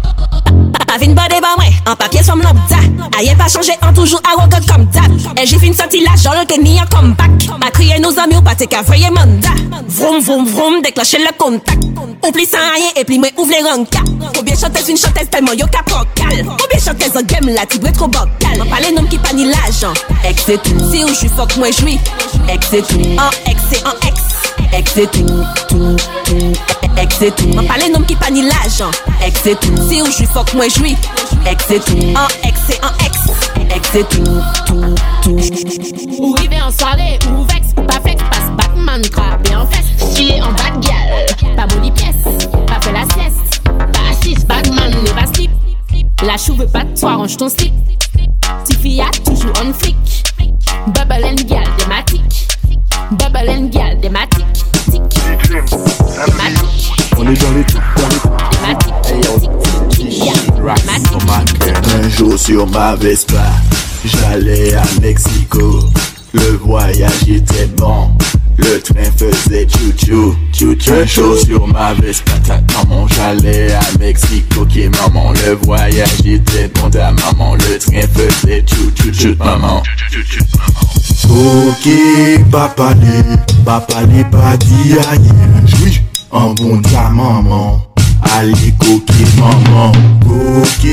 vin 0.99 1.15
bade 1.15 1.41
ba 1.41 1.55
mwen, 1.57 1.73
an 1.87 1.97
papye 1.97 2.23
som 2.25 2.41
lopda 2.43 2.81
Aye 3.19 3.35
pa 3.37 3.49
chanje, 3.49 3.75
an 3.83 3.93
toujou 3.95 4.19
arrogant 4.25 4.65
comme 4.67 4.87
dab 4.87 5.13
E 5.39 5.47
j'ai 5.47 5.59
fin 5.59 5.73
sorti 5.73 6.01
la 6.01 6.17
jol 6.17 6.45
te 6.47 6.59
ni 6.61 6.79
an 6.81 6.87
comeback. 6.91 7.49
Ma 7.61 7.71
kriye 7.71 7.99
nou 8.01 8.13
zami 8.13 8.37
ou 8.37 8.43
pate 8.43 8.67
ka 8.71 8.83
voye 8.83 9.11
manda 9.11 9.53
Vroom 9.89 10.21
vroom 10.21 10.47
vroom, 10.47 10.83
déclencher 10.83 11.19
le 11.19 11.33
contact. 11.37 11.79
Oubli 12.27 12.45
sans 12.45 12.59
rien 12.59 12.91
et 12.97 13.05
puis 13.05 13.19
moi 13.19 13.29
ouvre 13.39 13.51
les 13.51 13.63
ranka 13.69 14.01
Combien 14.37 14.55
chanteuse 14.55 14.89
une 14.89 14.97
chanteuse 14.97 15.29
tellement 15.31 15.53
yo 15.53 15.67
capocal. 15.67 16.45
Combien 16.45 16.79
chanteuse 16.79 17.17
en 17.17 17.23
game 17.23 17.55
la 17.55 17.67
tibre 17.67 17.91
trop 17.93 18.09
bocal 18.09 18.59
M'en 18.59 18.67
parle 18.67 18.95
nom 18.95 19.05
qui 19.05 19.19
pa 19.19 19.33
ni 19.33 19.47
l'argent 19.47 19.93
Ex 20.25 20.49
et 20.49 20.59
tout, 20.59 20.79
si 20.93 21.03
ou 21.05 21.09
j'suis 21.09 21.29
fuck 21.29 21.57
moi 21.57 21.71
j'suis 21.71 21.99
Ex 22.49 22.73
et 22.75 22.83
en 23.19 23.51
ex 23.51 23.61
et 23.73 23.87
en 23.87 24.09
ex 24.09 24.21
Ex 24.73 24.97
et 24.97 25.07
tout, 25.09 25.27
tout, 25.69 25.97
tout 26.25 26.53
Ex 26.97 27.23
et 27.23 27.31
tout, 27.33 27.49
m'en 27.49 27.65
parle 27.65 27.91
nom 27.93 28.03
qui 28.03 28.15
pa 28.15 28.31
ni 28.31 28.43
l'argent 28.43 28.91
Ex 29.25 29.47
et 29.47 29.57
tout, 29.57 29.75
si 29.89 30.03
ou 30.03 30.07
j'suis 30.07 30.27
fuck 30.27 30.53
moi 30.55 30.67
j'suis 30.69 30.97
Ex 31.47 31.71
et 31.71 31.81
tout, 31.81 31.97
en 32.15 32.49
ex 32.49 32.61
en 32.83 33.05
ex 33.05 33.19
Ex 33.75 33.95
et 33.95 34.05
tout, 34.05 34.25
tout, 34.67 34.95
tout 35.23 35.41
Ou 36.19 36.33
rive 36.33 36.53
en 36.63 36.71
soirée, 36.71 37.19
ou 37.33 37.43
vex, 37.45 37.69
ou 37.77 37.83
pas 37.83 38.01
flex, 38.01 38.23
passe 38.31 38.51
Batman, 38.57 39.01
crabe 39.11 39.47
en 39.57 39.67
fesse. 39.67 40.17
Chiller 40.17 40.43
en 40.43 40.53
bad 40.53 40.81
gal, 40.83 41.57
pas 41.57 41.67
boni 41.67 41.91
pièce, 41.93 42.17
pas 42.67 42.81
fait 42.81 42.93
la 42.93 43.03
sieste. 43.03 43.63
Pas 43.65 44.11
assise, 44.11 44.45
Batman, 44.47 44.91
ne 44.91 45.11
va 45.11 45.27
slip. 45.33 45.51
La 46.23 46.37
chou 46.37 46.55
veut 46.55 46.67
pas 46.67 46.85
de 46.85 46.99
toi, 46.99 47.15
range 47.15 47.37
ton 47.37 47.49
slip. 47.49 47.73
Sur 62.51 62.67
ma 62.67 62.97
Vespa, 62.97 63.47
j'allais 64.05 64.75
à 64.75 64.83
Mexico. 65.01 65.79
Le 66.33 66.57
voyage 66.57 67.29
était 67.29 67.67
bon, 67.77 68.11
le 68.59 68.81
train 68.81 69.09
faisait 69.17 69.69
chou-chou. 69.69 70.35
chou-chou. 70.53 71.07
Jour 71.07 71.39
sur 71.39 71.67
ma 71.69 71.95
Vespa, 71.95 72.33
ta 72.45 72.61
maman, 72.75 73.07
j'allais 73.07 73.73
à 73.73 73.81
Mexico. 74.01 74.67
Qui 74.67 74.89
maman, 74.89 75.33
le 75.47 75.53
voyage 75.65 76.27
était 76.27 76.69
bon, 76.75 76.91
ta 76.91 77.13
maman, 77.13 77.55
le 77.55 77.79
train 77.79 78.09
faisait 78.15 78.65
chou-chou. 78.67 79.13
chou, 79.13 79.37
maman. 79.39 79.81
Ok, 81.29 81.89
papa 82.51 82.95
les, 82.95 83.63
papa 83.65 84.03
les 84.13 84.25
pas 84.25 84.57
dit 84.57 84.95
aïe. 85.13 85.31
Oui, 85.85 86.01
en 86.33 86.53
bon 86.55 86.83
ta 86.83 87.11
maman. 87.11 87.90
Allez 88.23 88.73
coquer 88.79 89.25
maman. 89.39 89.93
Ok 90.63 90.87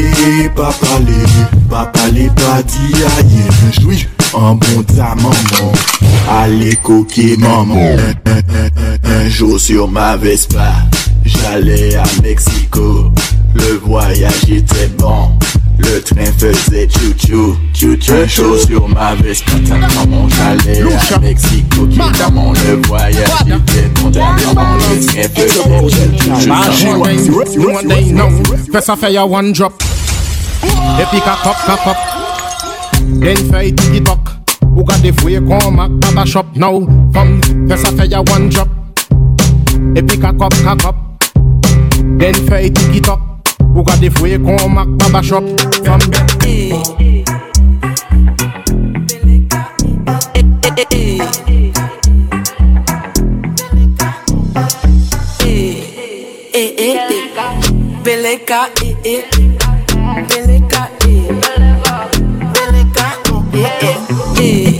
papa 0.56 1.00
les 1.06 1.70
Papa 1.70 2.08
les 2.14 2.30
pas 2.30 2.64
dit 2.64 3.04
aïe. 3.18 3.84
Oui 3.86 4.08
en 4.34 4.56
bon 4.56 4.84
ta 4.84 5.16
maman. 5.16 5.72
Allez 6.30 6.76
coquer 6.78 7.38
maman. 7.38 7.96
Un 9.04 9.30
jour 9.30 9.60
sur 9.60 9.88
ma 9.88 10.18
Vespa 10.18 10.74
J'allais 11.26 11.96
à 11.96 12.04
Mexico. 12.24 13.12
Le 13.54 13.80
voyage 13.86 14.50
était 14.50 14.90
bon 14.98 15.38
Le 15.80 16.02
train 16.02 16.32
faisait 16.38 16.88
chou-chou 16.90 17.56
Chou-chou 17.74 18.28
jour 18.28 18.58
sur 18.58 18.88
ma 18.90 19.16
Vespa 19.16 19.52
Ta 19.68 19.76
maman 19.76 20.28
j'allais 20.30 20.82
à 21.14 21.20
Mexico 21.20 21.88
Qui 21.88 21.98
maman 21.98 22.54
le 22.54 22.88
voyage 22.88 23.16
était 23.46 24.12
Ta 24.12 24.20
maman 24.54 24.76
le 24.76 25.06
train 25.06 25.28
faisait 25.30 25.68
chou-chou 25.68 26.18
one 27.78 27.88
day 27.88 28.12
now. 28.12 28.30
First 28.72 28.90
I 28.90 28.96
fire 28.96 29.28
one 29.28 29.52
drop. 29.52 29.74
Epic 31.00 31.24
a 31.26 31.36
cup, 31.44 31.58
cup 31.66 31.88
up. 31.88 31.98
Then 33.20 33.38
fire 33.52 33.72
tiki 33.72 34.02
talk. 34.02 34.30
Who 34.62 34.84
got 34.84 35.02
the 35.02 35.12
free 35.12 35.36
come 35.36 35.80
at 35.80 35.90
Baba 36.00 36.26
shop 36.26 36.56
now? 36.56 36.82
From 37.12 37.42
first 37.68 37.86
I 37.86 37.92
fire 37.92 38.24
one 38.24 38.50
drop. 38.50 38.70
A 39.96 40.02
cup, 40.18 40.52
cup 40.64 40.86
up. 40.86 40.96
Then 42.20 42.34
fire 42.48 42.70
tiki 42.70 43.02
Ou 43.78 43.84
gade 43.84 44.10
fwe 44.10 44.40
kon 44.40 44.70
mak 44.74 44.90
chop 45.24 45.46
Fam 45.86 46.00
Beleka 58.04 58.68
e 58.74 58.86
e 58.88 58.90
Beleka 60.34 60.92
e 61.06 61.24
Beleka 62.54 63.08
e 63.54 63.66
e 63.86 64.74
e 64.74 64.77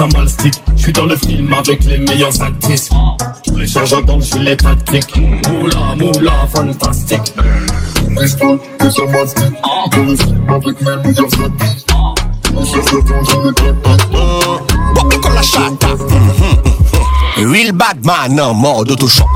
Ça 0.00 0.08
mal 0.16 0.30
stick. 0.30 0.54
J'suis 0.78 0.94
dans 0.94 1.04
le 1.04 1.14
film 1.14 1.52
avec 1.52 1.84
les 1.84 1.98
meilleurs 1.98 2.40
actrices. 2.40 2.88
Les 3.54 3.66
changeants 3.66 4.00
dans 4.00 4.16
le 4.16 4.22
gilet 4.22 4.56
tactique. 4.56 5.14
Moula, 5.46 5.94
moula, 5.94 6.48
fantastique. 6.54 7.34
Ça 7.36 9.04
mal 9.12 9.28
stick? 9.28 9.52
Dans 9.60 10.02
le 10.02 10.16
film 10.16 10.48
avec 10.48 10.80
mes 10.80 10.96
meilleurs 11.04 11.26
actrices. 11.44 11.84
la 15.34 15.42
chata. 15.42 15.88
Real 17.36 17.72
bad 17.72 18.02
man 18.02 18.40
en 18.40 18.54
mode 18.54 18.92
autochoc. 18.92 19.28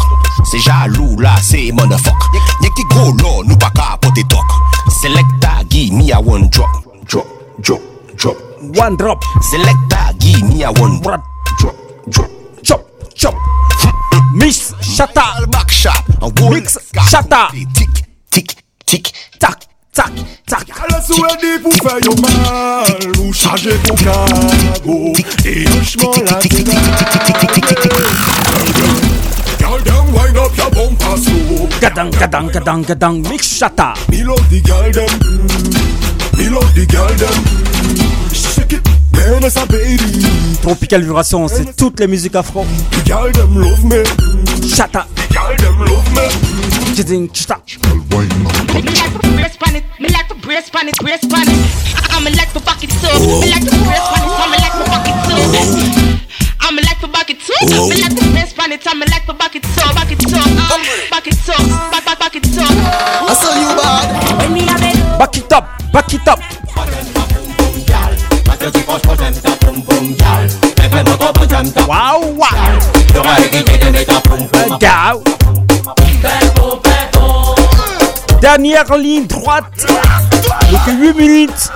C'est 0.50 0.60
jaloux 0.60 1.20
là, 1.20 1.34
c'est 1.42 1.72
motherfuck. 1.72 2.14
Y'a 2.62 2.70
qui 2.70 2.84
gros 2.88 3.12
là, 3.12 3.42
nous 3.44 3.56
pas 3.58 3.70
qu'à 3.74 3.98
porter 4.00 4.24
toc. 4.30 4.40
Selecta, 5.02 5.60
give 5.68 5.92
me 5.92 6.10
a 6.10 6.18
one. 6.18 6.48
Drop, 6.48 6.70
drop, 7.06 7.26
drop. 7.58 7.93
One 8.72 8.96
drop. 8.96 9.22
Selecta, 9.50 10.12
give 10.18 10.42
me 10.48 10.62
a 10.62 10.72
one 10.72 11.00
drop. 11.02 11.22
Drop, 11.58 11.74
drop, 12.08 12.30
chop, 12.62 12.84
chop. 13.14 13.34
Mix, 14.34 14.72
chata. 14.80 15.46
Back 15.50 15.70
shot. 15.70 16.02
Mix, 16.50 16.78
chata. 17.10 17.50
Tic, 17.74 17.88
tic, 18.30 18.56
tic, 18.86 19.12
tac, 19.38 19.66
tac, 19.92 20.12
tac. 20.46 20.70
Alors 20.82 21.02
sou 21.02 21.22
ready 21.22 21.62
pour 21.62 21.72
faire 21.74 21.98
yo 22.04 22.14
mal 22.20 23.20
Ou 23.20 23.32
charger 23.32 23.76
pour 23.86 23.96
cargo 23.98 25.12
Et 25.44 25.64
doucement 25.64 26.12
la 26.24 26.40
Girl 29.58 29.82
them 29.82 30.12
wind 30.12 30.36
up 30.36 30.52
a 30.58 30.70
bumper 30.74 31.16
slow. 31.16 31.68
Gadang, 31.80 32.10
gadang, 32.10 32.48
gadang, 32.50 32.82
gadang, 32.82 33.22
mix 33.28 33.46
shata. 33.46 33.94
Me 34.10 34.22
love 34.24 34.48
the 34.50 34.60
girl 34.60 34.90
them. 34.90 35.08
mm. 35.20 35.93
Me 36.36 36.48
love 36.48 36.74
the 36.74 36.86
girl 36.86 37.14
them. 37.14 37.44
Shake 38.32 38.72
it, 38.74 38.84
man, 39.12 39.44
as 39.44 39.56
a 39.56 39.66
baby. 39.66 40.24
Tropical 40.62 41.02
Vibration, 41.02 41.48
c'est 41.48 41.76
toutes 41.76 42.00
les 42.00 42.06
musiques 42.06 42.34
afro. 42.34 42.66
The 42.90 43.02
girl 43.08 43.32
them 43.32 43.58
love 43.58 43.84
me. 43.84 44.02
Shata. 44.66 45.06
The 45.14 45.22
girl 45.32 45.56
them 45.56 45.78
love 45.80 46.10
me. 46.12 46.28
Me 46.94 48.82
like 48.82 49.12
to 49.12 49.18
brace 49.34 49.56
pan 49.56 49.76
it, 49.76 49.84
me 50.00 50.08
like 50.08 50.28
to 50.28 50.34
brace 50.34 50.70
pan 50.70 50.88
it, 50.88 50.96
brace 51.00 51.26
pan 51.26 51.48
it. 51.48 51.58
I'm 52.10 52.24
like 52.24 52.52
to 52.52 52.60
back 52.60 52.82
it 52.84 52.90
up, 53.04 53.20
me 53.20 53.50
like 53.50 53.64
to 53.64 53.76
brace 53.84 54.08
pan 54.10 54.22
it, 54.22 54.30
I'm 54.38 54.50
like 54.50 54.72
to 54.72 54.84
back 54.90 55.06
it 55.08 55.14
up. 55.14 56.33
I'm 56.66 56.76
like 56.76 56.98
to 57.00 57.08
back 57.08 57.28
it 57.28 57.36
up, 57.44 57.88
me 57.90 58.00
like 58.00 58.16
to 58.16 58.24
brace 58.32 58.54
pan 58.54 58.72
it, 58.72 58.86
I'm 58.86 58.98
like 58.98 59.26
to 59.26 59.34
back 59.34 59.54
it 59.54 59.66
up, 59.84 59.94
back 59.94 60.10
it 60.10 60.24
up, 60.24 60.32
back 61.10 61.26
it 61.26 61.48
up, 61.50 61.60
back 61.90 62.04
back 62.06 62.18
back 62.18 62.36
it 62.36 62.58
up. 62.58 62.70
I 63.28 63.34
saw 63.36 63.52
you 63.60 63.68
bad. 63.76 64.38
When 64.40 64.52
me 64.54 64.64
Back 65.18 65.36
it 65.36 65.52
up, 65.52 65.68
back 65.92 66.14
it 66.14 66.26
up. 66.26 66.40
Waouh. 71.86 72.38
Down. 74.80 75.22
Dernière 78.40 78.96
ligne 78.96 79.26
droite. 79.26 79.86
Que 80.84 80.90
8 80.90 81.14
minutes. 81.14 81.70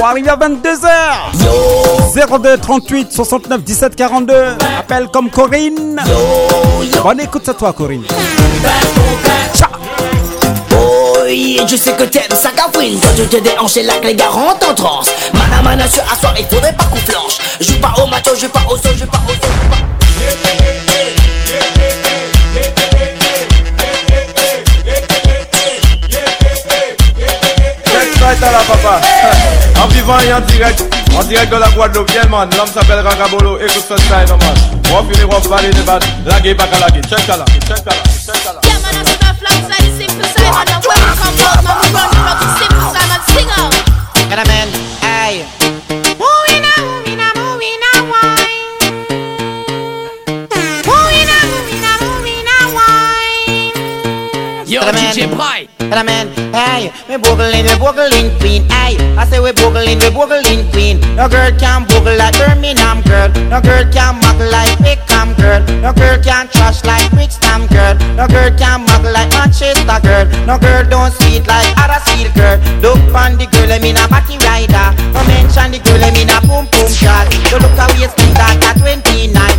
Pour 0.00 0.08
arriver 0.08 0.30
à 0.30 0.36
22h. 0.36 2.38
02 2.40 2.56
38 2.56 3.12
69 3.12 3.62
17 3.62 3.96
42. 3.96 4.34
Appelle 4.78 5.08
comme 5.08 5.28
Corinne. 5.28 6.00
Bonne 7.02 7.20
écoute 7.20 7.46
à 7.50 7.52
toi, 7.52 7.74
Corinne. 7.74 8.04
Oui, 11.26 11.60
je 11.68 11.76
sais 11.76 11.92
que 11.92 12.04
t'aimes 12.04 12.22
ça 12.30 12.48
cafouine 12.56 12.98
Quand 12.98 13.14
tu 13.14 13.26
te 13.28 13.36
déhanches 13.36 13.76
et 13.76 13.82
là 13.82 13.92
que 14.00 14.06
les 14.06 14.14
gars 14.14 14.30
rentrent 14.30 14.70
en 14.70 14.74
transe 14.74 15.10
Mana 15.34 15.60
mana 15.62 15.86
sur 15.86 16.02
asseoir, 16.10 16.32
il 16.38 16.46
faudrait 16.46 16.72
pas 16.72 16.84
qu'on 16.84 16.96
flanche 16.96 17.36
Joue 17.60 17.78
pas 17.78 17.92
au 18.02 18.06
macho, 18.06 18.34
joue 18.34 18.48
pas 18.48 18.62
au 18.70 18.78
sol, 18.78 18.96
joue 18.96 19.06
pas 19.06 19.20
au 19.28 19.32
à 28.42 28.52
la 28.52 28.58
papa. 28.60 29.00
En 29.82 29.86
vivant 29.88 30.18
et 30.20 30.32
en 30.32 30.40
direct, 30.40 30.84
en 31.16 31.24
direct 31.24 31.50
de 31.50 31.56
la 31.56 31.68
Guadeloupe, 31.70 32.10
yeah 32.12 32.26
man, 32.26 32.48
l'homme 32.56 32.68
s'appelle 32.68 33.00
Ragabolo, 33.00 33.58
écoute 33.58 33.84
ce 33.88 33.96
style 33.96 34.10
man. 34.10 34.70
De 34.90 35.82
bad, 35.82 36.02
lagué 36.26 36.54
check 36.54 36.70
à 36.70 36.78
la, 36.80 36.86
check 36.90 37.28
à 37.28 37.36
la, 37.36 37.44
check 37.44 37.86
à 37.86 38.52
la. 38.52 38.60
Yeah, 38.62 38.78
man, 38.80 38.92
I 38.92 39.04
see 39.06 39.16
my 39.22 39.32
flags 39.38 39.68
like 39.68 39.88
Simple 39.96 40.26
Simon. 40.36 40.68
And 40.68 40.84
when 40.84 41.00
we 41.00 41.12
come 41.16 41.38
out, 41.46 41.62
man, 41.64 41.76
we 41.80 41.88
run 41.94 42.10
it 42.10 42.28
up 42.28 42.36
to 42.40 42.46
Simple 42.58 42.88
Simon. 42.92 43.20
Sing 43.28 43.50
out. 43.56 43.72
Get 44.28 44.38
a 44.38 44.44
man, 44.46 44.68
hey. 45.00 45.46
Yo, 54.66 54.80
DJ 54.82 55.26
Pry. 55.34 55.59
Get 55.90 55.98
a 55.98 56.04
man, 56.04 56.30
hey. 56.54 56.94
We 57.10 57.18
boogling, 57.18 57.66
we 57.66 57.74
boogling 57.82 58.30
queen, 58.38 58.62
hey. 58.70 58.94
I 59.18 59.26
say 59.26 59.40
we 59.42 59.50
boogling, 59.50 59.98
we 59.98 60.06
boogling 60.14 60.70
queen. 60.70 61.02
No 61.18 61.26
girl 61.26 61.50
can 61.58 61.82
boogle 61.82 62.14
like 62.14 62.38
Birmingham 62.38 63.02
girl. 63.02 63.26
No 63.50 63.58
girl 63.58 63.82
can 63.90 64.14
muggle 64.22 64.46
like 64.54 64.78
Wickham 64.78 65.34
girl. 65.34 65.58
No 65.82 65.90
girl 65.90 66.14
can 66.22 66.46
trash 66.46 66.84
like 66.86 67.10
Brixton 67.10 67.66
girl. 67.74 67.98
No 68.14 68.30
girl 68.30 68.54
can 68.54 68.86
muggle 68.86 69.10
like 69.10 69.34
Manchester 69.34 69.98
girl. 70.06 70.30
No 70.46 70.62
girl 70.62 70.86
don't 70.86 71.10
sweet 71.10 71.42
like 71.50 71.74
Huddersfield 71.74 72.38
girl. 72.38 72.62
Look 72.86 73.02
on 73.10 73.34
the 73.34 73.50
girl, 73.50 73.74
I 73.74 73.82
mean 73.82 73.98
a 73.98 74.06
batty 74.06 74.38
rider. 74.46 74.94
No 75.10 75.26
mention 75.26 75.74
the 75.74 75.82
girl, 75.82 76.06
I 76.06 76.14
mean 76.14 76.30
a 76.30 76.38
boom 76.46 76.70
boom 76.70 76.86
shot. 76.86 77.26
You 77.50 77.58
look 77.58 77.74
a 77.74 77.90
waist 77.98 78.14
that 78.38 78.62
at 78.62 78.78
29. 78.78 79.49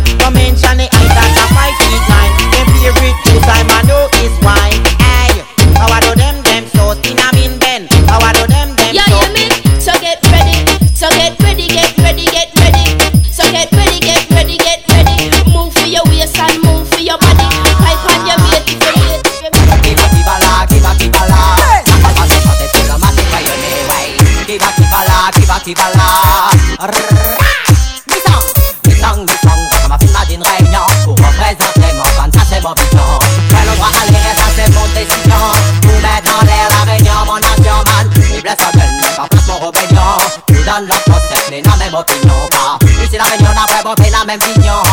N'a 44.24 44.38
pas 44.38 44.46
monté 44.46 44.91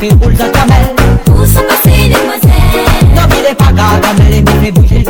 fait 0.00 0.12
roule 0.22 0.36
sa 0.36 0.48
gamelle. 0.48 0.96
Où 1.28 1.44
sont 1.44 1.62
passées 1.68 1.96
les 1.96 2.08
demoiselles? 2.08 2.50
Non, 3.14 3.22
il 3.38 3.50
est 3.50 3.54
pas 3.54 3.72
dans 3.72 3.92
la 3.92 4.00
gamelle, 4.00 4.34
il 4.34 4.64
fait 4.64 4.72
bouger. 4.72 5.04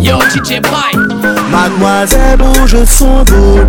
Yo, 0.00 0.16
DJ 0.30 0.60
Pry. 0.60 0.96
Mademoiselle 1.50 2.38
bouge 2.38 2.84
son 2.84 3.24
dos 3.24 3.65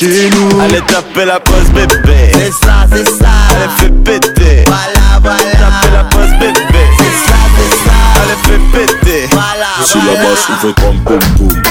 chez 0.00 0.30
nous. 0.30 0.60
Allez 0.60 0.80
taper 0.80 1.26
la 1.26 1.38
pose 1.40 1.68
bébé. 1.74 2.30
C'est 2.32 2.52
ça, 2.52 2.86
c'est 2.90 3.06
ça. 3.06 3.28
Allez 3.50 3.68
fais 3.76 3.90
péter. 3.90 4.64
Voilà, 4.66 5.20
voilà. 5.20 5.38
Taper 5.52 5.92
la 5.92 6.04
pose 6.04 6.30
bébé. 6.38 6.84
C'est 6.96 7.28
ça, 7.28 7.36
c'est 7.56 7.74
ça. 7.84 7.96
Allez 8.22 8.38
fais 8.44 8.78
péter. 8.78 9.28
Voilà, 9.30 9.66
C'est 9.84 9.98
la 9.98 10.14
basse 10.22 10.46
qui 10.46 10.52
fait 10.66 10.74
comme 10.80 10.98
boum 11.00 11.18
boum. 11.36 11.62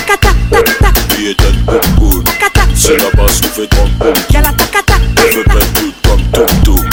Qui 1.16 1.30
est 1.30 1.38
tête 1.38 1.66
boum 1.66 1.80
boum. 1.98 2.24
C'est 2.76 2.98
la 2.98 3.10
basse 3.12 3.42
qui 3.42 3.48
fait 3.48 3.70
comme 3.76 3.90
boum. 3.98 4.14
Comme 6.04 6.22
toum 6.32 6.64
toum. 6.64 6.90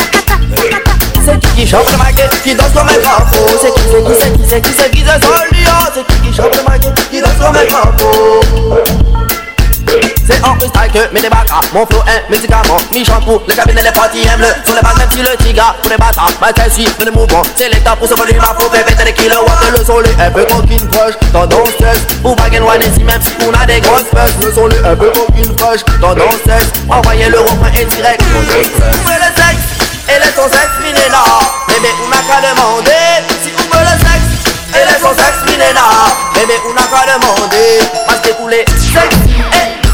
C'est 1.25 1.41
qui 1.41 1.49
qui 1.57 1.67
chante 1.67 1.91
le 1.91 1.99
maquet, 1.99 2.29
qui 2.45 2.55
danse 2.55 2.73
comme 2.73 2.89
un 2.89 2.95
crapaud 3.03 3.37
C'est 3.61 3.75
qui, 3.75 3.81
c'est 3.91 4.05
qui, 4.05 4.13
c'est 4.21 4.33
qui, 4.33 4.45
c'est 4.49 4.61
qui, 4.63 4.73
c'est 4.79 4.91
qui, 4.91 5.05
c'est 5.05 5.25
Solio 5.25 5.77
C'est 5.93 6.07
qui 6.07 6.29
qui 6.29 6.37
chante 6.37 6.57
le 6.57 6.63
maquet, 6.63 6.93
qui 7.11 7.21
danse 7.21 7.33
comme 7.41 7.57
un 7.57 7.65
en 10.47 10.55
freestyle 10.57 10.93
que 10.93 11.13
mes 11.13 11.21
Mon 11.73 11.87
flow 11.87 12.03
est 12.07 12.31
médicament, 12.31 12.79
mi 12.93 13.05
shampoo 13.05 13.43
Les 13.49 13.55
cabines 13.55 13.79
et 13.79 13.83
les 13.83 13.93
parties 13.93 14.27
aiment 14.27 14.41
le 14.41 14.53
Sur 14.65 14.75
les 14.75 14.83
balles 14.83 14.97
même 14.99 15.11
si 15.11 15.19
le 15.19 15.37
tigre 15.45 15.75
Pour 15.83 15.91
les 15.91 15.97
bâtards, 15.97 16.31
bah 16.41 16.49
c'est 16.57 16.73
suit 16.73 16.89
le 17.05 17.11
mouvement. 17.11 17.43
C'est 17.57 17.69
l'état 17.69 17.97
pour 17.97 18.09
ce 18.09 18.15
volume 18.15 18.41
à 18.41 18.55
faut 18.59 18.71
faire 18.71 18.85
péter 18.85 19.05
des 19.05 19.13
kilowatts 19.13 19.65
Et 19.69 19.71
le 19.79 19.85
son 19.85 20.01
est 20.03 20.21
un 20.21 20.31
peu 20.31 20.45
coquine 20.45 20.87
poche 20.89 21.15
Tendanceuse, 21.33 22.03
pour 22.23 22.37
baguer 22.37 22.61
one 22.61 22.81
ici 22.83 23.03
même 23.05 23.21
si 23.23 23.33
on 23.47 23.53
a 23.53 23.67
des 23.67 23.81
grosses 23.81 24.11
pêches 24.13 24.37
Le 24.43 24.53
son 24.53 24.71
est 24.71 24.85
un 24.85 24.97
peu 24.97 25.11
coquine 25.11 25.55
poche 25.57 25.85
Tendanceuse, 26.01 26.71
envoyez 26.89 27.29
le 27.29 27.41
refrain 27.41 27.73
est 27.75 27.85
direct 27.97 28.23
Ouvrez 28.23 29.19
le 29.19 29.31
sexe 29.35 29.67
et 30.09 30.21
laisse 30.21 30.35
ton 30.37 30.47
sexe 30.49 30.79
minéna 30.83 31.23
Bébé 31.67 31.89
on 32.05 32.09
n'a 32.09 32.23
qu'à 32.23 32.41
demander 32.49 33.27
Si 33.43 33.51
ouvre 33.51 33.81
le 33.81 33.97
sexe 33.99 34.55
et 34.71 34.85
laisse 34.87 35.01
ton 35.01 35.11
sexe 35.11 35.43
minéna 35.51 35.83
Bébé 36.35 36.55
on 36.69 36.75
n'a 36.75 36.83
qu'à 36.83 37.19
demander 37.19 37.81
Parce 38.07 38.21
que 38.21 38.33
pour 38.35 38.49
les 38.49 38.65
sexes 38.79 39.76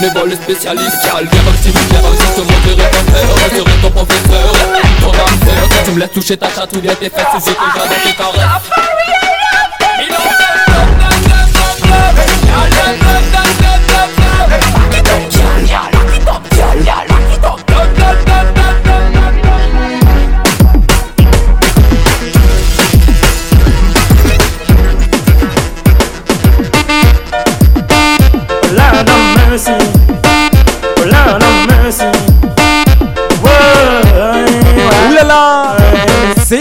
ragamuffin 0.00 0.06
Venez 0.06 0.10
voir 0.12 0.26
les 0.26 0.36
spécialistes. 0.36 0.96
Cal 1.02 1.26
Viens 1.30 1.42
Maxime, 1.42 1.72
viens 1.90 2.02
Maxime 2.02 2.34
Te 2.34 2.40
montrer 2.40 2.76
ton 2.76 3.12
père 3.12 3.34
Resterai 3.36 3.72
ton 3.82 3.90
professeur 3.90 4.52
Ton 5.00 5.12
Si 5.70 5.84
tu 5.84 5.90
me 5.92 6.00
laisses 6.00 6.12
toucher 6.12 6.36
ta 6.36 6.48
chatte 6.48 6.76
ou 6.76 6.80
bien 6.80 6.94
tes 6.94 7.10
fesses 7.10 7.24
que 7.24 7.38
j'ai 7.44 7.54
dans 7.54 8.10
tes 8.10 8.16
caresses 8.16 9.09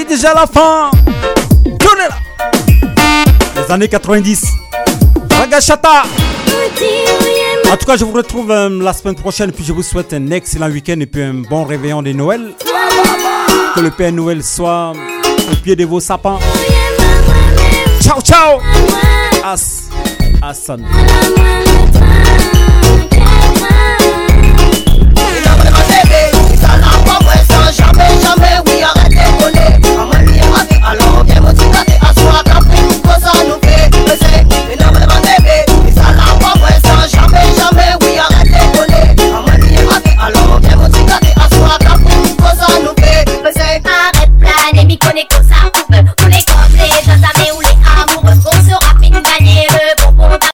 déjà 0.10 0.34
la 0.34 0.48
fin. 0.48 0.90
Tournez 1.80 2.07
là. 2.10 2.18
Les 3.56 3.72
années 3.72 3.88
90. 3.88 4.44
Ragachata. 5.31 6.03
En 7.72 7.77
tout 7.77 7.86
cas, 7.86 7.95
je 7.95 8.03
vous 8.03 8.11
retrouve 8.11 8.49
euh, 8.52 8.69
la 8.81 8.91
semaine 8.91 9.15
prochaine. 9.15 9.52
Puis 9.52 9.64
je 9.64 9.72
vous 9.72 9.84
souhaite 9.84 10.11
un 10.14 10.31
excellent 10.31 10.69
week-end 10.69 10.99
et 10.99 11.06
puis 11.06 11.22
un 11.22 11.36
bon 11.48 11.64
réveillon 11.64 12.02
de 12.02 12.11
Noël. 12.11 12.53
Que 13.76 13.81
le 13.81 13.91
Père 13.91 14.11
Noël 14.11 14.44
soit 14.44 14.94
au 15.52 15.56
pied 15.64 15.76
de 15.76 15.86
vos 15.86 15.99
sapins. 15.99 16.40
Ciao, 18.02 18.19
ciao. 18.22 18.60
As, 19.45 19.90
Hassan. 20.41 20.84
jamais, 27.72 28.22
jamais. 28.22 28.49
Mwen 29.50 30.26
li 30.28 30.38
yon 30.38 30.54
api, 30.60 30.78
alon 30.92 31.16
ou 31.18 31.26
gen 31.26 31.42
mwen 31.44 31.56
ti 31.58 31.70
kate 31.74 31.96
Aswa 32.10 32.44
fe 33.64 33.90
Mwen 33.98 34.20
se, 34.22 34.44
mwen 34.46 34.78
nan 34.78 34.94
mwen 34.94 35.08
ba 35.10 35.19